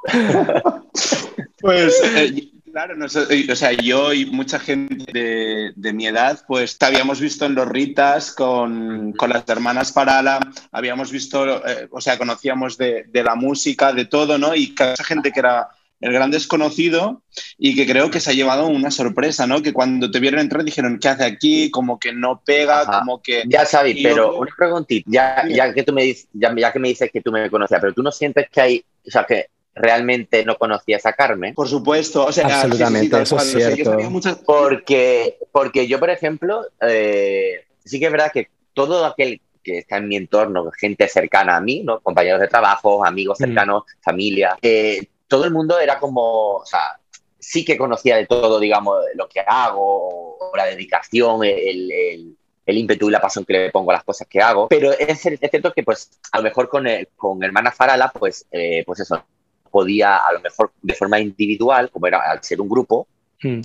Pues, 1.60 2.00
eh, 2.04 2.52
claro, 2.70 2.96
no 2.96 3.06
o 3.06 3.08
sea, 3.56 3.72
yo 3.72 4.12
y 4.12 4.26
mucha 4.26 4.58
gente 4.58 5.04
de, 5.12 5.72
de 5.74 5.92
mi 5.92 6.06
edad, 6.06 6.42
pues 6.46 6.78
te 6.78 6.86
habíamos 6.86 7.20
visto 7.20 7.44
en 7.46 7.54
los 7.54 7.68
Ritas 7.68 8.32
con, 8.32 9.12
con 9.12 9.30
las 9.30 9.48
hermanas 9.48 9.92
Farala, 9.92 10.40
habíamos 10.72 11.10
visto, 11.10 11.66
eh, 11.66 11.88
o 11.90 12.00
sea, 12.00 12.18
conocíamos 12.18 12.78
de, 12.78 13.04
de 13.08 13.22
la 13.22 13.34
música, 13.34 13.92
de 13.92 14.04
todo, 14.04 14.38
¿no? 14.38 14.54
Y 14.54 14.74
esa 14.78 15.04
gente 15.04 15.32
que 15.32 15.40
era 15.40 15.68
el 16.00 16.12
gran 16.12 16.30
desconocido 16.30 17.22
y 17.56 17.74
que 17.74 17.86
creo 17.86 18.10
que 18.10 18.20
se 18.20 18.30
ha 18.30 18.34
llevado 18.34 18.66
una 18.66 18.90
sorpresa, 18.90 19.46
¿no? 19.46 19.62
Que 19.62 19.72
cuando 19.72 20.10
te 20.10 20.20
vieron 20.20 20.40
entrar 20.40 20.64
dijeron, 20.64 20.98
¿qué 21.00 21.08
hace 21.08 21.24
aquí? 21.24 21.70
Como 21.70 21.98
que 21.98 22.12
no 22.12 22.40
pega, 22.44 22.82
Ajá. 22.82 23.00
como 23.00 23.20
que... 23.20 23.42
Ya 23.46 23.64
sabes, 23.64 23.96
yo 23.96 24.08
pero 24.08 24.38
una 24.38 24.54
preguntita, 24.56 25.10
ya, 25.10 25.44
ya 25.48 25.74
que 25.74 25.82
tú 25.82 25.92
me 25.92 26.04
dices, 26.04 26.28
ya, 26.32 26.54
ya 26.56 26.72
que 26.72 26.78
me 26.78 26.88
dices 26.88 27.10
que 27.12 27.20
tú 27.20 27.32
me 27.32 27.50
conocías, 27.50 27.80
pero 27.80 27.92
tú 27.92 28.02
no 28.02 28.12
sientes 28.12 28.48
que 28.50 28.60
hay, 28.60 28.84
o 29.06 29.10
sea, 29.10 29.24
que 29.24 29.48
realmente 29.78 30.44
no 30.44 30.56
conocías 30.58 31.06
a 31.06 31.12
Carmen, 31.12 31.54
Por 31.54 31.68
supuesto, 31.68 32.26
o 32.26 32.32
sea, 32.32 32.44
sí, 32.44 32.50
sí, 32.50 32.54
sí, 32.54 32.60
Absolutamente, 32.66 33.22
eso 33.22 33.36
es 33.36 33.52
yo 33.52 33.58
cierto. 33.60 34.10
muchas- 34.10 34.36
porque, 34.44 35.38
porque 35.52 35.86
yo, 35.86 35.98
por 35.98 36.10
ejemplo, 36.10 36.66
eh, 36.80 37.64
sí 37.84 37.98
que 37.98 38.06
es 38.06 38.12
verdad 38.12 38.30
que 38.32 38.48
todo 38.74 39.04
aquel 39.06 39.40
que 39.62 39.78
está 39.78 39.96
en 39.98 40.08
mi 40.08 40.16
entorno, 40.16 40.70
gente 40.70 41.08
cercana 41.08 41.56
a 41.56 41.60
mí, 41.60 41.82
¿no? 41.84 42.00
compañeros 42.00 42.40
de 42.40 42.48
trabajo, 42.48 43.04
amigos 43.04 43.38
Mm. 43.40 43.44
cercanos, 43.44 43.82
familia, 44.02 44.56
eh, 44.62 45.06
todo 45.26 45.44
el 45.44 45.50
mundo 45.52 45.78
era 45.78 45.98
como, 45.98 46.56
o 46.56 46.66
sea, 46.66 46.98
sí 47.38 47.64
que 47.64 47.76
conocía 47.76 48.16
de 48.16 48.26
todo, 48.26 48.58
digamos, 48.60 48.96
lo 49.14 49.28
que 49.28 49.40
hago, 49.46 50.38
la 50.56 50.64
dedicación, 50.66 51.44
el, 51.44 51.90
el- 51.92 52.34
el 52.66 52.76
ímpetu 52.76 53.08
y 53.08 53.12
la 53.12 53.20
pasión 53.20 53.46
que 53.46 53.54
le 53.54 53.70
pongo 53.70 53.90
a 53.92 53.94
las 53.94 54.04
cosas 54.04 54.26
que 54.28 54.40
hago, 54.42 54.68
pero 54.68 54.92
es, 54.92 55.24
es 55.24 55.50
cierto 55.50 55.72
que 55.72 55.82
pues 55.82 56.10
a 56.32 56.36
lo 56.38 56.42
mejor 56.44 56.68
con, 56.68 56.86
el- 56.86 57.08
con 57.16 57.42
Hermana 57.42 57.70
Farala, 57.72 58.10
pues, 58.12 58.44
eh, 58.52 58.82
pues 58.86 59.00
eso, 59.00 59.24
podía 59.68 60.16
a 60.16 60.32
lo 60.32 60.40
mejor 60.40 60.72
de 60.82 60.94
forma 60.94 61.20
individual, 61.20 61.90
como 61.90 62.06
era 62.06 62.20
al 62.30 62.42
ser 62.42 62.60
un 62.60 62.68
grupo, 62.68 63.08
Mm, 63.44 63.60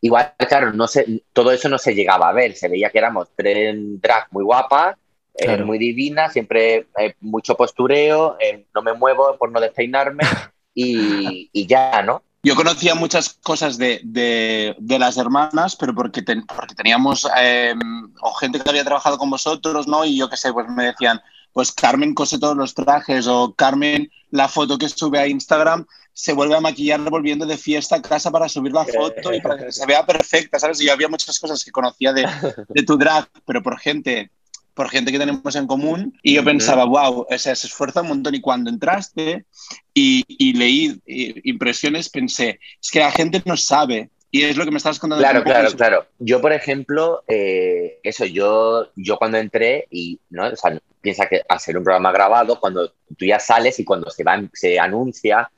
Igual, 0.00 0.34
claro, 0.48 0.72
no 0.72 0.86
se, 0.86 1.24
todo 1.32 1.50
eso 1.50 1.68
no 1.68 1.78
se 1.78 1.94
llegaba 1.94 2.28
a 2.28 2.32
ver, 2.32 2.54
se 2.54 2.68
veía 2.68 2.90
que 2.90 2.98
éramos 2.98 3.28
tres 3.34 3.74
drag 4.00 4.28
muy 4.30 4.44
guapas, 4.44 4.96
eh, 5.34 5.44
Claro. 5.44 5.66
muy 5.66 5.78
divinas, 5.78 6.32
siempre 6.32 6.86
eh, 6.98 7.14
mucho 7.20 7.56
postureo, 7.56 8.36
eh, 8.40 8.66
no 8.74 8.82
me 8.82 8.92
muevo 8.94 9.36
por 9.38 9.50
no 9.50 9.60
despeinarme 9.60 10.22
y, 10.74 11.50
y 11.52 11.66
ya, 11.66 12.02
¿no? 12.02 12.22
Yo 12.42 12.54
conocía 12.54 12.94
muchas 12.94 13.30
cosas 13.42 13.76
de, 13.76 14.00
de- 14.04 14.76
de 14.78 14.98
las 15.00 15.16
hermanas, 15.16 15.74
pero 15.74 15.94
porque, 15.94 16.22
ten- 16.22 16.46
porque 16.46 16.74
teníamos 16.76 17.26
eh, 17.40 17.74
o 18.20 18.32
gente 18.34 18.60
que 18.60 18.70
había 18.70 18.84
trabajado 18.84 19.18
con 19.18 19.30
vosotros, 19.30 19.88
¿no? 19.88 20.04
Y 20.04 20.16
yo 20.16 20.28
qué 20.30 20.36
sé, 20.36 20.52
pues 20.52 20.68
me 20.68 20.84
decían, 20.84 21.20
pues 21.56 21.72
Carmen 21.72 22.12
cose 22.12 22.38
todos 22.38 22.54
los 22.54 22.74
trajes 22.74 23.26
o 23.26 23.54
Carmen 23.54 24.10
la 24.30 24.46
foto 24.46 24.76
que 24.76 24.90
sube 24.90 25.18
a 25.18 25.26
Instagram 25.26 25.86
se 26.12 26.34
vuelve 26.34 26.54
a 26.54 26.60
maquillar 26.60 27.00
volviendo 27.08 27.46
de 27.46 27.56
fiesta 27.56 27.96
a 27.96 28.02
casa 28.02 28.30
para 28.30 28.46
subir 28.46 28.72
la 28.72 28.84
foto 28.84 29.32
y 29.32 29.40
para 29.40 29.56
que 29.56 29.72
se 29.72 29.86
vea 29.86 30.04
perfecta, 30.04 30.58
¿sabes? 30.58 30.82
Y 30.82 30.84
yo 30.84 30.92
había 30.92 31.08
muchas 31.08 31.40
cosas 31.40 31.64
que 31.64 31.70
conocía 31.70 32.12
de, 32.12 32.28
de 32.68 32.82
tu 32.82 32.98
drag, 32.98 33.30
pero 33.46 33.62
por 33.62 33.78
gente 33.78 34.30
por 34.74 34.90
gente 34.90 35.10
que 35.10 35.18
tenemos 35.18 35.56
en 35.56 35.66
común 35.66 36.12
y 36.22 36.34
yo 36.34 36.44
pensaba, 36.44 36.84
wow, 36.84 37.26
o 37.30 37.38
sea, 37.38 37.56
se 37.56 37.68
esfuerza 37.68 38.02
un 38.02 38.08
montón 38.08 38.34
y 38.34 38.42
cuando 38.42 38.68
entraste 38.68 39.46
y, 39.94 40.26
y 40.28 40.52
leí 40.52 41.00
impresiones 41.42 42.10
pensé, 42.10 42.60
es 42.82 42.90
que 42.90 42.98
la 42.98 43.12
gente 43.12 43.42
no 43.46 43.56
sabe 43.56 44.10
y 44.30 44.42
es 44.42 44.56
lo 44.56 44.64
que 44.64 44.70
me 44.70 44.76
estabas 44.78 44.98
contando. 44.98 45.22
Claro, 45.22 45.42
claro, 45.44 45.68
es- 45.68 45.74
claro. 45.74 46.06
Yo, 46.18 46.40
por 46.40 46.52
ejemplo, 46.52 47.22
eh, 47.28 48.00
eso, 48.02 48.24
yo, 48.24 48.88
yo 48.96 49.16
cuando 49.18 49.38
entré 49.38 49.86
y, 49.90 50.20
¿no? 50.30 50.46
O 50.48 50.56
sea, 50.56 50.78
piensa 51.00 51.26
que 51.26 51.42
ser 51.58 51.76
un 51.78 51.84
programa 51.84 52.12
grabado, 52.12 52.58
cuando 52.60 52.92
tú 53.16 53.24
ya 53.24 53.38
sales 53.38 53.78
y 53.78 53.84
cuando 53.84 54.10
se, 54.10 54.24
va, 54.24 54.42
se 54.52 54.78
anuncia, 54.78 55.50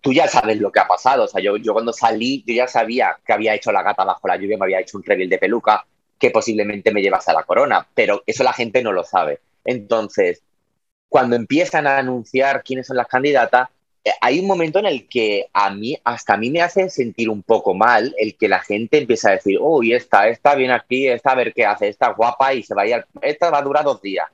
tú 0.00 0.12
ya 0.12 0.26
sabes 0.28 0.58
lo 0.60 0.72
que 0.72 0.80
ha 0.80 0.88
pasado. 0.88 1.24
O 1.24 1.28
sea, 1.28 1.42
yo, 1.42 1.56
yo 1.56 1.72
cuando 1.72 1.92
salí, 1.92 2.42
yo 2.46 2.54
ya 2.54 2.66
sabía 2.68 3.18
que 3.24 3.32
había 3.32 3.54
hecho 3.54 3.72
la 3.72 3.82
gata 3.82 4.04
bajo 4.04 4.26
la 4.28 4.36
lluvia, 4.36 4.56
me 4.58 4.64
había 4.64 4.80
hecho 4.80 4.96
un 4.98 5.04
reveal 5.04 5.28
de 5.28 5.38
peluca 5.38 5.84
que 6.18 6.30
posiblemente 6.30 6.92
me 6.92 7.02
llevase 7.02 7.30
a 7.30 7.34
la 7.34 7.44
corona, 7.44 7.86
pero 7.94 8.22
eso 8.26 8.42
la 8.44 8.52
gente 8.52 8.82
no 8.82 8.92
lo 8.92 9.04
sabe. 9.04 9.40
Entonces, 9.64 10.42
cuando 11.08 11.36
empiezan 11.36 11.86
a 11.86 11.98
anunciar 11.98 12.62
quiénes 12.62 12.86
son 12.86 12.96
las 12.96 13.08
candidatas, 13.08 13.68
hay 14.20 14.40
un 14.40 14.46
momento 14.46 14.78
en 14.78 14.86
el 14.86 15.08
que 15.08 15.48
a 15.52 15.70
mí, 15.70 15.96
hasta 16.04 16.34
a 16.34 16.36
mí 16.36 16.50
me 16.50 16.62
hace 16.62 16.88
sentir 16.88 17.28
un 17.28 17.42
poco 17.42 17.74
mal 17.74 18.14
el 18.18 18.36
que 18.36 18.48
la 18.48 18.60
gente 18.60 18.98
empieza 18.98 19.28
a 19.28 19.32
decir, 19.32 19.58
uy, 19.60 19.92
esta, 19.92 20.28
esta 20.28 20.54
viene 20.54 20.72
aquí, 20.72 21.06
esta 21.08 21.32
a 21.32 21.34
ver 21.34 21.52
qué 21.52 21.66
hace, 21.66 21.88
esta 21.88 22.12
guapa 22.12 22.54
y 22.54 22.62
se 22.62 22.74
va 22.74 22.82
a 22.82 22.86
ir, 22.86 23.04
esta 23.20 23.50
va 23.50 23.58
a 23.58 23.62
durar 23.62 23.84
dos 23.84 24.00
días. 24.00 24.26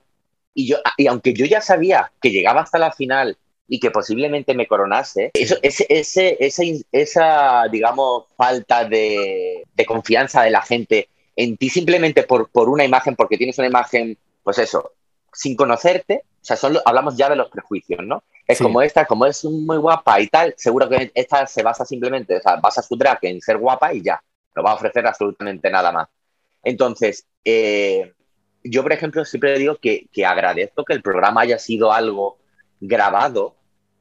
Y, 0.55 0.69
yo, 0.69 0.77
y 0.97 1.07
aunque 1.09 1.35
yo 1.35 1.45
ya 1.47 1.61
sabía 1.61 2.13
que 2.21 2.31
llegaba 2.31 2.63
hasta 2.63 2.79
la 2.79 2.93
final 2.93 3.37
y 3.69 3.81
que 3.81 3.91
posiblemente 3.91 4.55
me 4.55 4.69
coronase, 4.69 5.33
eso, 5.35 5.57
ese, 5.63 5.87
ese, 5.89 6.37
esa, 6.41 6.63
esa, 6.93 7.69
digamos, 7.71 8.27
falta 8.37 8.85
de, 8.85 9.65
de 9.75 9.87
confianza 9.87 10.43
de 10.43 10.51
la 10.51 10.63
gente 10.63 11.09
en 11.35 11.57
ti 11.57 11.69
simplemente 11.69 12.23
por, 12.23 12.49
por 12.51 12.69
una 12.69 12.85
imagen, 12.85 13.17
porque 13.17 13.37
tienes 13.37 13.59
una 13.59 13.67
imagen, 13.67 14.17
pues 14.43 14.59
eso, 14.59 14.93
sin 15.37 15.55
conocerte, 15.57 16.23
o 16.25 16.45
sea, 16.45 16.57
solo 16.57 16.81
hablamos 16.85 17.17
ya 17.17 17.29
de 17.29 17.37
los 17.37 17.51
prejuicios, 17.51 18.01
¿no? 18.05 18.23
Es 18.47 18.59
Sí. 18.59 18.65
como 18.65 18.81
esta, 18.81 19.05
como 19.05 19.27
es 19.27 19.45
muy 19.45 19.77
guapa 19.77 20.21
y 20.21 20.29
tal, 20.29 20.55
seguro 20.57 20.89
que 20.89 21.11
esta 21.15 21.47
se 21.47 21.63
basa 21.63 21.85
simplemente, 21.85 22.37
o 22.37 22.41
sea, 22.41 22.57
basa 22.57 22.81
su 22.83 22.97
drag 22.97 23.19
en 23.23 23.41
ser 23.41 23.59
guapa 23.59 23.93
y 23.93 24.03
ya, 24.03 24.23
no 24.55 24.63
va 24.63 24.71
a 24.73 24.75
ofrecer 24.75 25.07
absolutamente 25.07 25.69
nada 25.71 25.93
más. 25.93 26.09
Entonces, 26.63 27.27
eh, 27.45 28.13
yo, 28.65 28.83
por 28.83 28.93
ejemplo, 28.93 29.25
siempre 29.25 29.59
digo 29.59 29.77
que, 29.77 30.07
que 30.13 30.25
agradezco 30.25 30.85
que 30.85 30.93
el 30.95 31.03
programa 31.03 31.43
haya 31.43 31.59
sido 31.59 31.93
algo 31.93 32.39
grabado, 32.81 33.55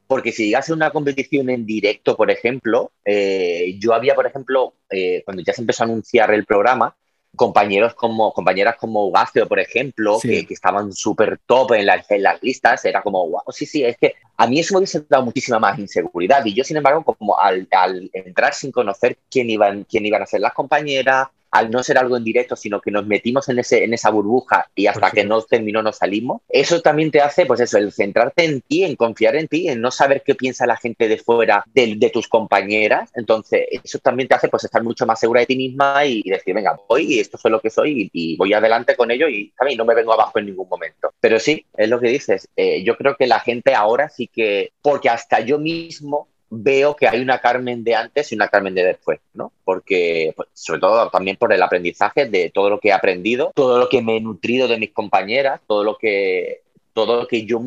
porque 0.08 0.32
si 0.32 0.46
llegase 0.46 0.72
a 0.72 0.76
una 0.76 0.92
competición 0.92 1.50
en 1.50 1.66
directo, 1.66 2.16
por 2.16 2.30
ejemplo, 2.30 2.92
eh, 3.04 3.76
yo 3.80 3.94
había, 3.94 4.14
por 4.16 4.28
ejemplo, 4.28 4.76
eh, 4.90 5.24
cuando 5.26 5.42
ya 5.44 5.54
se 5.54 5.62
empezó 5.62 5.84
a 5.84 5.88
anunciar 5.88 6.32
el 6.34 6.46
programa, 6.46 6.96
compañeros 7.36 7.94
como, 7.96 8.34
compañeras 8.34 8.76
como 8.78 9.06
Ugacio, 9.08 9.48
por 9.48 9.60
ejemplo, 9.60 10.20
Sí. 10.20 10.30
que, 10.30 10.48
que 10.48 10.54
estaban 10.54 10.92
súper 10.94 11.40
top 11.46 11.74
en 11.74 11.86
las, 11.86 12.10
en 12.12 12.24
las 12.24 12.42
listas, 12.42 12.84
era 12.86 13.02
como, 13.02 13.28
wow, 13.30 13.44
sí, 13.50 13.66
sí, 13.66 13.84
es 13.84 13.98
que 13.98 14.14
a 14.38 14.48
mí 14.48 14.60
eso 14.60 14.74
me 14.74 14.80
hubiese 14.80 15.06
dado 15.08 15.26
muchísima 15.26 15.60
más 15.60 15.80
inseguridad. 15.80 16.44
Y 16.46 16.54
yo, 16.54 16.64
sin 16.64 16.78
embargo, 16.78 17.04
como 17.04 17.40
al, 17.40 17.68
al 17.72 18.10
entrar 18.14 18.54
sin 18.54 18.72
conocer 18.72 19.18
quién 19.30 19.50
iban, 19.50 19.84
quién 19.86 20.06
iban 20.06 20.22
a 20.22 20.26
ser 20.26 20.42
las 20.42 20.54
compañeras, 20.54 21.28
al 21.56 21.72
no 21.72 21.84
ser 21.84 21.98
algo 21.98 22.18
en 22.18 22.24
directo, 22.24 22.56
sino 22.56 22.82
que 22.82 22.92
nos 22.92 23.06
metimos 23.06 23.48
en, 23.50 23.60
ese, 23.60 23.84
en 23.84 23.94
esa 23.94 24.10
burbuja 24.10 24.68
y 24.76 24.88
hasta 24.88 25.12
que 25.12 25.24
no 25.24 25.42
terminó 25.42 25.82
no 25.82 25.92
salimos, 25.92 26.42
eso 26.50 26.82
también 26.82 27.12
te 27.12 27.22
hace, 27.22 27.46
pues 27.46 27.60
eso, 27.62 27.78
el 27.78 27.92
centrarte 27.92 28.44
en 28.46 28.62
ti, 28.62 28.84
en 28.84 28.96
confiar 28.96 29.36
en 29.36 29.48
ti, 29.48 29.70
en 29.70 29.82
no 29.82 29.92
saber 29.92 30.22
qué 30.26 30.36
piensa 30.36 30.66
la 30.66 30.78
gente 30.78 31.08
de 31.08 31.18
fuera 31.18 31.64
de, 31.74 31.96
de 31.96 32.10
tus 32.10 32.28
compañeras. 32.28 33.12
Entonces, 33.16 33.62
eso 33.84 34.00
también 34.00 34.28
te 34.28 34.36
hace 34.36 34.50
pues 34.50 34.64
estar 34.64 34.84
mucho 34.84 35.06
más 35.06 35.20
segura 35.20 35.42
de 35.42 35.48
ti 35.48 35.56
misma 35.58 36.06
y, 36.06 36.22
y 36.24 36.30
decir, 36.30 36.54
venga, 36.54 36.78
voy 36.90 37.16
y 37.16 37.20
esto 37.20 37.38
soy 37.38 37.52
lo 37.52 37.62
que 37.62 37.70
soy 37.70 38.10
y, 38.14 38.34
y 38.34 38.38
voy 38.38 38.54
adelante 38.54 38.96
con 38.96 39.12
ello 39.12 39.28
y 39.30 39.52
también 39.58 39.78
no 39.78 39.86
me 39.86 39.96
vengo 39.96 40.14
abajo 40.14 40.40
en 40.40 40.48
ningún 40.48 40.68
momento. 40.70 41.12
Pero 41.20 41.40
sí, 41.40 41.66
es 41.78 41.90
lo 41.90 42.00
que 42.00 42.10
dices. 42.10 42.48
eh, 42.56 42.84
yo 42.84 42.98
creo 42.98 43.16
que 43.16 43.28
la 43.28 43.40
gente 43.40 43.74
ahora 43.76 44.10
sí 44.10 44.28
que, 44.28 44.72
porque 44.82 45.10
hasta 45.10 45.40
yo 45.40 45.58
mismo 45.60 46.28
veo 46.50 46.96
que 46.96 47.08
hay 47.08 47.22
una 47.22 47.40
Carmen 47.40 47.84
de 47.84 47.96
antes 47.96 48.32
y 48.32 48.36
una 48.36 48.48
Carmen 48.48 48.76
de 48.76 48.84
después, 48.84 49.20
¿no? 49.34 49.52
Porque, 49.64 50.34
pues, 50.36 50.50
sobre 50.54 50.80
todo 50.80 51.10
también 51.10 51.38
por 51.38 51.52
el 51.54 51.62
aprendizaje 51.62 52.26
de 52.26 52.50
todo 52.50 52.70
lo 52.70 52.80
que 52.80 52.90
he 52.90 52.94
aprendido, 52.94 53.52
todo 53.56 53.78
lo 53.80 53.90
que 53.90 54.02
me 54.02 54.18
he 54.18 54.22
nutrido 54.22 54.68
de 54.68 54.78
mis 54.78 54.92
compañeras, 54.92 55.62
todo 55.68 55.84
lo 55.84 55.98
que, 55.98 56.62
todo 56.94 57.22
lo 57.22 57.28
que 57.28 57.46
yo, 57.46 57.62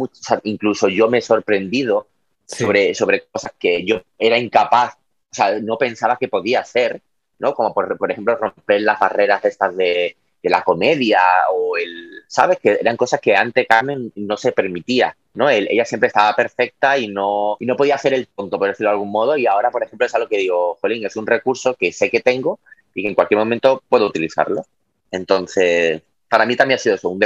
incluso 0.45 0.89
yo 0.89 1.09
me 1.09 1.19
he 1.19 1.23
sorprendido 1.23 2.07
Sí. 2.49 2.65
sobre, 2.65 2.95
sobre 2.95 3.25
cosas 3.27 3.53
que 3.59 3.85
yo 3.85 4.01
era 4.19 4.39
incapaz, 4.39 4.95
o 4.95 5.35
sea, 5.35 5.61
no 5.61 5.77
pensaba 5.77 6.17
que 6.17 6.29
podía 6.29 6.61
hacer, 6.61 7.03
¿no? 7.39 7.53
Como 7.53 7.75
por, 7.75 7.99
por 7.99 8.11
ejemplo 8.11 8.37
romper 8.37 8.81
las 8.81 8.99
barreras 8.99 9.45
estas 9.45 9.77
de, 9.77 10.17
de 10.43 10.51
la 10.51 10.63
comedia 10.63 11.21
o 11.53 11.77
el, 11.77 12.23
¿sabes? 12.29 12.59
Que 12.59 12.79
eran 12.81 12.97
cosas 12.97 13.21
que 13.21 13.35
antes 13.35 13.67
Carmen 13.69 14.13
no 14.15 14.37
se 14.37 14.53
permitía, 14.53 15.17
¿no? 15.35 15.51
El- 15.51 15.69
ella 15.71 15.85
siempre 15.85 16.07
estaba 16.09 16.35
perfecta 16.37 16.97
y 16.99 17.09
no, 17.09 17.57
y 17.59 17.67
no 17.67 17.77
podía 17.77 17.97
hacer 17.97 18.15
el 18.15 18.29
tonto, 18.29 18.59
por 18.59 18.69
decirlo 18.69 18.91
de 18.91 18.95
algún 18.95 19.11
modo, 19.11 19.37
y 19.37 19.47
ahora, 19.47 19.71
por 19.71 19.83
ejemplo, 19.83 20.07
es 20.07 20.15
algo 20.15 20.29
que 20.29 20.39
digo, 20.39 20.77
Jolín, 20.81 21.05
es 21.05 21.17
un 21.17 21.27
recurso 21.27 21.75
que 21.75 21.93
sé 21.93 22.11
que 22.11 22.21
tengo 22.21 22.61
y 22.95 23.03
que 23.03 23.09
en 23.09 23.15
cualquier 23.15 23.39
momento 23.39 23.83
puedo 23.89 24.07
utilizarlo. 24.07 24.63
Entonces, 25.11 26.03
para 26.29 26.45
mí 26.47 26.57
también 26.57 26.77
ha 26.77 26.79
sido 26.79 26.95
eso, 26.95 27.09
un 27.09 27.21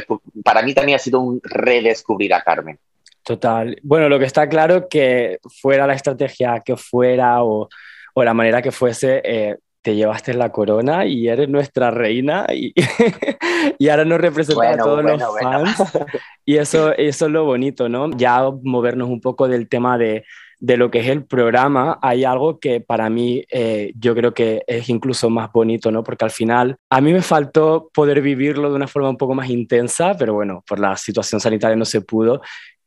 para 0.44 0.62
mí 0.62 0.72
también 0.74 0.96
ha 0.96 0.98
sido 0.98 1.20
un 1.20 1.40
redescubrir 1.42 2.32
a 2.34 2.42
Carmen. 2.42 2.78
Total. 3.24 3.76
Bueno, 3.82 4.08
lo 4.08 4.18
que 4.18 4.24
está 4.24 4.48
claro 4.48 4.88
que 4.88 5.38
fuera 5.60 5.86
la 5.86 5.94
estrategia 5.94 6.60
que 6.64 6.76
fuera 6.76 7.44
o, 7.44 7.68
o 8.14 8.24
la 8.24 8.34
manera 8.34 8.62
que 8.62 8.72
fuese, 8.72 9.20
eh, 9.24 9.56
te 9.82 9.96
llevaste 9.96 10.32
la 10.34 10.50
corona 10.52 11.06
y 11.06 11.28
eres 11.28 11.48
nuestra 11.48 11.90
reina 11.90 12.46
y, 12.52 12.72
y 13.78 13.88
ahora 13.88 14.04
nos 14.04 14.20
representa 14.20 14.54
Bueno, 14.54 14.82
a 14.82 14.86
todos 14.86 15.02
bueno, 15.02 15.18
los 15.18 15.30
bueno. 15.30 15.66
fans. 15.66 15.92
Y 16.44 16.56
eso, 16.56 16.92
eso 16.96 17.26
es 17.26 17.32
lo 17.32 17.44
bonito, 17.44 17.88
¿no? 17.88 18.10
Ya 18.16 18.42
movernos 18.62 19.08
un 19.08 19.20
poco 19.20 19.48
del 19.48 19.68
tema 19.68 19.98
de, 19.98 20.24
de 20.62 20.76
lo 20.76 20.92
que 20.92 21.00
es 21.00 21.08
el 21.08 21.24
programa, 21.24 21.98
hay 22.00 22.22
algo 22.22 22.60
que 22.60 22.80
para 22.80 23.10
mí 23.10 23.44
eh, 23.50 23.92
yo 23.98 24.14
creo 24.14 24.32
que 24.32 24.62
es 24.68 24.88
incluso 24.88 25.28
más 25.28 25.50
bonito, 25.52 25.90
¿no? 25.90 26.04
Porque 26.04 26.24
al 26.24 26.30
final 26.30 26.76
a 26.88 27.00
mí 27.00 27.12
me 27.12 27.20
faltó 27.20 27.90
poder 27.92 28.22
vivirlo 28.22 28.70
de 28.70 28.76
una 28.76 28.86
forma 28.86 29.10
un 29.10 29.16
poco 29.16 29.34
más 29.34 29.50
intensa, 29.50 30.16
pero 30.16 30.34
bueno, 30.34 30.62
por 30.64 30.78
la 30.78 30.96
situación 30.96 31.40
sanitaria 31.40 31.76
no 31.76 31.84
se 31.84 32.00
pudo. 32.02 32.40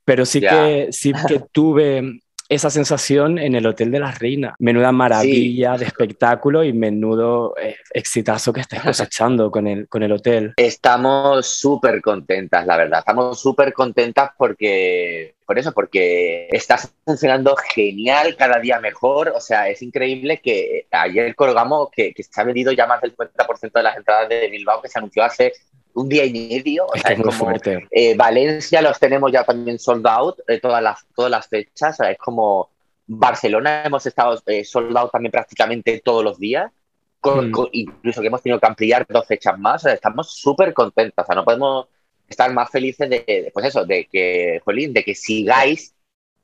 Pero 0.05 0.25
sí, 0.25 0.39
que, 0.39 0.87
sí 0.91 1.11
que 1.27 1.41
tuve 1.51 2.21
esa 2.49 2.69
sensación 2.69 3.39
en 3.39 3.55
el 3.55 3.65
Hotel 3.65 3.91
de 3.91 3.99
las 3.99 4.19
Reinas. 4.19 4.55
Menuda 4.59 4.91
maravilla 4.91 5.77
de 5.77 5.85
espectáculo 5.85 6.63
y 6.63 6.73
menudo 6.73 7.55
eh, 7.57 7.77
exitazo 7.93 8.53
que 8.53 8.61
estés 8.61 8.81
cosechando 8.83 9.49
con 9.51 9.67
el, 9.67 9.87
con 9.87 10.03
el 10.03 10.11
hotel. 10.11 10.53
Estamos 10.57 11.47
súper 11.47 12.01
contentas, 12.01 12.65
la 12.65 12.77
verdad. 12.77 12.99
Estamos 12.99 13.39
súper 13.39 13.73
contentas 13.73 14.31
porque, 14.37 15.35
por 15.45 15.57
eso, 15.57 15.71
porque 15.71 16.47
está 16.51 16.77
funcionando 17.03 17.55
genial, 17.55 18.35
cada 18.35 18.59
día 18.59 18.79
mejor. 18.79 19.33
O 19.35 19.39
sea, 19.39 19.69
es 19.69 19.81
increíble 19.81 20.39
que 20.41 20.87
ayer 20.91 21.35
colgamos 21.35 21.89
que, 21.91 22.13
que 22.13 22.23
se 22.23 22.41
ha 22.41 22.43
vendido 22.43 22.71
ya 22.71 22.85
más 22.85 23.01
del 23.01 23.15
50% 23.15 23.71
de 23.73 23.83
las 23.83 23.97
entradas 23.97 24.29
de 24.29 24.49
Bilbao 24.49 24.81
que 24.81 24.89
se 24.89 24.99
anunció 24.99 25.23
hace 25.23 25.53
un 25.95 26.07
día 26.09 26.23
y 26.25 26.31
medio. 26.33 26.85
O 26.85 26.97
sea, 26.97 27.11
es 27.13 27.19
como, 27.19 27.31
fuerte. 27.31 27.87
eh, 27.91 28.15
Valencia 28.15 28.81
los 28.81 28.99
tenemos 28.99 29.31
ya 29.31 29.43
también 29.43 29.79
sold 29.79 30.05
out, 30.07 30.37
eh, 30.47 30.59
todas, 30.59 30.83
las, 30.83 31.05
todas 31.15 31.31
las 31.31 31.47
fechas. 31.47 31.95
O 31.99 32.03
sea, 32.03 32.11
es 32.11 32.17
como 32.19 32.69
Barcelona 33.07 33.83
hemos 33.85 34.05
estado 34.05 34.39
eh, 34.45 34.63
sold 34.63 34.95
out 34.97 35.11
también 35.11 35.31
prácticamente 35.31 36.01
todos 36.05 36.23
los 36.23 36.37
días. 36.37 36.71
Con, 37.19 37.47
Mm. 37.49 37.51
con- 37.51 37.69
incluso 37.71 38.21
que 38.21 38.27
hemos 38.27 38.43
tenido 38.43 38.59
que 38.59 38.67
ampliar 38.67 39.03
dos 39.09 39.25
fechas 39.25 39.57
más. 39.57 39.81
O 39.81 39.87
sea, 39.87 39.93
estamos 39.93 40.29
súper 40.31 40.73
contentas. 40.75 41.23
O 41.23 41.25
sea, 41.25 41.35
no 41.35 41.43
podemos 41.43 41.87
estar 42.29 42.53
más 42.53 42.69
felices 42.69 43.09
de, 43.09 43.23
de, 43.25 43.49
pues 43.51 43.65
eso, 43.65 43.83
de 43.85 44.05
que, 44.11 44.61
Jolín, 44.63 44.93
de 44.93 45.03
que 45.03 45.15
sigáis 45.15 45.94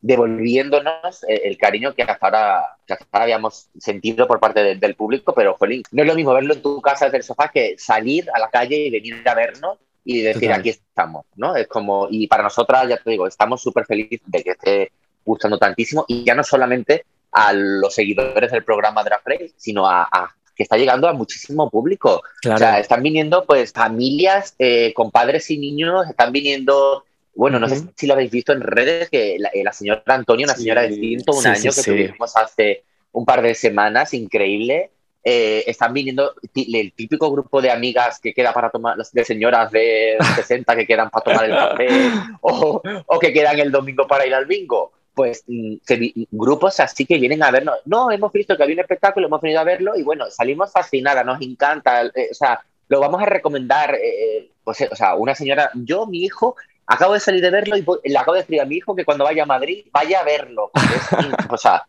devolviéndonos 0.02 1.24
eh, 1.28 1.42
el 1.46 1.58
cariño 1.58 1.94
que 1.94 2.04
hasta 2.04 2.26
ahora, 2.26 2.66
que 2.86 2.94
hasta 2.94 3.06
ahora 3.12 3.24
habíamos 3.24 3.68
sentido 3.80 4.28
por 4.28 4.40
parte 4.40 4.64
de- 4.64 4.76
del 4.76 4.96
público, 4.96 5.34
pero 5.34 5.56
Jolín, 5.58 5.84
no 5.92 6.02
es 6.04 6.08
lo 6.08 6.16
mismo 6.16 6.34
verlo 6.34 6.54
en 6.54 6.62
tu 6.62 6.82
casa 6.82 7.06
desde 7.06 7.18
el 7.18 7.24
sofá 7.24 7.50
que 7.50 7.76
salir 7.78 8.30
a 8.34 8.40
la 8.40 8.50
calle 8.50 8.78
y 8.78 8.90
venir 8.90 9.22
a 9.28 9.34
vernos 9.36 9.78
y 10.04 10.22
decir 10.22 10.44
Total. 10.50 10.60
aquí 10.60 10.70
estamos, 10.70 11.26
¿no? 11.36 11.56
Es 11.56 11.68
como, 11.68 12.08
y 12.10 12.28
para 12.28 12.44
nosotras, 12.44 12.88
ya 12.90 12.98
te 12.98 13.10
digo, 13.12 13.28
estamos 13.28 13.62
súper 13.62 13.86
felices 13.86 14.22
de 14.26 14.44
que 14.44 14.50
esté 14.52 14.92
gustando 15.24 15.58
tantísimo 15.60 16.06
y 16.08 16.24
ya 16.24 16.34
no 16.34 16.44
solamente 16.44 17.06
a 17.32 17.54
los 17.54 17.94
seguidores 17.94 18.52
del 18.52 18.64
programa 18.64 19.04
Drag 19.04 19.22
Race, 19.24 19.54
sino 19.58 19.88
a, 19.88 20.04
a- 20.04 20.36
que 20.56 20.64
está 20.64 20.76
llegando 20.78 21.08
a 21.08 21.14
muchísimo 21.14 21.70
público. 21.70 22.22
Claro. 22.42 22.56
O 22.56 22.60
sea, 22.60 22.80
están 22.80 23.02
viniendo 23.02 23.46
pues 23.46 23.72
familias 23.72 24.54
eh, 24.60 24.92
con 24.94 25.10
padres 25.12 25.50
y 25.50 25.58
niños, 25.58 26.10
están 26.10 26.32
viniendo, 26.34 27.06
bueno, 27.34 27.60
no 27.60 27.68
sé 27.70 27.76
Ujú. 27.80 27.92
si 27.96 28.08
lo 28.08 28.14
habéis 28.14 28.32
visto 28.32 28.52
en 28.54 28.62
redes, 28.62 29.10
que 29.10 29.38
la, 29.40 29.50
eh, 29.54 29.64
la 29.64 29.74
señora 29.74 30.02
Antonia, 30.08 30.46
una 30.46 30.56
Sí. 30.56 30.62
señora 30.64 30.82
de 30.84 30.94
101 30.94 31.42
Sí, 31.42 31.48
años 31.48 31.76
sí, 31.76 31.82
que 31.84 31.92
tuvimos 31.92 32.36
hace 32.38 32.84
un 33.14 33.26
par 33.26 33.42
de 33.42 33.56
semanas, 33.56 34.14
increíble. 34.14 34.92
eh, 35.24 35.64
están 35.68 35.94
viniendo 35.94 36.34
el 36.56 36.94
típico 36.94 37.32
grupo 37.32 37.62
de 37.62 37.70
amigas 37.70 38.20
que 38.20 38.34
queda 38.34 38.52
para 38.54 38.72
tomar, 38.72 38.98
de 38.98 39.24
señoras 39.24 39.70
de 39.72 40.18
60 40.36 40.76
que 40.76 40.88
quedan 40.88 41.12
para 41.12 41.24
tomar 41.24 41.46
el 41.46 41.52
café 41.56 41.88
o, 42.42 42.82
o 43.06 43.20
que 43.20 43.32
quedan 43.32 43.60
el 43.60 43.72
domingo 43.72 44.08
para 44.08 44.26
ir 44.26 44.34
al 44.34 44.48
bingo. 44.48 44.92
Pues 45.14 45.44
mm, 45.46 45.76
se 45.86 45.96
vi- 45.98 46.28
grupos 46.32 46.80
así 46.80 47.06
que 47.06 47.20
vienen 47.20 47.44
a 47.44 47.52
vernos. 47.52 47.76
No, 47.86 48.10
hemos 48.10 48.32
visto 48.34 48.58
que 48.58 48.64
había 48.64 48.74
un 48.74 48.80
espectáculo, 48.80 49.28
hemos 49.28 49.42
venido 49.42 49.60
a 49.60 49.64
verlo 49.64 49.96
y 49.96 50.02
bueno, 50.02 50.26
salimos 50.32 50.72
fascinadas, 50.72 51.24
nos 51.24 51.40
encanta. 51.42 52.02
eh, 52.04 52.30
o 52.32 52.34
sea, 52.34 52.60
lo 52.88 53.00
vamos 53.00 53.22
a 53.22 53.26
recomendar. 53.28 53.94
eh, 53.96 54.50
pues, 54.64 54.82
eh, 54.82 54.90
o 54.92 54.96
sea, 54.96 55.14
una 55.16 55.36
señora, 55.36 55.70
yo, 55.76 56.08
mi 56.08 56.24
hijo, 56.24 56.56
acabo 56.94 57.14
de 57.14 57.20
salir 57.20 57.42
de 57.42 57.50
verlo 57.52 57.78
y 57.78 57.82
voy- 57.82 58.00
le 58.04 58.18
acabo 58.18 58.34
de 58.36 58.42
decir 58.42 58.60
a 58.62 58.66
mi 58.66 58.76
hijo 58.76 58.96
que 58.96 59.06
cuando 59.06 59.24
vaya 59.24 59.44
a 59.44 59.46
Madrid 59.46 59.86
vaya 59.92 60.20
a 60.20 60.24
verlo. 60.24 60.72
es- 60.76 61.12
o 61.50 61.58
sea, 61.58 61.84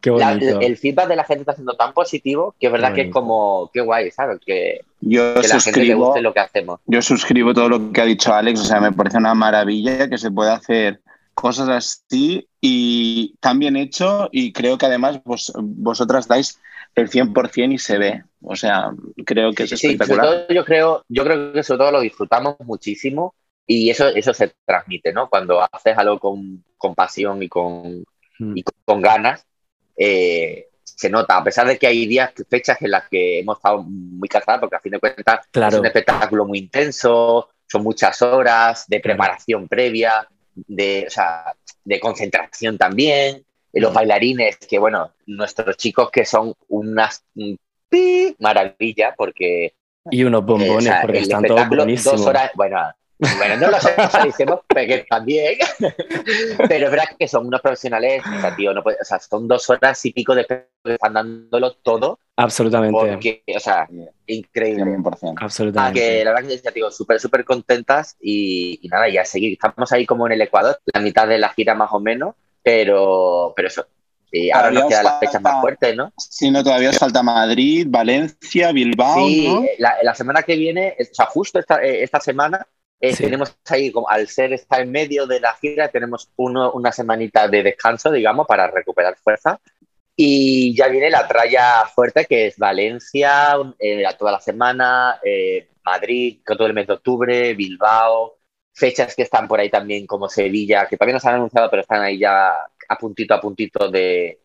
Qué 0.00 0.10
la- 0.12 0.32
el 0.32 0.76
feedback 0.76 1.08
de 1.08 1.16
la 1.16 1.24
gente 1.24 1.40
está 1.42 1.54
siendo 1.54 1.74
tan 1.74 1.92
positivo 1.92 2.54
que 2.58 2.66
es 2.66 2.72
verdad 2.72 2.94
que 2.94 3.02
es 3.02 3.10
como, 3.12 3.68
qué 3.74 3.80
guay, 3.80 4.10
¿sabes? 4.12 4.38
Que, 4.46 4.80
Yo 5.00 5.34
que 5.34 5.48
la 5.48 5.48
gente 5.48 5.54
le 5.54 5.60
suscribo, 5.60 6.04
guste 6.06 6.20
lo 6.22 6.32
que 6.32 6.40
hacemos. 6.40 6.80
yo 6.86 7.02
suscribo 7.02 7.52
todo 7.52 7.68
lo 7.68 7.92
que 7.92 8.00
ha 8.00 8.04
dicho 8.04 8.32
Alex, 8.32 8.60
o 8.60 8.64
sea, 8.64 8.80
me 8.80 8.92
parece 8.92 9.18
una 9.18 9.34
maravilla 9.34 10.08
que 10.08 10.18
se 10.18 10.30
pueda 10.30 10.54
hacer 10.54 11.00
cosas 11.34 11.68
así 11.68 12.46
y 12.60 13.34
tan 13.40 13.58
bien 13.58 13.76
hecho 13.76 14.28
y 14.32 14.52
creo 14.52 14.78
que 14.78 14.86
además 14.86 15.20
vos- 15.24 15.52
vosotras 15.56 16.28
dais 16.28 16.60
el 16.94 17.10
100% 17.10 17.72
y 17.74 17.78
se 17.78 17.98
ve, 17.98 18.22
o 18.42 18.54
sea, 18.56 18.90
creo 19.26 19.52
que 19.52 19.64
es 19.64 19.70
Sí, 19.70 19.76
sobre 19.76 19.92
espectacular. 19.94 20.26
todo 20.46 20.54
yo 20.54 20.64
creo, 20.64 21.04
yo 21.08 21.24
creo 21.24 21.52
que 21.52 21.62
sobre 21.62 21.78
todo 21.78 21.90
lo 21.90 22.00
disfrutamos 22.00 22.56
muchísimo 22.64 23.34
y 23.66 23.90
eso, 23.90 24.08
eso 24.08 24.32
se 24.32 24.52
transmite, 24.64 25.12
¿no? 25.12 25.28
Cuando 25.28 25.60
haces 25.60 25.96
algo 25.98 26.18
con, 26.18 26.64
con 26.78 26.94
pasión 26.94 27.42
y 27.42 27.48
con, 27.48 28.04
Mm. 28.38 28.54
y 28.54 28.62
con, 28.62 28.74
con 28.84 29.00
ganas, 29.02 29.46
eh, 29.96 30.68
se 30.84 31.08
nota, 31.08 31.38
a 31.38 31.42
pesar 31.44 31.66
de 31.66 31.78
que 31.78 31.86
hay 31.86 32.06
días, 32.06 32.32
fechas 32.50 32.80
en 32.82 32.90
las 32.90 33.08
que 33.08 33.40
hemos 33.40 33.56
estado 33.56 33.82
muy 33.82 34.28
cansadas, 34.28 34.60
porque 34.60 34.76
a 34.76 34.80
fin 34.80 34.92
de 34.92 34.98
cuentas 35.00 35.40
es 35.46 35.50
Claro. 35.52 35.80
un 35.80 35.86
espectáculo 35.86 36.44
muy 36.44 36.58
intenso, 36.58 37.48
son 37.66 37.82
muchas 37.82 38.20
horas 38.22 38.84
de 38.88 39.00
Claro. 39.00 39.16
preparación 39.16 39.68
previa, 39.68 40.28
de, 40.54 41.04
o 41.06 41.10
sea, 41.10 41.44
de 41.84 41.98
concentración 41.98 42.76
también, 42.78 43.42
y 43.72 43.80
los 43.80 43.92
bailarines, 43.92 44.58
que 44.58 44.78
bueno, 44.78 45.12
nuestros 45.26 45.76
chicos 45.78 46.10
que 46.10 46.24
son 46.26 46.52
unas 46.68 47.24
maravilla, 48.38 49.14
porque 49.16 49.74
Y 50.10 50.24
unos 50.24 50.44
bombones, 50.44 50.70
eh, 50.70 50.76
o 50.76 50.80
sea, 50.92 51.00
porque 51.02 51.18
están 51.20 51.42
todos 51.44 51.68
buenísimos. 51.68 52.18
dos 52.18 52.26
horas, 52.26 52.50
bueno, 52.54 52.78
Bueno, 53.18 53.56
no 53.56 53.70
lo 53.70 53.80
sensalicemos, 53.80 54.60
porque 54.68 55.06
también. 55.08 55.54
Pero 56.68 56.86
es 56.86 56.90
verdad 56.90 57.04
que 57.18 57.26
son 57.26 57.46
unos 57.46 57.60
profesionales, 57.60 58.22
o 58.26 58.40
sea, 58.40 58.54
tío, 58.54 58.74
no 58.74 58.82
puede, 58.82 58.98
o 59.00 59.04
sea, 59.04 59.18
son 59.18 59.48
dos 59.48 59.68
horas 59.70 60.04
y 60.04 60.12
pico 60.12 60.34
de 60.34 60.44
que 60.44 60.66
están 60.84 61.14
dándolo 61.14 61.72
todo. 61.74 62.18
Absolutamente. 62.36 62.92
Porque, 62.92 63.42
o 63.54 63.60
sea, 63.60 63.88
increíble. 64.26 64.84
100%. 64.84 65.34
Ah, 65.38 65.44
Absolutamente. 65.44 66.00
que 66.00 66.24
la 66.24 66.32
verdad 66.32 66.48
que 66.48 66.58
ya 66.58 66.70
digo, 66.70 66.90
súper, 66.90 67.18
súper 67.18 67.44
contentas 67.44 68.16
y, 68.20 68.78
y 68.82 68.88
nada, 68.88 69.08
ya 69.08 69.24
seguir. 69.24 69.52
Estamos 69.52 69.90
ahí 69.92 70.04
como 70.04 70.26
en 70.26 70.34
el 70.34 70.42
Ecuador, 70.42 70.78
la 70.92 71.00
mitad 71.00 71.26
de 71.26 71.38
la 71.38 71.48
gira 71.50 71.74
más 71.74 71.90
o 71.92 72.00
menos, 72.00 72.34
pero, 72.62 73.54
pero 73.56 73.68
eso. 73.68 73.86
Y 74.30 74.50
ahora 74.50 74.70
nos 74.70 74.88
quedan 74.88 75.04
las 75.04 75.20
fechas 75.20 75.40
más 75.40 75.60
fuertes, 75.60 75.96
¿no? 75.96 76.12
Sí, 76.18 76.50
no, 76.50 76.62
todavía 76.62 76.90
os 76.90 76.98
falta 76.98 77.22
Madrid, 77.22 77.86
Valencia, 77.88 78.72
Bilbao, 78.72 79.26
Sí, 79.26 79.48
¿no? 79.48 79.64
la, 79.78 79.94
la 80.02 80.14
semana 80.14 80.42
que 80.42 80.56
viene, 80.56 80.94
o 81.00 81.14
sea, 81.14 81.26
justo 81.26 81.58
esta, 81.58 81.82
eh, 81.82 82.02
esta 82.02 82.20
semana, 82.20 82.66
eh, 83.00 83.14
Sí. 83.14 83.24
tenemos 83.24 83.56
ahí, 83.68 83.90
como 83.92 84.08
al 84.08 84.28
ser 84.28 84.52
está 84.52 84.80
en 84.80 84.90
medio 84.90 85.26
de 85.26 85.40
la 85.40 85.54
gira, 85.54 85.88
tenemos 85.88 86.30
uno, 86.36 86.72
una 86.72 86.92
semanita 86.92 87.48
de 87.48 87.62
descanso, 87.62 88.10
digamos, 88.10 88.46
para 88.46 88.68
recuperar 88.70 89.16
fuerza. 89.16 89.60
Y 90.16 90.74
ya 90.74 90.88
viene 90.88 91.10
la 91.10 91.28
tralla 91.28 91.84
fuerte, 91.94 92.24
que 92.24 92.46
es 92.46 92.56
Valencia, 92.58 93.56
eh, 93.78 94.02
toda 94.18 94.32
la 94.32 94.40
semana, 94.40 95.20
eh, 95.22 95.68
Madrid, 95.84 96.40
todo 96.44 96.66
el 96.66 96.72
mes 96.72 96.86
de 96.86 96.94
octubre, 96.94 97.54
Bilbao, 97.54 98.38
fechas 98.72 99.14
que 99.14 99.22
están 99.22 99.46
por 99.46 99.60
ahí 99.60 99.68
también, 99.70 100.06
como 100.06 100.28
Sevilla, 100.28 100.86
que 100.88 100.96
todavía 100.96 101.14
no 101.14 101.20
se 101.20 101.28
han 101.28 101.34
anunciado, 101.36 101.68
pero 101.70 101.82
están 101.82 102.02
ahí 102.02 102.18
ya 102.18 102.50
a 102.88 102.98
puntito 102.98 103.34
a 103.34 103.40
puntito 103.40 103.90
de, 103.90 104.40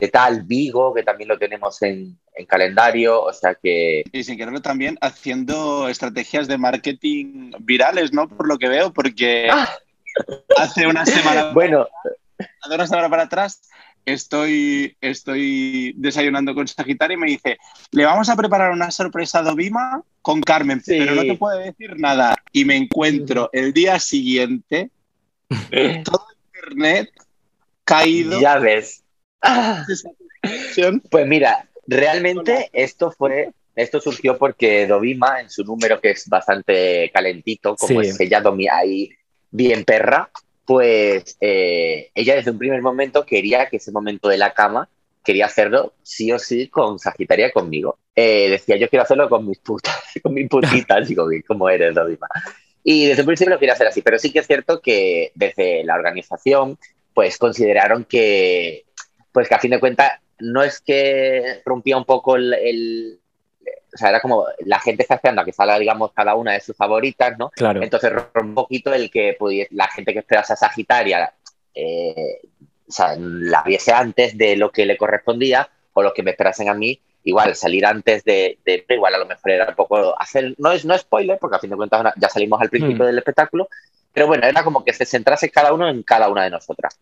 de 0.00 0.08
tal, 0.08 0.42
Vigo, 0.42 0.94
que 0.94 1.02
también 1.02 1.28
lo 1.28 1.38
tenemos 1.38 1.80
en, 1.82 2.18
en 2.34 2.46
calendario, 2.46 3.22
o 3.22 3.32
sea 3.32 3.54
que 3.54 4.02
Y 4.12 4.24
sin 4.24 4.36
quererlo 4.38 4.62
también 4.62 4.96
haciendo 5.00 5.88
estrategias 5.88 6.48
de 6.48 6.56
marketing 6.58 7.52
virales, 7.60 8.12
¿no? 8.12 8.28
Por 8.28 8.48
lo 8.48 8.58
que 8.58 8.68
veo, 8.68 8.92
porque 8.92 9.48
Ah. 9.52 9.68
hace 10.56 10.86
una 10.86 11.04
semana, 11.06 11.50
Bueno, 11.54 11.86
hace 12.62 12.74
una 12.74 12.86
semana 12.86 13.08
para 13.10 13.24
atrás 13.24 13.62
estoy, 14.06 14.96
estoy 15.02 15.92
desayunando 15.96 16.54
con 16.54 16.66
Sagitario 16.66 17.16
y 17.16 17.20
me 17.20 17.26
dice, 17.26 17.58
le 17.92 18.04
vamos 18.06 18.28
a 18.30 18.36
preparar 18.36 18.72
una 18.72 18.90
sorpresa 18.90 19.40
a 19.40 19.42
Dovima 19.42 20.02
con 20.22 20.40
Carmen, 20.40 20.82
Sí. 20.82 20.96
pero 20.98 21.14
no 21.14 21.22
te 21.22 21.34
puede 21.36 21.64
decir 21.66 21.98
nada. 21.98 22.36
Y 22.52 22.64
me 22.64 22.76
encuentro 22.76 23.50
el 23.52 23.72
día 23.74 23.98
siguiente, 24.00 24.90
todo 26.04 26.26
internet 26.54 27.10
caído. 27.84 28.40
ya 28.40 28.58
ves. 28.58 29.02
Ah. 29.42 29.84
Pues 31.10 31.26
mira, 31.26 31.68
realmente 31.86 32.70
esto 32.72 33.10
fue, 33.10 33.50
esto 33.74 34.00
surgió 34.00 34.38
porque 34.38 34.86
Dovima, 34.86 35.40
en 35.40 35.50
su 35.50 35.64
número 35.64 36.00
que 36.00 36.10
es 36.12 36.28
bastante 36.28 37.10
calentito, 37.12 37.76
como 37.76 38.02
Sí. 38.02 38.08
es 38.08 38.20
ella 38.20 38.42
domi- 38.42 38.68
ahí 38.70 39.10
bien 39.50 39.84
perra, 39.84 40.30
pues 40.64 41.36
eh, 41.40 42.10
ella 42.14 42.36
desde 42.36 42.50
un 42.52 42.58
primer 42.58 42.80
momento 42.82 43.26
quería 43.26 43.66
que 43.68 43.78
ese 43.78 43.90
momento 43.92 44.28
de 44.28 44.38
la 44.38 44.52
cama 44.54 44.88
quería 45.24 45.46
hacerlo 45.46 45.94
sí 46.02 46.32
o 46.32 46.38
sí 46.38 46.68
con 46.68 46.98
Sagitaria 46.98 47.50
conmigo. 47.52 47.98
Eh, 48.14 48.48
decía, 48.50 48.76
yo 48.76 48.88
quiero 48.88 49.02
hacerlo 49.02 49.28
con 49.28 49.46
mis 49.46 49.58
putas, 49.58 49.96
con 50.22 50.32
mis 50.34 50.48
putitas, 50.48 51.08
digo, 51.08 51.26
como 51.46 51.68
eres, 51.68 51.94
Dovima. 51.94 52.28
Y 52.82 53.06
desde 53.06 53.22
un 53.22 53.26
principio 53.26 53.52
lo 53.54 53.58
quería 53.60 53.74
hacer 53.74 53.86
así, 53.88 54.00
pero 54.00 54.18
sí 54.18 54.32
que 54.32 54.38
es 54.38 54.46
cierto 54.46 54.80
que 54.80 55.32
desde 55.34 55.84
la 55.84 55.94
organización, 55.96 56.78
pues 57.12 57.36
consideraron 57.36 58.04
que, 58.04 58.84
pues 59.32 59.48
que 59.48 59.54
a 59.54 59.58
fin 59.60 59.70
de 59.72 59.80
cuentas, 59.80 60.12
no 60.38 60.62
es 60.62 60.80
que 60.80 61.62
rompía 61.64 61.96
un 61.96 62.04
poco 62.04 62.36
el, 62.36 62.52
el- 62.54 63.20
o 63.92 63.96
sea, 63.96 64.08
era 64.10 64.20
como 64.20 64.46
la 64.64 64.78
gente 64.80 65.02
está 65.02 65.16
esperando 65.16 65.42
a 65.42 65.44
que 65.44 65.52
salga, 65.52 65.78
digamos, 65.78 66.12
cada 66.12 66.34
una 66.36 66.52
de 66.52 66.60
sus 66.60 66.76
favoritas, 66.76 67.36
¿no? 67.38 67.50
Claro. 67.50 67.82
Entonces 67.82 68.12
rompe 68.12 68.40
un 68.40 68.54
poquito 68.54 68.92
el 68.94 69.10
que 69.10 69.36
pudiese- 69.38 69.68
la 69.72 69.88
gente 69.88 70.12
que 70.12 70.20
esperase 70.20 70.52
a 70.52 70.56
Sagitaria 70.56 71.32
eh, 71.74 72.40
o 72.88 72.92
sea, 72.92 73.14
la 73.18 73.62
viese 73.62 73.92
antes 73.92 74.36
de 74.36 74.56
lo 74.56 74.70
que 74.72 74.84
le 74.86 74.96
correspondía 74.96 75.68
o 75.92 76.02
los 76.02 76.12
que 76.12 76.22
me 76.24 76.32
esperasen 76.32 76.68
a 76.68 76.74
mí, 76.74 77.00
igual 77.24 77.54
salir 77.54 77.86
antes 77.86 78.24
de, 78.24 78.58
de- 78.64 78.84
igual 78.88 79.14
a 79.14 79.18
lo 79.18 79.26
mejor 79.26 79.50
era 79.52 79.68
un 79.68 79.74
poco 79.76 80.20
hacer, 80.20 80.54
no 80.58 80.72
es 80.72 80.84
no 80.84 80.96
spoiler, 80.98 81.38
porque 81.38 81.56
a 81.56 81.60
fin 81.60 81.70
de 81.70 81.76
cuentas 81.76 82.12
ya 82.16 82.28
salimos 82.28 82.60
al 82.60 82.70
principio 82.70 83.04
Mm. 83.04 83.06
del 83.06 83.18
espectáculo, 83.18 83.68
pero 84.12 84.26
bueno, 84.26 84.46
era 84.46 84.64
como 84.64 84.84
que 84.84 84.92
se 84.92 85.04
centrase 85.04 85.50
cada 85.50 85.72
uno 85.72 85.88
en 85.88 86.02
cada 86.02 86.28
una 86.28 86.42
de 86.44 86.50
nosotras. 86.50 86.98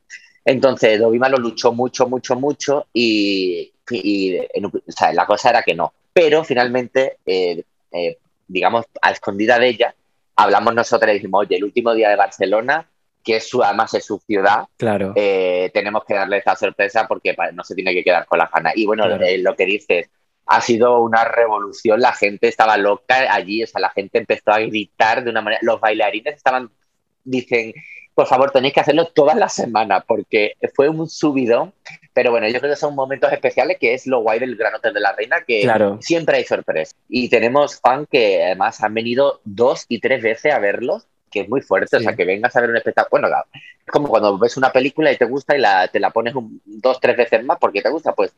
Entonces, 0.48 0.98
Dovima 0.98 1.28
lo 1.28 1.36
luchó 1.36 1.72
mucho, 1.72 2.08
mucho, 2.08 2.34
mucho 2.34 2.86
y, 2.94 3.70
y, 3.90 4.36
en 4.54 4.64
un- 4.64 4.82
o 4.88 4.92
sea, 4.92 5.12
la 5.12 5.26
cosa 5.26 5.50
era 5.50 5.62
que 5.62 5.74
no. 5.74 5.92
Pero 6.10 6.42
finalmente, 6.42 7.18
eh, 7.26 7.62
eh, 7.92 8.16
digamos, 8.46 8.86
a 9.02 9.10
escondida 9.10 9.58
de 9.58 9.68
ella, 9.68 9.94
hablamos 10.36 10.74
nosotros 10.74 11.10
y 11.10 11.14
dijimos, 11.16 11.42
oye, 11.42 11.56
el 11.56 11.64
último 11.64 11.92
día 11.92 12.08
de 12.08 12.16
Barcelona, 12.16 12.88
que 13.22 13.36
es 13.36 13.46
su, 13.46 13.62
además 13.62 13.92
es 13.92 14.06
su 14.06 14.18
ciudad, 14.26 14.64
Claro. 14.78 15.12
eh, 15.16 15.70
tenemos 15.74 16.02
que 16.06 16.14
darle 16.14 16.38
esta 16.38 16.56
sorpresa 16.56 17.06
porque 17.06 17.36
no 17.52 17.62
se 17.62 17.74
tiene 17.74 17.92
que 17.92 18.02
quedar 18.02 18.24
con 18.24 18.38
la 18.38 18.48
gana. 18.52 18.72
Y 18.74 18.86
bueno, 18.86 19.04
Claro. 19.04 19.22
lo 19.40 19.54
que 19.54 19.66
dices, 19.66 20.08
ha 20.46 20.62
sido 20.62 21.02
una 21.02 21.24
revolución, 21.26 22.00
la 22.00 22.14
gente 22.14 22.48
estaba 22.48 22.78
loca 22.78 23.30
allí, 23.34 23.62
o 23.62 23.66
sea, 23.66 23.82
la 23.82 23.90
gente 23.90 24.16
empezó 24.16 24.50
a 24.50 24.60
gritar 24.60 25.22
de 25.22 25.28
una 25.30 25.42
manera, 25.42 25.60
los 25.62 25.78
bailarines 25.78 26.36
estaban, 26.36 26.70
dicen, 27.22 27.74
por 28.18 28.26
favor, 28.26 28.50
tenéis 28.50 28.74
que 28.74 28.80
hacerlo 28.80 29.06
todas 29.06 29.36
las 29.36 29.52
semanas 29.52 30.02
porque 30.04 30.54
fue 30.74 30.88
un 30.88 31.08
subidón, 31.08 31.72
pero 32.12 32.32
bueno, 32.32 32.48
yo 32.48 32.58
creo 32.58 32.72
que 32.72 32.76
son 32.76 32.96
momentos 32.96 33.32
especiales 33.32 33.76
que 33.78 33.94
es 33.94 34.08
lo 34.08 34.22
guay 34.22 34.40
del 34.40 34.56
Gran 34.56 34.74
Hotel 34.74 34.92
de 34.92 34.98
la 34.98 35.12
Reina, 35.12 35.44
que 35.46 35.60
Claro. 35.60 35.98
siempre 36.02 36.38
hay 36.38 36.44
sorpresa. 36.44 36.96
Y 37.08 37.28
tenemos 37.28 37.78
fan 37.80 38.06
que 38.10 38.42
además 38.42 38.82
han 38.82 38.92
venido 38.92 39.40
dos 39.44 39.84
y 39.88 40.00
tres 40.00 40.20
veces 40.20 40.52
a 40.52 40.58
verlos, 40.58 41.06
que 41.30 41.42
es 41.42 41.48
muy 41.48 41.60
fuerte, 41.60 41.94
o 41.94 42.00
Sí. 42.00 42.06
sea, 42.06 42.16
que 42.16 42.24
vengas 42.24 42.56
a 42.56 42.60
ver 42.60 42.70
un 42.70 42.76
espectáculo. 42.78 43.08
Bueno, 43.12 43.28
claro, 43.28 43.46
es 43.86 43.92
como 43.92 44.08
cuando 44.08 44.36
ves 44.36 44.56
una 44.56 44.72
película 44.72 45.12
y 45.12 45.16
te 45.16 45.24
gusta 45.24 45.56
y 45.56 45.60
la, 45.60 45.86
te 45.86 46.00
la 46.00 46.10
pones 46.10 46.34
un- 46.34 46.60
dos, 46.64 46.98
tres 46.98 47.16
veces 47.16 47.44
más 47.44 47.58
porque 47.60 47.82
te 47.82 47.88
gusta, 47.88 48.16
pues 48.16 48.32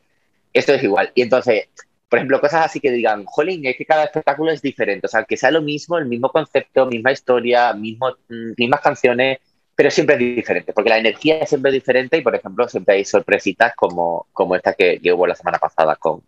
esto 0.53 0.73
es 0.75 0.83
igual. 0.83 1.11
Y 1.15 1.23
entonces, 1.23 1.69
por 2.07 2.19
ejemplo, 2.19 2.39
cosas 2.39 2.67
así 2.67 2.79
que 2.79 2.91
digan, 2.91 3.25
jolín, 3.25 3.65
es 3.65 3.75
que 3.77 3.85
cada 3.87 4.03
espectáculo 4.03 4.51
es 4.51 4.61
diferente, 4.61 5.07
o 5.07 5.09
sea, 5.09 5.23
que 5.23 5.37
sea 5.37 5.49
lo 5.49 5.63
mismo, 5.63 5.97
el 5.97 6.05
mismo 6.05 6.29
concepto, 6.29 6.85
misma 6.85 7.11
historia, 7.13 7.73
mismo, 7.73 8.09
mm, 8.29 8.51
mismas 8.57 8.81
canciones, 8.81 9.39
pero 9.75 9.89
siempre 9.89 10.15
es 10.15 10.19
diferente, 10.19 10.73
porque 10.73 10.89
la 10.89 10.97
energía 10.97 11.39
es 11.39 11.49
siempre 11.49 11.71
diferente 11.71 12.17
y, 12.17 12.21
por 12.21 12.35
ejemplo, 12.35 12.67
siempre 12.67 12.95
hay 12.95 13.05
sorpresitas 13.05 13.73
como, 13.75 14.27
como 14.33 14.55
esta 14.55 14.73
que, 14.73 14.99
que 14.99 15.13
hubo 15.13 15.25
la 15.25 15.35
semana 15.35 15.57
pasada 15.57 15.95
con, 15.95 16.21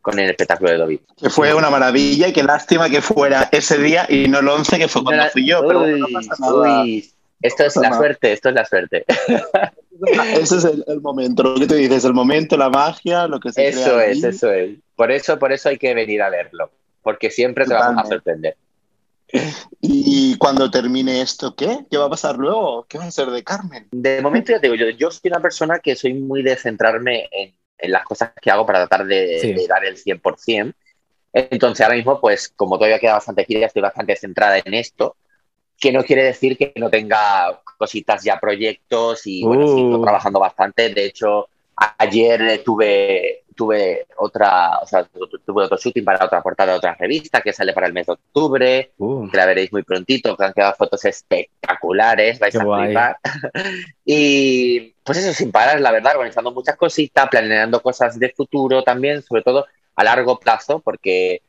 con 0.00 0.18
el 0.18 0.30
espectáculo 0.30 0.70
de 0.70 0.76
Dobby. 0.76 1.00
Que 1.16 1.30
fue 1.30 1.52
una 1.52 1.68
maravilla 1.68 2.28
y 2.28 2.32
qué 2.32 2.42
lástima 2.42 2.88
que 2.88 3.02
fuera 3.02 3.48
ese 3.50 3.78
día 3.78 4.06
y 4.08 4.28
no 4.28 4.38
el 4.38 4.48
11 4.48 4.78
que 4.78 4.88
fue 4.88 5.02
cuando 5.02 5.24
fui 5.30 5.46
yo, 5.46 5.66
pero 5.66 5.80
bueno, 5.80 5.98
no 5.98 6.06
uy, 6.06 6.12
pasa 6.14 6.34
nada. 6.38 6.82
uy, 6.82 7.10
esto 7.42 7.64
es 7.64 7.74
pasa 7.74 7.80
la 7.80 7.88
nada. 7.90 8.00
suerte, 8.00 8.32
esto 8.32 8.48
es 8.48 8.54
la 8.54 8.64
suerte. 8.64 9.04
Ese 10.38 10.56
es 10.58 10.64
el, 10.64 10.84
el 10.86 11.00
momento, 11.00 11.42
lo 11.42 11.54
que 11.58 11.66
tú 11.66 11.74
dices, 11.74 12.04
el 12.04 12.12
momento, 12.12 12.56
la 12.56 12.68
magia, 12.70 13.26
lo 13.26 13.40
que 13.40 13.50
se 13.50 13.68
Eso 13.68 13.94
crea 13.94 14.04
es, 14.04 14.22
eso 14.22 14.52
es. 14.52 14.76
Por 14.94 15.10
eso, 15.10 15.38
por 15.38 15.52
eso 15.52 15.70
hay 15.70 15.78
que 15.78 15.94
venir 15.94 16.22
a 16.22 16.30
verlo, 16.30 16.70
porque 17.02 17.30
siempre 17.30 17.64
te 17.64 17.74
vamos 17.74 18.04
a 18.04 18.06
sorprender. 18.06 18.56
Y 19.80 20.36
cuando 20.38 20.70
termine 20.70 21.20
esto, 21.20 21.54
¿qué? 21.54 21.86
¿Qué 21.90 21.96
va 21.98 22.06
a 22.06 22.10
pasar 22.10 22.36
luego? 22.36 22.86
¿Qué 22.88 22.98
va 22.98 23.04
a 23.04 23.10
ser 23.10 23.30
de 23.30 23.42
Carmen? 23.44 23.88
De 23.90 24.20
momento 24.22 24.52
ya 24.52 24.60
te 24.60 24.68
digo, 24.70 24.74
yo, 24.76 24.90
yo 24.96 25.10
soy 25.10 25.30
una 25.30 25.40
persona 25.40 25.78
que 25.80 25.96
soy 25.96 26.14
muy 26.14 26.42
de 26.42 26.56
centrarme 26.56 27.28
en, 27.32 27.54
en 27.78 27.90
las 27.92 28.04
cosas 28.04 28.32
que 28.40 28.50
hago 28.50 28.64
para 28.66 28.86
tratar 28.86 29.06
de, 29.06 29.38
Sí. 29.40 29.52
de 29.52 29.66
dar 29.66 29.84
el 29.84 29.96
100%. 29.96 30.74
Entonces 31.32 31.84
ahora 31.84 31.96
mismo, 31.96 32.20
pues 32.20 32.48
como 32.48 32.76
todavía 32.78 32.98
queda 32.98 33.14
bastante 33.14 33.44
gira, 33.44 33.66
estoy 33.66 33.82
bastante 33.82 34.16
centrada 34.16 34.58
en 34.58 34.74
esto, 34.74 35.16
que 35.78 35.92
no 35.92 36.02
quiere 36.04 36.24
decir 36.24 36.56
que 36.56 36.72
no 36.76 36.88
tenga 36.90 37.60
cositas 37.78 38.24
ya, 38.24 38.40
proyectos 38.40 39.26
y 39.26 39.44
bueno, 39.44 39.66
Uh. 39.66 39.76
sigo 39.76 40.00
trabajando 40.02 40.40
bastante. 40.40 40.88
De 40.94 41.04
hecho, 41.04 41.48
ayer 41.98 42.40
eh, 42.42 42.58
tuve, 42.64 43.44
tuve 43.54 44.06
otra, 44.18 44.78
o 44.82 44.86
sea, 44.86 45.04
tu- 45.04 45.26
tu- 45.28 45.38
tuve 45.40 45.64
otro 45.64 45.76
shooting 45.76 46.04
para 46.04 46.24
otra 46.24 46.42
portada 46.42 46.72
de 46.72 46.78
otra 46.78 46.94
revista 46.94 47.40
que 47.42 47.52
sale 47.52 47.72
para 47.72 47.86
el 47.86 47.92
mes 47.92 48.06
de 48.06 48.12
octubre 48.14 48.90
Uh, 48.98 49.28
que 49.30 49.36
la 49.36 49.46
veréis 49.46 49.72
muy 49.72 49.82
prontito, 49.82 50.36
que 50.36 50.44
han 50.44 50.52
quedado 50.52 50.74
fotos 50.74 51.04
espectaculares, 51.04 52.38
vais 52.38 52.52
Qué 52.54 52.60
a 52.60 52.64
guay. 52.64 52.84
flipar. 52.86 53.18
y 54.04 54.94
pues 55.04 55.18
eso, 55.18 55.32
sin 55.32 55.52
parar, 55.52 55.80
la 55.80 55.92
verdad, 55.92 56.12
organizando 56.16 56.50
muchas 56.52 56.76
cositas, 56.76 57.28
planeando 57.28 57.80
cosas 57.82 58.18
de 58.18 58.30
futuro 58.30 58.82
también, 58.82 59.22
sobre 59.22 59.42
todo 59.42 59.66
a 59.94 60.04
largo 60.04 60.38
plazo, 60.38 60.80
porque 60.80 61.42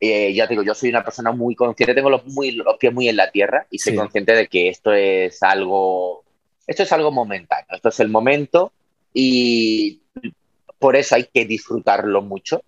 eh, 0.00 0.32
ya 0.34 0.46
te 0.46 0.54
digo, 0.54 0.62
yo 0.64 0.74
soy 0.74 0.90
una 0.90 1.04
persona 1.04 1.30
muy 1.32 1.54
consciente, 1.54 1.94
tengo 1.94 2.10
los, 2.10 2.24
muy, 2.26 2.52
los 2.52 2.76
pies 2.78 2.92
muy 2.92 3.08
en 3.08 3.16
la 3.16 3.30
tierra 3.30 3.66
y 3.70 3.78
soy 3.78 3.92
Sí. 3.92 3.98
consciente 3.98 4.32
de 4.34 4.48
que 4.48 4.68
esto 4.68 4.92
es 4.92 5.42
algo, 5.42 6.24
esto 6.66 6.82
es 6.82 6.92
algo 6.92 7.12
momentáneo, 7.12 7.66
esto 7.70 7.88
es 7.90 8.00
el 8.00 8.08
momento 8.08 8.72
y 9.12 10.00
por 10.78 10.96
eso 10.96 11.14
hay 11.14 11.24
que 11.24 11.44
disfrutarlo 11.44 12.22
mucho 12.22 12.62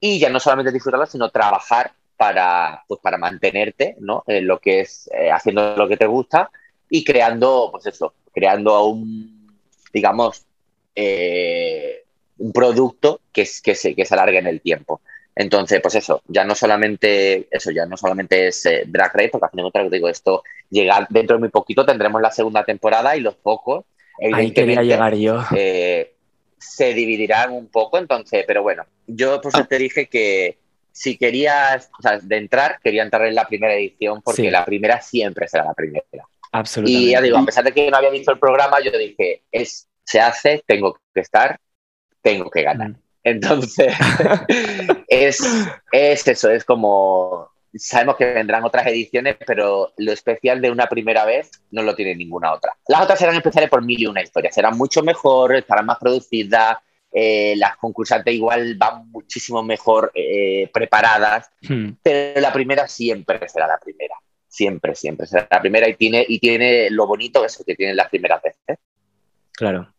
y 0.00 0.18
ya 0.18 0.28
no 0.28 0.40
solamente 0.40 0.72
disfrutarlo, 0.72 1.06
sino 1.06 1.30
trabajar 1.30 1.92
para, 2.16 2.84
pues, 2.86 3.00
para 3.00 3.18
mantenerte, 3.18 3.96
¿no? 4.00 4.24
En 4.26 4.46
lo 4.46 4.58
que 4.58 4.80
es 4.80 5.10
eh, 5.12 5.30
haciendo 5.30 5.76
lo 5.76 5.88
que 5.88 5.96
te 5.96 6.06
gusta 6.06 6.50
y 6.90 7.04
creando, 7.04 7.68
pues 7.72 7.86
eso, 7.86 8.14
creando 8.32 8.84
un, 8.86 9.58
digamos, 9.92 10.44
eh, 10.94 12.04
un 12.38 12.52
producto 12.52 13.20
que, 13.32 13.48
que, 13.62 13.74
se, 13.74 13.94
que 13.94 14.04
se 14.04 14.14
alargue 14.14 14.38
en 14.38 14.46
el 14.46 14.60
tiempo. 14.60 15.00
Entonces, 15.36 15.80
pues 15.80 15.96
eso, 15.96 16.22
ya 16.28 16.44
no 16.44 16.54
solamente 16.54 17.48
eso, 17.50 17.70
ya 17.70 17.86
no 17.86 17.96
solamente 17.96 18.48
es 18.48 18.66
eh, 18.66 18.84
Drag 18.86 19.12
Race, 19.14 19.30
porque 19.30 19.46
al 19.46 19.70
final 19.70 19.90
digo, 19.90 20.08
esto 20.08 20.44
llega 20.70 21.06
dentro 21.10 21.36
de 21.36 21.40
muy 21.40 21.48
poquito, 21.48 21.84
tendremos 21.84 22.22
la 22.22 22.30
segunda 22.30 22.64
temporada 22.64 23.16
y 23.16 23.20
los 23.20 23.34
pocos, 23.34 23.84
Ahí 24.32 24.52
quería 24.52 24.82
llegar 24.82 25.14
yo. 25.16 25.42
eh, 25.56 26.14
se 26.58 26.94
dividirán 26.94 27.52
un 27.52 27.68
poco, 27.68 27.98
entonces, 27.98 28.44
pero 28.46 28.62
bueno, 28.62 28.84
yo 29.06 29.40
por 29.40 29.54
eso 29.54 29.64
te 29.66 29.78
dije 29.78 30.06
que 30.06 30.58
si 30.92 31.16
querías, 31.16 31.90
o 31.98 32.02
sea, 32.02 32.18
de 32.20 32.36
entrar, 32.36 32.78
quería 32.82 33.02
entrar 33.02 33.26
en 33.26 33.34
la 33.34 33.46
primera 33.46 33.74
edición, 33.74 34.22
porque 34.22 34.42
Sí. 34.42 34.50
la 34.50 34.64
primera 34.64 35.00
siempre 35.00 35.48
será 35.48 35.64
la 35.64 35.74
primera. 35.74 36.04
Absolutamente. 36.52 37.06
Y 37.08 37.10
ya 37.10 37.20
digo, 37.20 37.36
a 37.38 37.44
pesar 37.44 37.64
de 37.64 37.72
que 37.72 37.90
no 37.90 37.96
había 37.96 38.10
visto 38.10 38.30
el 38.32 38.38
programa, 38.38 38.78
yo 38.80 38.96
dije, 38.96 39.42
es, 39.50 39.88
se 40.04 40.20
hace, 40.20 40.62
tengo 40.66 40.96
que 41.12 41.20
estar, 41.20 41.58
tengo 42.22 42.48
que 42.48 42.62
ganar. 42.62 42.90
Mm. 42.90 42.96
Entonces, 43.24 43.92
es, 45.08 45.40
es 45.92 46.28
eso, 46.28 46.50
es 46.50 46.64
como, 46.64 47.48
sabemos 47.76 48.16
que 48.16 48.32
vendrán 48.32 48.64
otras 48.64 48.86
ediciones, 48.86 49.36
pero 49.46 49.92
lo 49.96 50.12
especial 50.12 50.60
de 50.60 50.70
una 50.70 50.86
primera 50.86 51.24
vez 51.24 51.50
no 51.70 51.82
lo 51.82 51.94
tiene 51.94 52.14
ninguna 52.14 52.52
otra. 52.52 52.76
Las 52.88 53.02
otras 53.02 53.18
serán 53.18 53.36
especiales 53.36 53.70
por 53.70 53.84
mil 53.84 54.00
y 54.00 54.06
una 54.06 54.22
historias, 54.22 54.54
serán 54.54 54.76
mucho 54.76 55.02
mejor, 55.02 55.56
estarán 55.56 55.86
más 55.86 55.98
producidas, 55.98 56.78
eh, 57.12 57.54
las 57.56 57.76
concursantes 57.76 58.34
igual 58.34 58.74
van 58.76 59.08
muchísimo 59.10 59.62
mejor 59.62 60.10
eh, 60.14 60.68
preparadas, 60.72 61.50
Hmm, 61.68 61.92
pero 62.02 62.40
la 62.40 62.52
primera 62.52 62.88
siempre 62.88 63.48
será 63.48 63.66
la 63.66 63.78
primera. 63.78 64.14
Siempre, 64.48 64.94
siempre 64.94 65.26
será 65.26 65.48
la 65.50 65.60
primera 65.60 65.88
y 65.88 65.94
tiene, 65.94 66.24
y 66.28 66.38
tiene 66.38 66.90
lo 66.90 67.06
bonito 67.06 67.44
eso 67.44 67.64
que 67.64 67.74
tienen 67.74 67.96
las 67.96 68.08
primeras 68.08 68.42
veces. 68.42 68.78
Claro. 69.52 69.93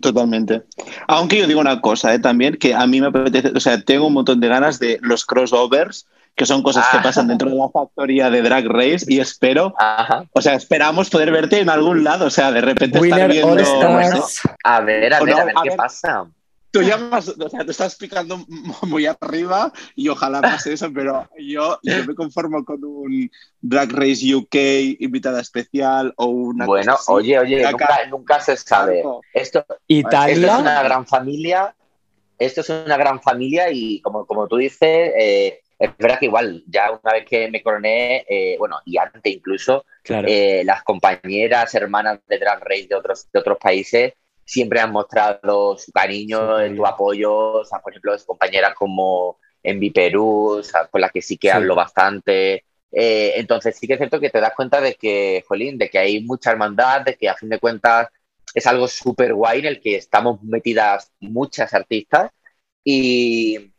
Totalmente. 0.00 0.62
Aunque 1.08 1.38
yo 1.38 1.46
digo 1.46 1.60
una 1.60 1.80
cosa, 1.80 2.14
¿eh? 2.14 2.18
también, 2.18 2.56
que 2.56 2.74
a 2.74 2.86
mí 2.86 3.00
me 3.00 3.08
apetece, 3.08 3.48
o 3.54 3.60
sea, 3.60 3.80
tengo 3.82 4.06
un 4.06 4.12
montón 4.14 4.40
de 4.40 4.48
ganas 4.48 4.78
de 4.78 4.98
los 5.02 5.24
crossovers, 5.26 6.06
que 6.36 6.46
son 6.46 6.62
cosas 6.62 6.86
que 6.90 6.98
Ah. 6.98 7.02
pasan 7.02 7.26
dentro 7.28 7.50
de 7.50 7.56
la 7.56 7.68
factoría 7.68 8.30
de 8.30 8.42
Drag 8.42 8.64
Race, 8.68 9.04
y 9.08 9.18
espero, 9.18 9.74
Ajá. 9.78 10.24
o 10.32 10.40
sea, 10.40 10.54
esperamos 10.54 11.10
poder 11.10 11.32
verte 11.32 11.58
en 11.60 11.68
algún 11.68 12.04
lado, 12.04 12.26
o 12.26 12.30
sea, 12.30 12.52
de 12.52 12.60
repente 12.60 12.98
estar 12.98 13.02
Winner 13.02 13.30
viendo... 13.30 13.52
All 13.52 13.58
no 13.58 13.64
sé, 13.64 14.18
Stars. 14.18 14.40
A 14.64 14.80
ver, 14.80 15.12
a 15.12 15.20
ver, 15.20 15.34
no, 15.34 15.40
a 15.40 15.44
ver 15.44 15.54
a 15.58 15.62
qué 15.62 15.68
ver. 15.70 15.76
pasa. 15.76 16.26
Tú 16.72 16.82
llamas, 16.82 17.28
o 17.28 17.48
sea, 17.48 17.64
te 17.64 17.70
estás 17.72 17.96
picando 17.96 18.38
muy 18.82 19.06
arriba 19.06 19.72
y 19.96 20.08
ojalá 20.08 20.40
pase 20.40 20.72
eso, 20.72 20.92
pero 20.92 21.28
yo, 21.38 21.78
yo 21.82 22.04
me 22.06 22.14
conformo 22.14 22.64
con 22.64 22.84
un 22.84 23.30
Drag 23.60 23.90
Race 23.92 24.34
UK 24.34 24.54
invitada 25.00 25.40
especial 25.40 26.14
o 26.16 26.26
una 26.26 26.66
Bueno, 26.66 26.92
cosa 26.92 27.02
así. 27.02 27.12
oye, 27.12 27.38
oye, 27.40 27.66
Acá- 27.66 27.70
nunca, 27.72 28.06
nunca 28.06 28.40
se 28.40 28.56
sabe. 28.56 28.98
Esto, 28.98 29.20
esto 29.32 29.66
es 29.68 29.76
Italia. 29.88 30.58
una 30.58 30.82
gran 30.82 31.06
familia. 31.06 31.74
Esto 32.38 32.60
es 32.62 32.70
una 32.70 32.96
gran 32.96 33.20
familia 33.20 33.70
y 33.70 34.00
como, 34.00 34.24
como 34.24 34.46
tú 34.48 34.56
dices, 34.56 35.12
eh, 35.18 35.60
es 35.78 35.90
verdad 35.98 36.18
que 36.18 36.26
igual, 36.26 36.62
ya 36.66 36.90
una 36.90 37.12
vez 37.12 37.26
que 37.28 37.50
me 37.50 37.62
coroné, 37.62 38.24
eh, 38.28 38.56
bueno, 38.58 38.78
y 38.86 38.96
antes 38.96 39.20
incluso, 39.34 39.84
Claro. 40.02 40.26
eh, 40.30 40.62
las 40.64 40.82
compañeras, 40.82 41.74
hermanas 41.74 42.20
de 42.26 42.38
Drag 42.38 42.60
Race 42.64 42.86
de 42.88 42.94
otros, 42.94 43.26
de 43.30 43.40
otros 43.40 43.58
países 43.58 44.14
siempre 44.50 44.80
han 44.80 44.90
mostrado 44.90 45.78
su 45.78 45.92
cariño, 45.92 46.58
Sí. 46.66 46.76
su 46.76 46.84
apoyo, 46.86 47.32
o 47.60 47.64
sea, 47.64 47.78
por 47.78 47.92
ejemplo, 47.92 48.16
compañeras 48.26 48.74
como 48.74 49.38
Envi 49.62 49.90
Perú, 49.90 50.58
o 50.58 50.62
sea, 50.62 50.86
con 50.88 51.00
las 51.00 51.12
que 51.12 51.22
sí 51.22 51.36
que 51.38 51.48
Sí. 51.48 51.52
hablo 51.52 51.76
bastante. 51.76 52.64
Eh, 52.90 53.34
entonces 53.36 53.76
sí 53.78 53.86
que 53.86 53.92
es 53.92 53.98
cierto 53.98 54.18
que 54.18 54.30
te 54.30 54.40
das 54.40 54.52
cuenta 54.56 54.80
de 54.80 54.94
que, 54.96 55.44
jolín, 55.46 55.78
de 55.78 55.88
que 55.88 55.98
hay 55.98 56.20
mucha 56.24 56.50
hermandad, 56.50 57.02
de 57.02 57.14
que 57.16 57.28
a 57.28 57.36
fin 57.36 57.48
de 57.48 57.60
cuentas 57.60 58.08
es 58.52 58.66
algo 58.66 58.88
súper 58.88 59.34
guay 59.34 59.60
en 59.60 59.66
el 59.66 59.80
que 59.80 59.94
estamos 59.94 60.42
metidas 60.42 61.12
muchas 61.20 61.72
artistas 61.72 62.32
y, 62.82 63.70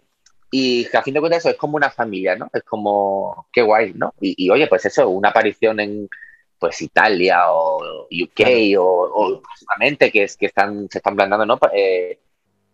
y 0.52 0.86
que 0.86 0.98
a 0.98 1.02
fin 1.04 1.14
de 1.14 1.20
cuentas 1.20 1.40
eso 1.40 1.50
es 1.50 1.58
como 1.58 1.76
una 1.76 1.90
familia, 1.92 2.38
¿no? 2.38 2.50
Es 2.54 2.64
como, 2.64 3.48
qué 3.52 3.62
guay, 3.62 3.92
¿no? 3.94 4.14
Y, 4.22 4.46
y, 4.46 4.50
oye, 4.50 4.68
pues 4.68 4.86
eso, 4.86 5.10
una 5.10 5.30
aparición 5.30 5.82
en 5.82 6.08
pues 6.62 6.80
Italia 6.84 7.52
o 7.52 8.06
UK 8.06 8.78
o, 8.78 8.84
o 8.84 9.42
que, 9.98 10.24
es, 10.24 10.38
que 10.38 10.46
están, 10.46 10.88
se 10.92 11.00
están 11.00 11.16
planteando, 11.16 11.44
¿no? 11.44 11.60
Eh, 11.74 12.20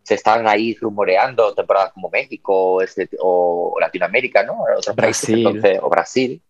se 0.03 0.15
están 0.15 0.45
ahí 0.45 0.73
rumoreando 0.73 1.53
temporadas 1.53 1.93
como 1.93 2.09
México 2.09 2.81
este, 2.81 3.09
o 3.21 3.77
Latinoamérica, 3.79 4.43
¿no? 4.43 4.57
Otros 4.77 4.93
países, 4.93 5.29
Brasil. 5.29 5.47
entonces, 5.47 5.79
o 5.81 5.89
Brasil. 5.89 6.41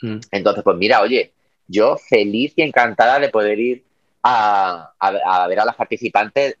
Mm. 0.00 0.18
Entonces, 0.30 0.64
pues 0.64 0.76
mira, 0.78 1.02
oye, 1.02 1.34
yo 1.66 1.98
feliz 1.98 2.54
y 2.56 2.62
encantada 2.62 3.18
de 3.18 3.28
poder 3.28 3.58
ir 3.58 3.84
a, 4.22 4.90
a, 4.98 5.42
a 5.42 5.46
ver 5.46 5.60
a 5.60 5.66
las 5.66 5.76
participantes, 5.76 6.56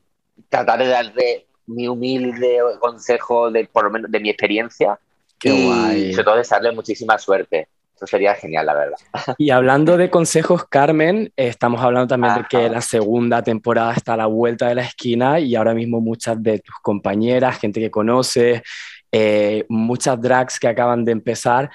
tratar 0.50 0.78
de 0.78 0.88
darle 0.88 1.46
mi 1.64 1.88
humilde 1.88 2.58
consejo 2.80 3.50
de 3.50 3.64
por 3.64 3.84
lo 3.84 3.90
menos 3.90 4.10
de 4.10 4.20
mi 4.20 4.28
experiencia 4.28 4.98
Qué 5.38 5.48
y 5.48 5.64
guay. 5.64 6.12
sobre 6.12 6.24
todo 6.24 6.36
desearle 6.36 6.72
muchísima 6.72 7.16
suerte. 7.18 7.68
Eso 7.98 8.06
sería 8.06 8.36
genial, 8.36 8.64
la 8.64 8.74
verdad. 8.74 8.96
Y 9.38 9.50
hablando 9.50 9.96
de 9.96 10.08
consejos, 10.08 10.66
Carmen, 10.68 11.32
eh, 11.36 11.48
estamos 11.48 11.80
hablando 11.80 12.06
también 12.06 12.34
de 12.34 12.44
que 12.48 12.56
Ajá. 12.58 12.68
la 12.68 12.80
segunda 12.80 13.42
temporada 13.42 13.92
está 13.92 14.12
a 14.14 14.18
la 14.18 14.26
vuelta 14.26 14.68
de 14.68 14.76
la 14.76 14.82
esquina 14.82 15.40
y 15.40 15.56
ahora 15.56 15.74
mismo 15.74 16.00
muchas 16.00 16.40
de 16.40 16.60
tus 16.60 16.76
compañeras, 16.80 17.58
gente 17.58 17.80
que 17.80 17.90
conoces, 17.90 18.62
eh, 19.10 19.64
muchas 19.68 20.20
drags 20.20 20.60
que 20.60 20.68
acaban 20.68 21.04
de 21.04 21.10
empezar, 21.10 21.70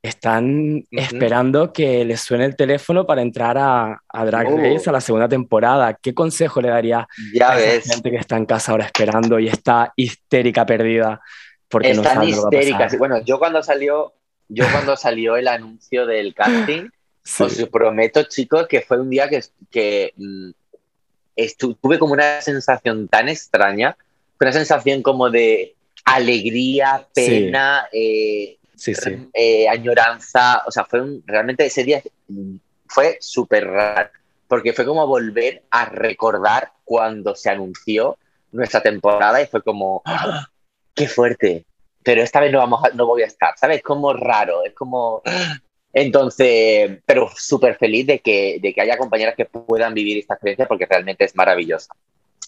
están 0.00 0.82
esperando 0.90 1.74
que 1.74 2.06
les 2.06 2.20
suene 2.20 2.46
el 2.46 2.56
teléfono 2.56 3.04
para 3.04 3.20
entrar 3.20 3.58
a, 3.58 4.00
a 4.08 4.24
Drag 4.24 4.46
Oh. 4.46 4.56
Race 4.56 4.88
a 4.88 4.92
la 4.92 5.02
segunda 5.02 5.28
temporada. 5.28 5.92
¿Qué 6.00 6.14
consejo 6.14 6.62
le 6.62 6.68
daría 6.68 7.06
Ya 7.34 7.50
a 7.50 7.60
esa 7.60 7.94
gente 7.94 8.10
que 8.10 8.16
está 8.16 8.38
en 8.38 8.46
casa 8.46 8.72
ahora 8.72 8.86
esperando 8.86 9.38
y 9.38 9.48
está 9.48 9.92
histérica 9.94 10.64
perdida 10.64 11.20
porque 11.68 11.92
no 11.92 12.02
Están 12.02 12.20
a 12.20 12.24
histéricas. 12.24 12.98
Bueno, 12.98 13.18
yo 13.24 13.38
cuando 13.38 13.62
salió, 13.62 14.14
yo 14.48 14.64
cuando 14.70 14.96
salió 14.96 15.36
el 15.36 15.48
anuncio 15.48 16.06
del 16.06 16.34
casting, 16.34 16.88
Sí. 17.26 17.42
os 17.42 17.68
prometo, 17.70 18.22
chicos, 18.22 18.68
que 18.68 18.82
fue 18.82 19.00
un 19.00 19.10
día 19.10 19.28
que, 19.28 19.42
que 19.70 20.12
mm, 20.16 20.50
tuve 21.80 21.98
como 21.98 22.12
una 22.12 22.40
sensación 22.40 23.08
tan 23.08 23.28
extraña, 23.28 23.96
una 24.40 24.52
sensación 24.52 25.02
como 25.02 25.28
de 25.28 25.74
alegría, 26.04 27.06
Sí. 27.14 27.26
pena, 27.26 27.88
eh, 27.92 28.58
Sí, 28.76 28.94
sí. 28.94 29.28
eh, 29.32 29.68
añoranza. 29.68 30.62
O 30.66 30.70
sea, 30.70 30.84
fue 30.84 31.00
un, 31.00 31.22
realmente 31.26 31.66
ese 31.66 31.82
día 31.82 32.00
mm, 32.28 32.56
fue 32.86 33.16
súper 33.20 33.66
raro, 33.66 34.10
porque 34.46 34.72
fue 34.72 34.84
como 34.84 35.04
volver 35.06 35.64
a 35.70 35.86
recordar 35.86 36.72
cuando 36.84 37.34
se 37.34 37.50
anunció 37.50 38.16
nuestra 38.52 38.82
temporada 38.82 39.42
y 39.42 39.46
fue 39.46 39.62
como, 39.62 40.02
¡ah! 40.04 40.46
¡qué 40.94 41.08
fuerte! 41.08 41.64
Pero 42.06 42.22
esta 42.22 42.38
vez 42.38 42.52
no, 42.52 42.58
vamos 42.60 42.84
a- 42.84 42.90
no 42.94 43.04
voy 43.04 43.22
a 43.22 43.26
estar, 43.26 43.54
¿sabes? 43.58 43.82
Como 43.82 44.12
raro, 44.12 44.64
es 44.64 44.72
como... 44.74 45.22
Entonces, 45.92 47.00
pero 47.04 47.28
súper 47.34 47.76
feliz 47.76 48.06
de 48.06 48.20
que, 48.20 48.58
de 48.62 48.72
que 48.72 48.80
haya 48.80 48.96
compañeras 48.96 49.34
que 49.34 49.46
puedan 49.46 49.92
vivir 49.92 50.18
esta 50.18 50.34
experiencia 50.34 50.68
porque 50.68 50.86
realmente 50.86 51.24
es 51.24 51.34
maravillosa. 51.34 51.92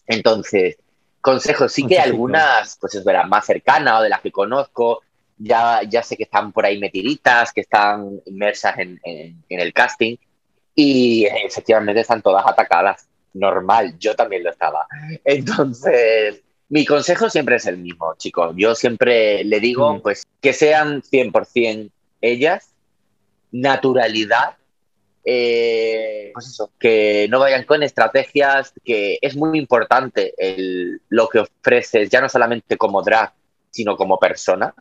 Entonces, 0.06 0.76
consejos, 1.20 1.72
sí 1.72 1.82
que 1.86 1.98
algunas, 1.98 2.76
pues 2.80 2.94
es 2.94 3.04
verdad, 3.04 3.24
más 3.24 3.46
cercanas 3.46 4.00
o 4.00 4.02
de 4.02 4.10
las 4.10 4.20
que 4.20 4.30
conozco, 4.30 5.02
ya, 5.38 5.80
ya 5.82 6.02
sé 6.04 6.16
que 6.16 6.24
están 6.24 6.52
por 6.52 6.64
ahí 6.66 6.78
metiditas, 6.78 7.52
que 7.52 7.62
están 7.62 8.20
inmersas 8.26 8.78
en, 8.78 9.00
en- 9.02 9.42
en 9.48 9.60
el 9.60 9.72
casting 9.72 10.16
y 10.74 11.24
efectivamente 11.24 12.02
están 12.02 12.22
todas 12.22 12.46
atacadas. 12.46 13.08
Normal, 13.34 13.98
yo 13.98 14.14
también 14.14 14.44
lo 14.44 14.50
estaba. 14.50 14.86
Entonces, 15.24 16.42
mi 16.70 16.84
consejo 16.84 17.30
siempre 17.30 17.56
es 17.56 17.66
el 17.66 17.78
mismo, 17.78 18.14
chicos. 18.18 18.54
Yo 18.56 18.74
siempre 18.74 19.44
le 19.44 19.60
digo, 19.60 19.94
Mm. 19.94 20.02
pues, 20.02 20.26
que 20.40 20.52
sean 20.52 21.02
100% 21.02 21.90
ellas, 22.20 22.70
naturalidad, 23.52 24.56
eh, 25.24 26.30
pues 26.32 26.46
eso, 26.46 26.70
que 26.78 27.26
no 27.30 27.38
vayan 27.40 27.64
con 27.64 27.82
estrategias, 27.82 28.72
que 28.84 29.18
es 29.20 29.36
muy 29.36 29.58
importante 29.58 30.34
el, 30.38 31.00
lo 31.08 31.28
que 31.28 31.40
ofreces, 31.40 32.08
ya 32.08 32.20
no 32.20 32.28
solamente 32.28 32.76
como 32.76 33.02
drag, 33.02 33.32
sino 33.70 33.96
como 33.96 34.18
persona. 34.18 34.74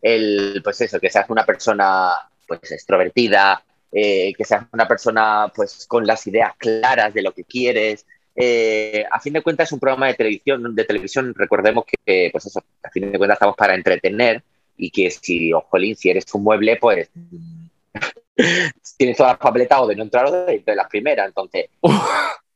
El, 0.00 0.60
pues 0.64 0.80
eso, 0.80 0.98
que 1.00 1.10
seas 1.10 1.28
una 1.28 1.44
persona 1.44 2.10
pues 2.46 2.72
extrovertida, 2.72 3.62
eh, 3.92 4.32
que 4.36 4.44
seas 4.44 4.64
una 4.72 4.88
persona 4.88 5.52
pues 5.54 5.86
con 5.86 6.06
las 6.06 6.26
ideas 6.26 6.54
claras 6.56 7.12
de 7.12 7.22
lo 7.22 7.32
que 7.32 7.44
quieres. 7.44 8.06
Eh, 8.40 9.04
a 9.10 9.20
fin 9.20 9.32
de 9.32 9.42
cuentas 9.42 9.68
es 9.68 9.72
un 9.72 9.80
programa 9.80 10.06
de 10.06 10.14
televisión, 10.14 10.74
de 10.74 10.84
televisión, 10.84 11.34
recordemos 11.36 11.84
que 11.84 12.30
pues 12.32 12.46
eso, 12.46 12.62
a 12.82 12.90
fin 12.90 13.10
de 13.10 13.18
cuentas 13.18 13.36
estamos 13.36 13.56
para 13.56 13.74
entretener 13.74 14.42
y 14.76 14.90
que 14.90 15.10
si, 15.10 15.52
ojolín, 15.52 15.94
si 15.96 16.10
eres 16.10 16.24
un 16.34 16.42
mueble, 16.44 16.76
pues 16.76 17.10
tienes 18.96 19.16
todas 19.16 19.32
las 19.32 19.38
papeletas 19.38 19.80
o 19.80 19.86
de 19.86 19.96
no 19.96 20.04
entrar 20.04 20.26
o 20.26 20.46
de, 20.46 20.58
de 20.60 20.74
las 20.74 20.88
primeras. 20.88 21.28
Entonces, 21.28 21.66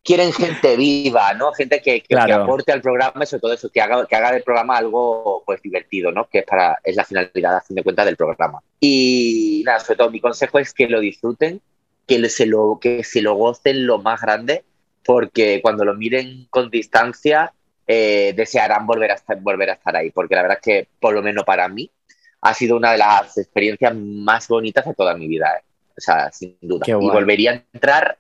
quieren 0.05 0.32
gente 0.32 0.76
viva, 0.76 1.35
¿no? 1.35 1.53
Gente 1.53 1.80
que, 1.80 2.01
que, 2.03 2.09
Claro. 2.09 2.26
que 2.26 2.32
aporte 2.35 2.72
al 2.72 2.82
programa 2.82 3.24
y 3.24 3.26
sobre 3.26 3.41
todo 3.41 3.53
eso, 3.55 3.70
que 3.70 3.80
haga, 3.80 4.07
que 4.07 4.14
haga 4.14 4.32
del 4.32 4.43
programa 4.43 4.76
algo 4.76 5.43
pues 5.45 5.61
divertido, 5.62 6.12
¿no? 6.12 6.28
Que 6.28 6.41
es 6.41 6.45
para, 6.45 6.78
es 6.85 6.95
la 6.95 7.05
finalidad, 7.05 7.57
a 7.57 7.61
fin 7.62 7.76
de 7.76 7.82
cuentas, 7.82 8.05
del 8.05 8.16
programa. 8.16 8.61
Y 8.80 9.62
nada, 9.64 9.80
sobre 9.80 9.97
todo 9.97 10.11
mi 10.11 10.20
consejo 10.20 10.59
es 10.59 10.72
que 10.72 10.87
lo 10.89 11.01
disfruten, 11.01 11.61
que 12.07 12.28
se 12.28 12.47
lo, 12.47 12.78
que 12.80 13.03
se 13.03 13.22
lo 13.22 13.35
gocen 13.35 13.87
lo 13.87 13.99
más 13.99 14.20
grande, 14.20 14.62
porque 15.05 15.61
cuando 15.63 15.85
lo 15.85 15.95
miren 15.95 16.47
con 16.51 16.71
distancia, 16.71 17.53
eh, 17.87 18.33
desearán 18.37 18.87
volver 18.87 19.11
a, 19.11 19.15
estar, 19.15 19.39
volver 19.41 19.71
a 19.71 19.75
estar 19.75 19.95
ahí. 19.97 20.11
Porque 20.11 20.35
la 20.35 20.43
verdad 20.43 20.59
es 20.61 20.65
que, 20.65 20.89
por 21.01 21.15
lo 21.15 21.23
menos 21.23 21.45
para 21.45 21.69
mí, 21.69 21.91
ha 22.41 22.55
sido 22.55 22.77
una 22.77 22.93
de 22.93 22.99
las 22.99 23.37
experiencias 23.39 23.95
más 23.95 24.49
bonitas 24.49 24.85
de 24.85 24.95
toda 24.95 25.15
mi 25.15 25.29
vida. 25.29 25.53
¿eh? 25.59 25.63
O 25.97 26.01
sea, 26.01 26.33
sin 26.33 26.57
duda. 26.61 26.85
Y 26.89 26.93
volvería 26.93 27.53
a 27.53 27.63
entrar 27.73 28.19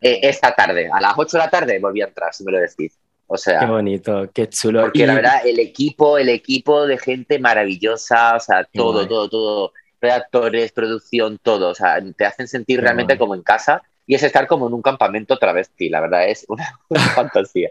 eh, 0.00 0.20
esta 0.22 0.54
tarde. 0.54 0.88
A 0.92 1.00
las 1.00 1.14
8 1.16 1.36
de 1.38 1.44
la 1.44 1.50
tarde 1.50 1.78
volví 1.78 2.02
a 2.02 2.06
entrar, 2.06 2.32
si 2.34 2.44
me 2.44 2.52
lo 2.52 2.58
decís. 2.58 2.98
O 3.26 3.36
sea, 3.36 3.58
Qué 3.60 3.66
bonito, 3.66 4.30
qué 4.32 4.48
chulo. 4.48 4.82
porque 4.82 5.00
Y- 5.02 5.06
la 5.06 5.14
verdad, 5.14 5.46
el 5.46 5.58
equipo, 5.58 6.16
el 6.18 6.28
equipo 6.28 6.86
de 6.86 6.96
gente 6.96 7.38
maravillosa, 7.40 8.36
o 8.36 8.40
sea, 8.40 8.64
todo, 8.72 8.92
guay. 8.92 9.08
todo, 9.08 9.28
todo, 9.28 9.72
redactores, 10.00 10.70
producción, 10.72 11.38
todo, 11.42 11.70
o 11.70 11.74
sea, 11.74 11.98
te 12.16 12.24
hacen 12.24 12.46
sentir 12.46 12.78
Qué 12.78 12.82
realmente 12.82 13.14
guay. 13.14 13.18
como 13.18 13.34
en 13.34 13.42
casa 13.42 13.82
y 14.06 14.14
es 14.14 14.22
estar 14.22 14.46
como 14.46 14.68
en 14.68 14.74
un 14.74 14.82
campamento 14.82 15.36
travesti, 15.36 15.88
la 15.88 16.00
verdad, 16.00 16.28
es 16.28 16.44
una, 16.48 16.78
una 16.88 17.00
fantasía. 17.00 17.70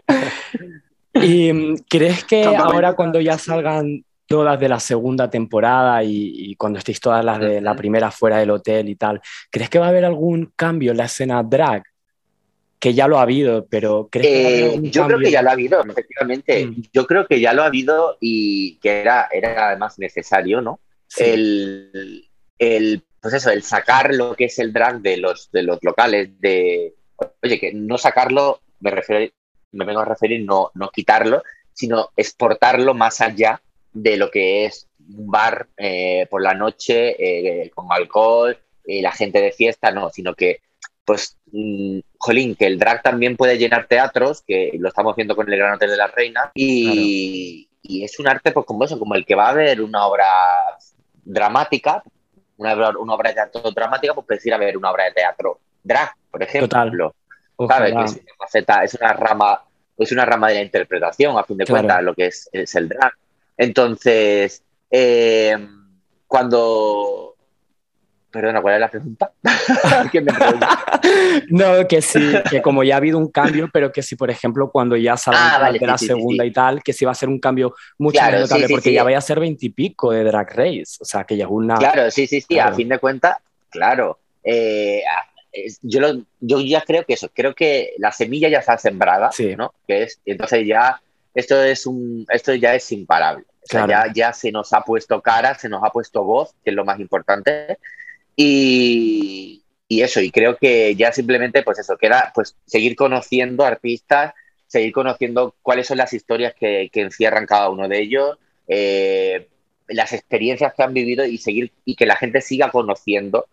¿Y 1.14 1.52
mm, 1.52 1.76
crees 1.88 2.24
que 2.24 2.42
Campamento 2.42 2.74
ahora 2.74 2.92
cuando 2.92 3.20
ya 3.20 3.38
salgan 3.38 4.04
todas 4.26 4.58
de 4.58 4.68
la 4.68 4.80
segunda 4.80 5.30
temporada 5.30 6.02
y, 6.02 6.50
y 6.50 6.56
cuando 6.56 6.78
estéis 6.78 7.00
todas 7.00 7.24
las 7.24 7.38
de 7.38 7.60
la 7.60 7.74
primera 7.74 8.10
fuera 8.10 8.38
del 8.38 8.50
hotel 8.50 8.88
y 8.88 8.96
tal, 8.96 9.20
¿crees 9.50 9.70
que 9.70 9.78
va 9.78 9.86
a 9.86 9.90
haber 9.90 10.04
algún 10.04 10.52
cambio 10.56 10.90
en 10.90 10.98
la 10.98 11.04
escena 11.04 11.42
drag? 11.42 11.84
Que 12.78 12.92
ya 12.92 13.08
lo 13.08 13.18
ha 13.18 13.22
habido, 13.22 13.66
pero 13.66 14.08
¿crees 14.10 14.26
que 14.26 14.42
va 14.42 14.48
a 14.48 14.52
haber 14.52 14.84
Eh, 14.84 14.90
yo 14.90 15.06
creo 15.06 15.18
que 15.18 15.30
ya 15.30 15.42
lo 15.42 15.48
ha 15.48 15.52
habido, 15.52 15.80
efectivamente. 15.82 16.66
Mm. 16.66 16.82
Yo 16.92 17.06
creo 17.06 17.26
que 17.26 17.40
ya 17.40 17.54
lo 17.54 17.62
ha 17.62 17.66
habido 17.66 18.18
y 18.20 18.76
que 18.78 19.00
era, 19.00 19.28
era 19.32 19.68
además 19.68 19.98
necesario, 19.98 20.60
¿no? 20.60 20.80
Sí, 21.06 21.24
el, 21.24 22.28
el, 22.58 23.02
pues 23.26 23.42
eso, 23.42 23.50
el 23.50 23.64
sacar 23.64 24.14
lo 24.14 24.36
que 24.36 24.44
es 24.44 24.56
el 24.60 24.72
drag 24.72 25.00
de 25.00 25.16
los, 25.16 25.50
de 25.50 25.64
los 25.64 25.80
locales, 25.82 26.40
de, 26.40 26.94
oye, 27.42 27.58
que 27.58 27.72
no 27.74 27.98
sacarlo, 27.98 28.60
me, 28.78 28.92
refiero, 28.92 29.32
me 29.72 29.84
vengo 29.84 29.98
a 29.98 30.04
referir, 30.04 30.44
no, 30.44 30.70
no 30.74 30.90
quitarlo, 30.90 31.42
sino 31.72 32.10
exportarlo 32.16 32.94
más 32.94 33.20
allá 33.20 33.60
de 33.92 34.16
lo 34.16 34.30
que 34.30 34.66
es 34.66 34.86
un 35.00 35.28
bar 35.28 35.66
eh, 35.76 36.28
por 36.30 36.40
la 36.40 36.54
noche 36.54 37.16
eh, 37.18 37.68
con 37.70 37.88
alcohol, 37.90 38.56
eh, 38.84 39.02
la 39.02 39.10
gente 39.10 39.40
de 39.40 39.50
fiesta, 39.50 39.90
no, 39.90 40.08
sino 40.10 40.32
que, 40.36 40.60
pues, 41.04 41.36
mm, 41.50 41.98
jolín, 42.18 42.54
que 42.54 42.66
el 42.66 42.78
drag 42.78 43.02
también 43.02 43.36
puede 43.36 43.58
llenar 43.58 43.88
teatros, 43.88 44.42
que 44.42 44.70
lo 44.78 44.88
estamos 44.88 45.16
viendo 45.16 45.34
con 45.34 45.52
el 45.52 45.58
Gran 45.58 45.74
Hotel 45.74 45.90
de 45.90 45.96
la 45.96 46.06
Reina, 46.06 46.52
y, 46.54 47.68
y 47.82 48.04
es 48.04 48.20
un 48.20 48.28
arte, 48.28 48.52
pues, 48.52 48.64
como 48.64 48.84
eso, 48.84 49.00
como 49.00 49.16
el 49.16 49.26
que 49.26 49.34
va 49.34 49.48
a 49.48 49.54
ver 49.54 49.82
una 49.82 50.06
obra 50.06 50.28
dramática, 51.24 52.04
una, 52.58 52.72
obra- 52.74 52.98
una 52.98 53.14
obra 53.14 53.30
de 53.30 53.34
teatro 53.34 53.70
dramática, 53.70 54.14
pues 54.14 54.26
puedes 54.26 54.46
ir 54.46 54.54
a 54.54 54.58
ver 54.58 54.76
una 54.76 54.90
obra 54.90 55.04
de 55.04 55.12
teatro 55.12 55.58
drag, 55.82 56.10
por 56.30 56.42
ejemplo. 56.42 57.14
Total. 57.56 57.78
¿sabes? 57.78 57.94
Que 57.94 58.04
es 58.04 58.12
una 58.24 58.36
faceta, 58.38 58.84
es 58.84 58.94
una 58.94 59.12
rama, 59.14 59.62
es 59.96 60.12
una 60.12 60.24
rama 60.26 60.48
de 60.48 60.54
la 60.56 60.62
interpretación, 60.62 61.38
a 61.38 61.44
fin 61.44 61.56
de 61.56 61.64
Claro. 61.64 61.82
cuentas, 61.86 62.02
lo 62.04 62.14
que 62.14 62.26
es, 62.26 62.48
es 62.52 62.74
el 62.74 62.88
drag. 62.88 63.12
Entonces, 63.56 64.62
eh, 64.90 65.56
cuando. 66.26 67.35
Perdona, 68.36 68.60
¿cuál 68.60 68.74
es 68.74 68.80
la 68.80 68.88
pregunta? 68.90 69.32
Que 70.12 70.20
me 70.20 70.32
pregunta. 70.32 70.68
No, 71.50 71.86
que 71.88 72.02
sí, 72.02 72.32
que 72.50 72.60
como 72.62 72.82
ya 72.82 72.94
ha 72.94 72.98
habido 72.98 73.16
un 73.18 73.30
cambio, 73.30 73.68
pero 73.72 73.92
que 73.92 74.02
si, 74.02 74.16
por 74.16 74.30
ejemplo, 74.30 74.70
cuando 74.70 74.96
ya 74.96 75.16
salgan 75.16 75.42
Ah, 75.54 75.58
vale, 75.60 75.78
de 75.78 75.86
la 75.86 75.96
sí, 75.98 76.06
sí, 76.06 76.12
sí, 76.12 76.14
segunda 76.18 76.44
sí. 76.44 76.48
y 76.50 76.52
tal, 76.52 76.82
que 76.82 76.92
sí 76.92 77.04
va 77.04 77.12
a 77.12 77.14
ser 77.14 77.28
un 77.28 77.38
cambio 77.38 77.74
mucho 77.98 78.18
Claro, 78.18 78.44
porque 78.70 78.80
sí. 78.90 78.92
ya 78.92 79.04
vaya 79.04 79.18
a 79.18 79.20
ser 79.20 79.38
veintipico 79.40 80.10
de 80.12 80.24
Drag 80.24 80.50
Race, 80.54 80.96
o 81.00 81.04
sea, 81.04 81.24
que 81.24 81.36
ya 81.36 81.44
es 81.44 81.50
una... 81.50 81.76
Claro, 81.76 82.10
sí, 82.10 82.26
sí, 82.26 82.40
sí, 82.40 82.46
Claro. 82.54 82.72
a 82.72 82.74
fin 82.74 82.88
de 82.88 82.98
cuentas, 82.98 83.36
claro. 83.70 84.18
Eh, 84.42 85.02
yo, 85.82 86.00
lo- 86.00 86.22
yo 86.40 86.60
ya 86.60 86.80
creo 86.82 87.04
que 87.04 87.14
eso, 87.14 87.28
creo 87.32 87.54
que 87.54 87.94
la 87.98 88.12
semilla 88.12 88.48
ya 88.48 88.58
está 88.58 88.76
sembrada, 88.78 89.30
Sí. 89.32 89.54
¿no? 89.56 89.72
Que 89.86 90.02
es, 90.04 90.20
entonces 90.26 90.66
ya, 90.66 91.00
esto 91.34 91.62
es 91.62 91.86
un, 91.86 92.26
esto 92.30 92.54
ya 92.54 92.74
es 92.74 92.90
imparable. 92.92 93.44
O 93.62 93.66
sea, 93.68 93.86
ya, 93.88 94.12
ya 94.12 94.32
se 94.32 94.52
nos 94.52 94.72
ha 94.72 94.80
puesto 94.82 95.20
cara, 95.20 95.54
se 95.56 95.68
nos 95.68 95.82
ha 95.82 95.90
puesto 95.90 96.22
voz, 96.24 96.52
que 96.64 96.70
es 96.70 96.76
lo 96.76 96.84
más 96.84 97.00
importante. 97.00 97.78
Y, 98.36 99.62
y 99.88 100.02
eso, 100.02 100.20
y 100.20 100.30
creo 100.30 100.56
que 100.56 100.94
ya 100.94 101.10
simplemente, 101.12 101.62
pues 101.62 101.78
eso, 101.78 101.96
queda 101.96 102.32
pues 102.34 102.56
seguir 102.66 102.94
conociendo 102.96 103.64
artistas, 103.64 104.34
seguir 104.66 104.92
conociendo 104.92 105.54
cuáles 105.62 105.86
son 105.86 105.98
las 105.98 106.12
historias 106.12 106.54
que, 106.54 106.90
que 106.92 107.00
encierran 107.00 107.46
cada 107.46 107.70
uno 107.70 107.88
de 107.88 108.00
ellos, 108.00 108.38
eh, 108.68 109.48
las 109.88 110.12
experiencias 110.12 110.74
que 110.74 110.82
han 110.82 110.92
vivido 110.92 111.24
y 111.24 111.38
seguir 111.38 111.72
y 111.84 111.94
que 111.94 112.06
la 112.06 112.16
gente 112.16 112.40
siga 112.40 112.70
conociendo 112.70 113.46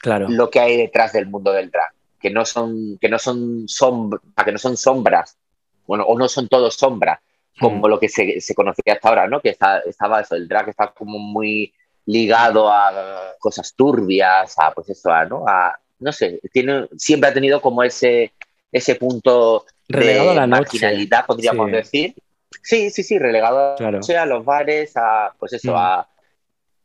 Claro, 0.00 0.28
lo 0.28 0.48
que 0.50 0.60
hay 0.60 0.76
detrás 0.76 1.12
del 1.12 1.26
mundo 1.26 1.52
del 1.52 1.70
drag, 1.70 1.90
que 2.20 2.30
no 2.30 2.44
son, 2.44 2.98
que 3.00 3.08
no 3.08 3.18
son 3.18 3.66
sombras, 3.68 4.22
que 4.44 4.52
no 4.52 4.58
son 4.58 4.76
sombras, 4.76 5.36
bueno, 5.86 6.04
o 6.04 6.16
no 6.16 6.28
son 6.28 6.46
todos 6.48 6.74
sombras, 6.74 7.18
como 7.58 7.88
Mm. 7.88 7.90
lo 7.90 7.98
que 7.98 8.08
se, 8.08 8.40
se 8.40 8.54
conocía 8.54 8.92
hasta 8.92 9.08
ahora, 9.08 9.26
¿no? 9.26 9.40
Que 9.40 9.48
está, 9.48 9.80
estaba 9.80 10.20
eso, 10.20 10.36
el 10.36 10.46
drag 10.46 10.68
está 10.68 10.92
como 10.92 11.18
muy 11.18 11.72
ligado 12.08 12.70
a 12.72 13.34
cosas 13.38 13.74
turbias, 13.74 14.54
a 14.58 14.72
pues 14.72 14.88
eso, 14.88 15.10
a, 15.10 15.26
¿no? 15.26 15.44
A, 15.46 15.78
no 16.00 16.10
sé, 16.10 16.40
tiene, 16.52 16.88
siempre 16.96 17.28
ha 17.28 17.34
tenido 17.34 17.60
como 17.60 17.82
ese, 17.82 18.32
ese 18.72 18.94
punto 18.94 19.66
relegado 19.88 20.30
a 20.30 20.32
de 20.32 20.36
la 20.40 20.46
noche. 20.46 20.60
marginalidad, 20.62 21.26
podríamos 21.26 21.66
Sí. 21.66 21.72
decir. 21.76 22.14
Sí, 22.62 22.90
sí, 22.90 23.02
sí, 23.02 23.18
relegado 23.18 23.76
Claro. 23.76 24.00
a 24.18 24.26
los 24.26 24.44
bares, 24.44 24.92
a 24.96 25.34
pues 25.38 25.52
eso, 25.52 25.72
Mm. 25.72 25.76
a 25.76 26.08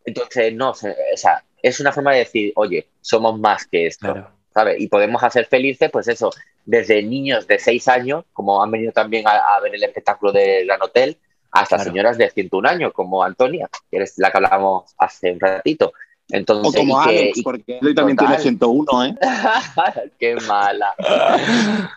entonces 0.05 0.53
no, 0.53 0.71
o 0.71 0.75
sea, 1.15 1.43
es 1.61 1.79
una 1.79 1.93
forma 1.93 2.11
de 2.11 2.19
decir, 2.19 2.51
oye, 2.55 2.87
somos 2.99 3.39
más 3.39 3.65
que 3.67 3.87
esto, 3.87 4.11
Claro. 4.11 4.29
¿sabes? 4.53 4.75
Y 4.81 4.87
podemos 4.89 5.23
hacer 5.23 5.45
felices, 5.45 5.89
pues 5.89 6.09
eso, 6.09 6.31
desde 6.65 7.01
niños 7.01 7.47
de 7.47 7.57
6 7.59 7.87
años, 7.87 8.25
como 8.33 8.61
han 8.61 8.69
venido 8.71 8.91
también 8.91 9.25
a, 9.25 9.37
a 9.55 9.59
ver 9.61 9.73
el 9.73 9.83
espectáculo 9.83 10.33
de 10.33 10.65
Gran 10.65 10.81
Hotel, 10.81 11.17
hasta 11.53 11.77
Claro. 11.77 11.91
señoras 11.91 12.17
de 12.17 12.29
101 12.29 12.67
años, 12.67 12.91
como 12.93 13.23
Antonia, 13.23 13.69
que 13.89 13.97
es 14.03 14.15
la 14.17 14.31
que 14.31 14.37
hablábamos 14.37 14.93
hace 14.97 15.31
un 15.31 15.39
ratito. 15.39 15.93
Entonces, 16.29 16.73
O 16.73 16.77
como 16.77 17.01
y 17.01 17.05
que- 17.05 17.09
Alex, 17.19 17.37
y- 17.37 17.43
porque 17.43 17.79
él 17.81 17.95
también 17.95 18.17
Total. 18.17 18.35
tiene 18.37 18.41
101, 18.43 19.05
¿eh? 19.05 19.15
qué 20.19 20.35
mala, 20.47 20.93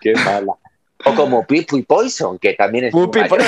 qué 0.01 0.15
mala. 0.15 0.53
O 1.05 1.15
como 1.15 1.47
Pupi 1.47 1.83
Poison, 1.83 2.39
que 2.39 2.55
también 2.55 2.85
es 2.87 2.93
Pupi 2.93 3.21
muy 3.21 3.29
mayor. 3.29 3.45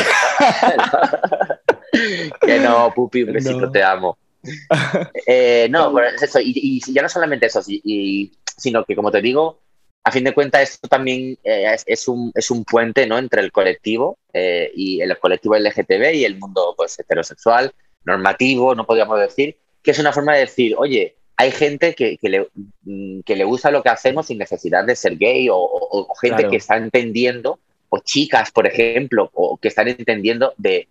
que 2.40 2.58
no, 2.60 2.92
Pupi, 2.94 3.22
un 3.24 3.32
besito, 3.32 3.60
No. 3.60 3.70
te 3.70 3.82
amo. 3.82 4.16
Eh, 5.26 5.66
no, 5.70 5.92
pero 5.92 6.08
es 6.08 6.22
eso, 6.22 6.38
y, 6.40 6.52
y 6.54 6.92
ya 6.92 7.02
no 7.02 7.08
solamente 7.08 7.46
eso, 7.46 7.60
sino 7.62 8.84
que 8.84 8.94
como 8.96 9.10
te 9.10 9.20
digo, 9.20 9.60
a 10.08 10.12
fin 10.12 10.24
de 10.24 10.32
cuentas 10.34 10.62
esto 10.70 10.88
también 10.88 11.38
eh, 11.44 11.72
es, 11.74 11.84
es 11.86 12.08
un, 12.08 12.32
es 12.34 12.50
un 12.50 12.64
puente 12.64 13.06
¿no? 13.06 13.18
entre 13.18 13.40
el 13.42 13.52
colectivo 13.52 14.18
eh, 14.32 14.70
y 14.74 15.00
el 15.00 15.16
colectivo 15.18 15.56
LGTB 15.56 16.14
y 16.14 16.24
el 16.24 16.38
mundo 16.38 16.74
pues, 16.76 16.98
heterosexual, 16.98 17.72
normativo, 18.04 18.74
no 18.74 18.86
podríamos 18.86 19.18
decir, 19.20 19.56
que 19.82 19.90
es 19.92 19.98
una 19.98 20.12
forma 20.12 20.34
de 20.34 20.40
decir, 20.40 20.74
oye, 20.78 21.14
hay 21.36 21.50
gente 21.52 21.94
que, 21.94 22.16
que 22.18 22.28
le, 22.28 22.48
mm, 22.82 23.20
que 23.20 23.36
le 23.36 23.44
gusta 23.44 23.70
lo 23.70 23.82
que 23.82 23.90
hacemos 23.90 24.26
sin 24.26 24.38
necesidad 24.38 24.84
de 24.84 24.96
ser 24.96 25.16
gay 25.16 25.48
o, 25.48 25.56
o- 25.56 26.06
o 26.10 26.14
gente 26.16 26.36
Claro. 26.38 26.50
que 26.50 26.56
está 26.56 26.76
entendiendo, 26.76 27.58
o 27.90 27.98
chicas, 28.00 28.50
por 28.50 28.66
ejemplo, 28.66 29.30
o 29.34 29.56
que 29.56 29.68
están 29.68 29.88
entendiendo 29.88 30.52
de 30.56 30.88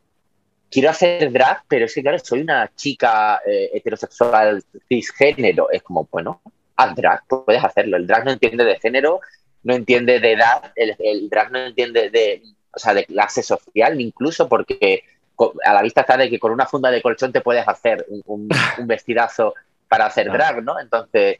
quiero 0.72 0.90
hacer 0.90 1.32
drag, 1.32 1.64
pero 1.68 1.86
es 1.86 1.94
que, 1.94 2.02
claro, 2.02 2.18
soy 2.20 2.42
una 2.42 2.72
chica 2.76 3.42
eh, 3.46 3.70
heterosexual 3.74 4.64
cisgénero. 4.90 5.70
Es 5.72 5.82
como, 5.84 6.08
bueno, 6.12 6.42
haz 6.78 6.96
drag, 6.96 7.22
puedes 7.28 7.64
hacerlo. 7.64 7.98
El 7.98 8.08
drag 8.08 8.26
no 8.26 8.32
entiende 8.32 8.64
de 8.66 8.80
género, 8.80 9.20
no 9.64 9.74
entiende 9.76 10.20
de 10.20 10.34
edad, 10.34 10.72
el, 10.76 10.96
el 11.00 11.30
drag 11.30 11.52
no 11.52 11.60
entiende 11.60 12.10
de, 12.10 12.42
o 12.74 12.80
sea, 12.80 12.94
de 12.94 13.06
clase 13.06 13.44
social, 13.44 14.00
incluso 14.00 14.48
porque 14.48 15.04
a 15.66 15.74
la 15.74 15.82
vista 15.84 16.02
está 16.02 16.18
de 16.18 16.30
que 16.30 16.40
con 16.40 16.52
una 16.52 16.66
funda 16.66 16.90
de 16.90 17.02
colchón 17.02 17.32
te 17.32 17.42
puedes 17.42 17.68
hacer 17.68 18.06
un, 18.10 18.22
un- 18.26 18.50
un 18.80 18.88
vestidazo 18.88 19.54
para 19.88 20.06
hacer 20.08 20.32
drag, 20.32 20.64
¿no? 20.64 20.80
Entonces, 20.80 21.38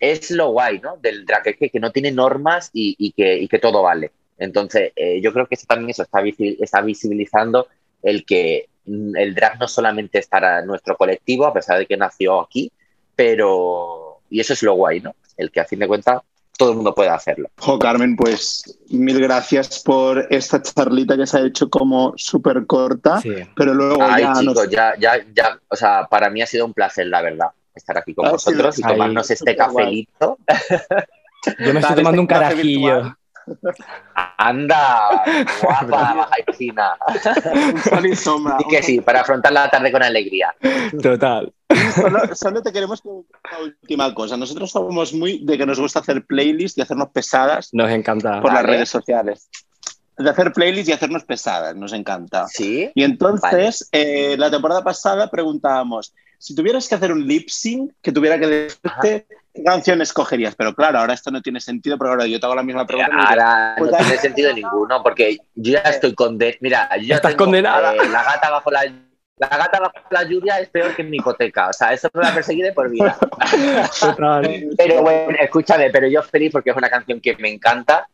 es 0.00 0.30
lo 0.32 0.50
guay, 0.50 0.80
¿no? 0.80 0.96
Del 0.96 1.24
drag, 1.24 1.46
es 1.48 1.56
que, 1.56 1.70
que 1.70 1.80
no 1.80 1.92
tiene 1.92 2.10
normas 2.10 2.70
y, 2.72 2.94
y 2.98 3.12
que, 3.12 3.38
y 3.38 3.48
que 3.48 3.58
todo 3.58 3.82
vale. 3.82 4.12
Entonces, 4.38 4.92
eh, 4.96 5.20
yo 5.20 5.32
creo 5.32 5.46
que 5.46 5.54
eso 5.54 5.66
también 5.68 5.90
eso 5.90 6.02
está, 6.02 6.20
está 6.24 6.80
visibilizando 6.80 7.68
el 8.02 8.24
que 8.24 8.68
mm, 8.86 9.16
el 9.16 9.34
drag 9.34 9.58
no 9.60 9.68
solamente 9.68 10.18
es 10.18 10.26
para 10.26 10.62
nuestro 10.64 10.96
colectivo, 10.96 11.46
a 11.46 11.52
pesar 11.52 11.78
de 11.78 11.86
que 11.86 11.96
nació 11.96 12.40
aquí, 12.40 12.72
pero... 13.14 14.11
Y 14.32 14.40
eso 14.40 14.54
es 14.54 14.62
lo 14.62 14.74
guay, 14.74 15.00
¿no? 15.00 15.14
El 15.36 15.50
que 15.50 15.60
a 15.60 15.64
fin 15.66 15.78
de 15.78 15.86
cuentas 15.86 16.20
todo 16.56 16.70
el 16.70 16.76
mundo 16.76 16.94
puede 16.94 17.10
hacerlo. 17.10 17.48
Jo, 17.58 17.78
Carmen, 17.78 18.14
pues 18.16 18.78
mil 18.90 19.20
gracias 19.20 19.80
por 19.80 20.26
esta 20.30 20.62
charlita 20.62 21.16
que 21.16 21.26
se 21.26 21.38
ha 21.38 21.46
hecho 21.46 21.68
como 21.68 22.12
súper 22.16 22.66
corta, 22.66 23.20
Sí. 23.20 23.34
pero 23.56 23.74
luego 23.74 24.02
Ay, 24.02 24.22
ya 24.22 24.32
chicos, 24.34 24.54
nos... 24.54 24.70
ya, 24.70 24.94
ya, 24.98 25.12
ya, 25.34 25.58
o 25.68 25.76
sea, 25.76 26.06
para 26.08 26.30
mí 26.30 26.40
ha 26.42 26.46
sido 26.46 26.64
un 26.64 26.72
placer, 26.72 27.06
la 27.08 27.20
verdad, 27.22 27.48
estar 27.74 27.96
aquí 27.98 28.14
con 28.14 28.30
vosotros 28.30 28.78
y 28.78 28.82
tomarnos 28.82 29.28
Ay, 29.30 29.34
este 29.34 29.56
cafelito. 29.56 30.38
Yo 31.58 31.74
me 31.74 31.80
estoy 31.80 31.96
tomando 31.96 32.22
un 32.22 32.28
este 32.30 32.34
carajillo. 32.34 32.94
virtual. 32.94 33.16
Anda, 34.38 35.22
guapa, 35.62 35.86
baja. 35.86 36.28
Un 37.52 37.78
sol 37.82 38.06
y 38.06 38.16
sombra. 38.16 38.56
Y 38.60 38.68
que 38.70 38.82
sí, 38.82 39.00
para 39.00 39.20
afrontar 39.20 39.52
la 39.52 39.70
tarde 39.70 39.92
con 39.92 40.02
alegría. 40.02 40.54
Total. 41.02 41.52
Solo, 41.94 42.34
solo 42.34 42.62
te 42.62 42.72
queremos 42.72 43.00
preguntar 43.00 43.40
una 43.50 43.64
última 43.64 44.14
cosa. 44.14 44.36
Nosotros 44.36 44.70
somos 44.70 45.12
muy 45.12 45.44
de 45.44 45.56
que 45.56 45.66
nos 45.66 45.80
gusta 45.80 46.00
hacer 46.00 46.24
playlists 46.26 46.76
y 46.78 46.82
hacernos 46.82 47.08
pesadas 47.10 47.70
Nos 47.72 47.90
encanta. 47.90 48.40
por 48.40 48.52
las 48.52 48.62
redes 48.64 48.88
sociales. 48.88 49.48
de 50.18 50.28
hacer 50.28 50.52
playlists 50.52 50.88
y 50.90 50.92
hacernos 50.92 51.24
pesadas, 51.24 51.74
nos 51.74 51.92
encanta. 51.92 52.46
Sí. 52.48 52.90
Y 52.94 53.02
entonces, 53.04 53.88
eh, 53.92 54.36
la 54.38 54.50
temporada 54.50 54.84
pasada 54.84 55.30
preguntábamos, 55.30 56.12
si 56.38 56.54
tuvieras 56.54 56.88
que 56.88 56.94
hacer 56.94 57.12
un 57.12 57.26
lip 57.26 57.48
sync 57.48 57.92
que 58.02 58.12
tuviera 58.12 58.38
que 58.38 58.46
decirte, 58.46 59.26
¿qué 59.54 59.62
canción 59.64 60.00
escogerías? 60.02 60.54
Pero 60.54 60.74
claro, 60.74 60.98
ahora 60.98 61.14
esto 61.14 61.30
no 61.30 61.40
tiene 61.42 61.60
sentido, 61.60 61.98
pero 61.98 62.10
ahora 62.10 62.26
yo 62.26 62.38
te 62.40 62.46
hago 62.46 62.54
la 62.54 62.62
misma 62.62 62.86
pregunta. 62.86 63.12
Ahora 63.16 63.74
pues 63.78 63.90
no 63.90 63.96
dale. 63.96 64.06
tiene 64.08 64.20
sentido 64.20 64.52
ninguno, 64.52 65.02
porque 65.02 65.38
yo 65.54 65.72
ya 65.72 65.80
estoy 65.80 66.14
condenada. 66.14 66.58
Mira, 66.60 66.88
yo 66.96 67.02
ya 67.06 67.14
Estás 67.16 67.32
tengo, 67.32 67.44
condenada. 67.44 67.94
eh, 67.94 68.08
la 68.10 68.22
gata 68.22 68.50
bajo 68.50 68.70
la 68.70 68.80
la 69.38 69.48
gata 69.48 69.80
bajo 69.80 69.94
la 70.10 70.22
lluvia 70.22 70.60
es 70.60 70.68
peor 70.68 70.94
que 70.94 71.02
mi 71.02 71.16
hipoteca. 71.16 71.68
O 71.68 71.72
sea, 71.72 71.92
eso 71.92 72.08
me 72.14 72.20
va 72.20 72.28
a 72.28 72.34
perseguir 72.34 72.64
de 72.64 72.72
por 72.72 72.88
vida. 72.90 73.18
Pero 74.76 75.02
bueno, 75.02 75.36
escúchame, 75.40 75.90
pero 75.90 76.06
yo 76.06 76.22
feliz 76.22 76.52
porque 76.52 76.70
es 76.70 76.76
una 76.76 76.88
canción 76.88 77.20
que 77.20 77.36
me 77.36 77.50
encanta. 77.52 78.08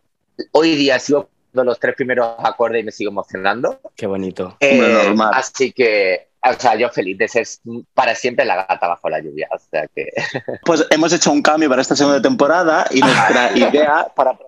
Hoy 0.53 0.75
día 0.77 0.99
sigo 0.99 1.29
los 1.53 1.79
tres 1.79 1.95
primeros 1.97 2.35
acordes 2.39 2.83
y 2.83 2.85
me 2.85 2.93
sigo 2.93 3.11
emocionando. 3.11 3.81
Qué 3.97 4.07
bonito. 4.07 4.57
Eh, 4.61 5.15
así 5.33 5.73
que, 5.73 6.28
o 6.43 6.53
sea, 6.61 6.77
yo 6.77 6.89
feliz 6.91 7.19
de 7.19 7.29
ser 7.29 7.47
para 7.95 8.15
siempre 8.15 8.45
la 8.45 8.57
gata 8.57 8.89
bajo 8.89 9.09
la 9.09 9.21
lluvia. 9.21 9.49
O 9.53 9.59
sea 9.59 9.87
que. 9.89 10.09
Pues 10.65 10.87
hemos 10.91 11.13
hecho 11.13 11.33
un 11.33 11.43
cambio 11.43 11.69
para 11.69 11.83
esta 11.83 11.97
segunda 11.97 12.23
temporada 12.23 12.87
y 12.91 13.01
nuestra 13.01 13.53
idea 13.57 14.07
para, 14.15 14.39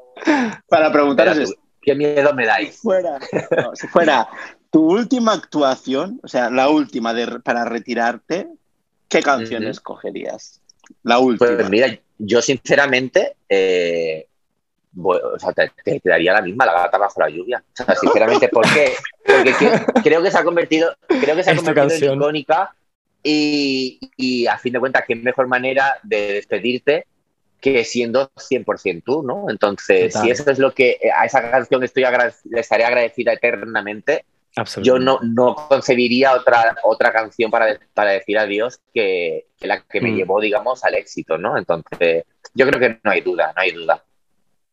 para 0.69 0.93
preguntaros 0.93 1.39
es, 1.39 1.55
¿Qué 1.83 1.95
miedo 1.95 2.35
me 2.35 2.43
si 2.43 2.49
dais? 2.49 2.79
fuera, 2.79 3.19
no, 3.57 3.75
si 3.75 3.87
fuera 3.89 4.29
tu 4.71 4.85
última 4.93 5.33
actuación, 5.33 6.21
o 6.23 6.29
sea, 6.29 6.51
la 6.51 6.69
última 6.69 7.15
de, 7.15 7.41
para 7.41 7.65
retirarte, 7.65 8.49
¿qué 9.09 9.23
canción 9.23 9.63
Ujú. 9.63 9.71
escogerías? 9.71 10.61
La 11.03 11.19
última. 11.19 11.57
Pues 11.57 11.71
mira, 11.71 11.99
yo 12.19 12.43
sinceramente, 12.43 13.37
eh, 13.49 14.27
bueno, 14.93 15.29
o 15.35 15.39
sea, 15.39 15.53
te, 15.53 15.71
te 15.85 16.01
daría 16.09 16.33
la 16.33 16.43
misma, 16.43 16.67
la 16.67 16.73
gata 16.73 16.99
bajo 16.99 17.21
la 17.21 17.29
lluvia. 17.29 17.63
O 17.81 17.85
sea, 17.85 17.95
sinceramente, 17.97 18.49
¿por 18.49 18.65
qué? 18.73 18.95
Porque 19.25 19.55
que- 19.55 20.01
creo 20.03 20.23
que 20.23 20.31
se 20.31 20.39
ha 20.39 20.45
convertido, 20.45 20.95
creo 21.09 21.37
que 21.37 21.45
se 21.45 21.51
ha 21.51 21.57
convertido 21.57 21.89
canción. 21.89 22.13
en 22.13 22.19
icónica 22.19 22.75
y, 23.23 23.99
y 24.17 24.47
a 24.47 24.59
fin 24.59 24.73
de 24.73 24.81
cuentas, 24.81 25.05
qué 25.07 25.15
mejor 25.15 25.47
manera 25.47 25.99
de 26.03 26.33
despedirte 26.35 27.07
que 27.61 27.85
siendo 27.85 28.31
100% 28.37 29.03
tú, 29.05 29.23
¿no? 29.23 29.51
Entonces, 29.51 30.13
Total. 30.15 30.23
si 30.27 30.31
eso 30.31 30.51
es 30.51 30.59
lo 30.59 30.73
que 30.73 30.93
eh, 31.03 31.11
a 31.15 31.27
esa 31.27 31.51
canción 31.51 31.85
estoy 31.85 32.05
le 32.45 32.61
estaré 32.61 32.85
agradecida 32.85 33.35
eternamente, 33.35 34.25
yo 34.83 34.99
no, 34.99 35.21
no 35.23 35.55
concebiría 35.69 36.33
otra, 36.35 36.77
otra 36.83 37.13
canción 37.13 37.51
para, 37.51 37.79
para 37.95 38.11
decir 38.13 38.37
adiós 38.39 38.81
que, 38.93 39.47
que 39.59 39.67
la 39.69 39.83
que 39.83 40.01
me 40.01 40.11
Mm. 40.11 40.17
llevó, 40.17 40.41
digamos, 40.41 40.83
al 40.85 40.95
éxito, 40.95 41.37
¿no? 41.39 41.57
Entonces, 41.57 42.25
yo 42.55 42.67
creo 42.67 42.81
que 42.81 42.99
no 43.05 43.11
hay 43.11 43.21
duda, 43.21 43.53
no 43.55 43.63
hay 43.63 43.71
duda. 43.73 44.03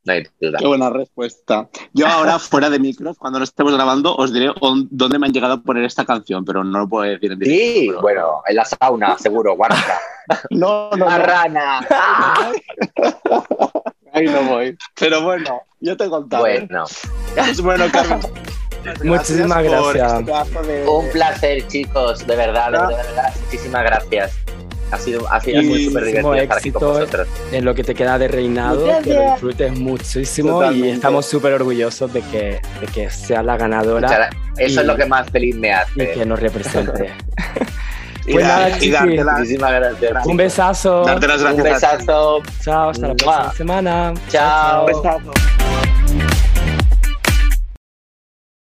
No 0.08 0.14
hay 0.14 0.24
duda. 0.39 0.58
Qué 0.58 0.66
buena 0.66 0.89
respuesta. 0.89 1.68
Yo 1.93 2.08
ahora, 2.08 2.39
fuera 2.39 2.70
de 2.70 2.80
micros, 2.80 3.18
cuando 3.18 3.39
lo 3.39 3.43
estemos 3.43 3.74
grabando, 3.76 4.16
os 4.16 4.32
diré 4.32 4.49
on- 4.62 4.88
dónde 4.89 5.20
me 5.20 5.28
han 5.28 5.34
llegado 5.34 5.55
a 5.55 5.62
poner 5.62 5.84
esta 5.84 6.05
canción, 6.05 6.45
pero 6.45 6.64
no 6.64 6.80
lo 6.80 6.88
puedo 6.88 7.03
decir 7.12 7.34
en 7.34 7.39
directo. 7.39 7.62
Sí, 7.80 7.86
pero- 7.89 8.01
bueno, 8.01 8.41
en 8.47 8.55
la 8.55 8.64
sauna, 8.66 9.18
seguro, 9.20 9.55
guarda. 9.55 9.76
No, 10.49 10.89
no, 10.91 11.05
¡La 11.05 11.18
no. 11.20 11.26
rana! 11.26 11.80
Ahí 14.14 14.26
no 14.26 14.41
voy. 14.43 14.78
Pero 14.99 15.22
bueno, 15.24 15.62
yo 15.80 15.95
te 15.95 16.03
he 16.05 16.10
contado. 16.10 16.43
Bueno, 16.43 16.84
Pues 17.36 17.62
bueno, 17.62 17.86
Carmen. 17.91 18.20
Muchísimas 19.03 19.64
gracias. 19.64 20.14
este 20.14 20.62
de- 20.64 20.88
un 20.88 21.10
placer, 21.12 21.68
chicos, 21.68 22.26
de 22.28 22.36
verdad, 22.36 22.66
de 22.66 22.72
verdad, 22.72 22.89
de 22.89 22.95
verdad, 22.95 23.34
muchísimas 23.45 23.84
gracias. 23.84 24.38
Ha 24.91 24.97
sido, 24.97 25.27
ha 25.31 25.39
sido 25.41 25.61
Y 25.61 25.65
muy 25.65 25.85
súper 25.85 26.05
divertido 26.05 26.33
estar 26.35 26.57
aquí 26.57 26.71
con 26.71 26.81
vosotros. 26.88 27.27
En 27.51 27.65
lo 27.65 27.75
que 27.75 27.83
te 27.83 27.93
queda 27.93 28.17
de 28.17 28.27
reinado, 28.29 28.85
Gracias. 28.85 29.03
que 29.05 29.13
lo 29.13 29.31
disfrutes 29.31 29.79
muchísimo 29.79 30.49
Totalmente. 30.53 30.88
y 30.88 30.91
estamos 30.91 31.25
súper 31.25 31.53
orgullosos 31.53 32.13
de 32.13 32.21
que, 32.21 32.61
de 32.79 32.88
que 32.93 33.09
seas 33.09 33.43
la 33.43 33.57
ganadora 33.57 34.07
Muchas 34.07 34.29
Eso 34.57 34.79
Y- 34.79 34.81
es 34.81 34.85
lo 34.88 34.95
que 34.95 35.05
más 35.05 35.29
feliz 35.29 35.55
me 35.57 35.67
y 35.67 35.71
hace. 35.71 36.11
que 36.11 36.25
nos 36.25 36.39
represente. 36.39 37.11
Y, 38.29 38.33
Pues 38.33 38.45
nada, 38.45 38.69
y 38.83 38.89
darte 38.91 39.23
Muchísimas 39.23 39.71
gracias. 39.71 40.25
Un 40.25 40.35
besazo. 40.35 41.05
darte 41.05 41.27
las 41.29 41.41
Un 41.43 41.55
gracias. 41.63 41.97
besazo. 41.99 42.41
Chao, 42.61 42.89
hasta 42.89 43.07
la 43.07 43.15
próxima 43.15 43.53
semana. 43.53 44.13
Chao. 44.29 44.81
Un 44.81 44.88
besazo. 44.88 45.96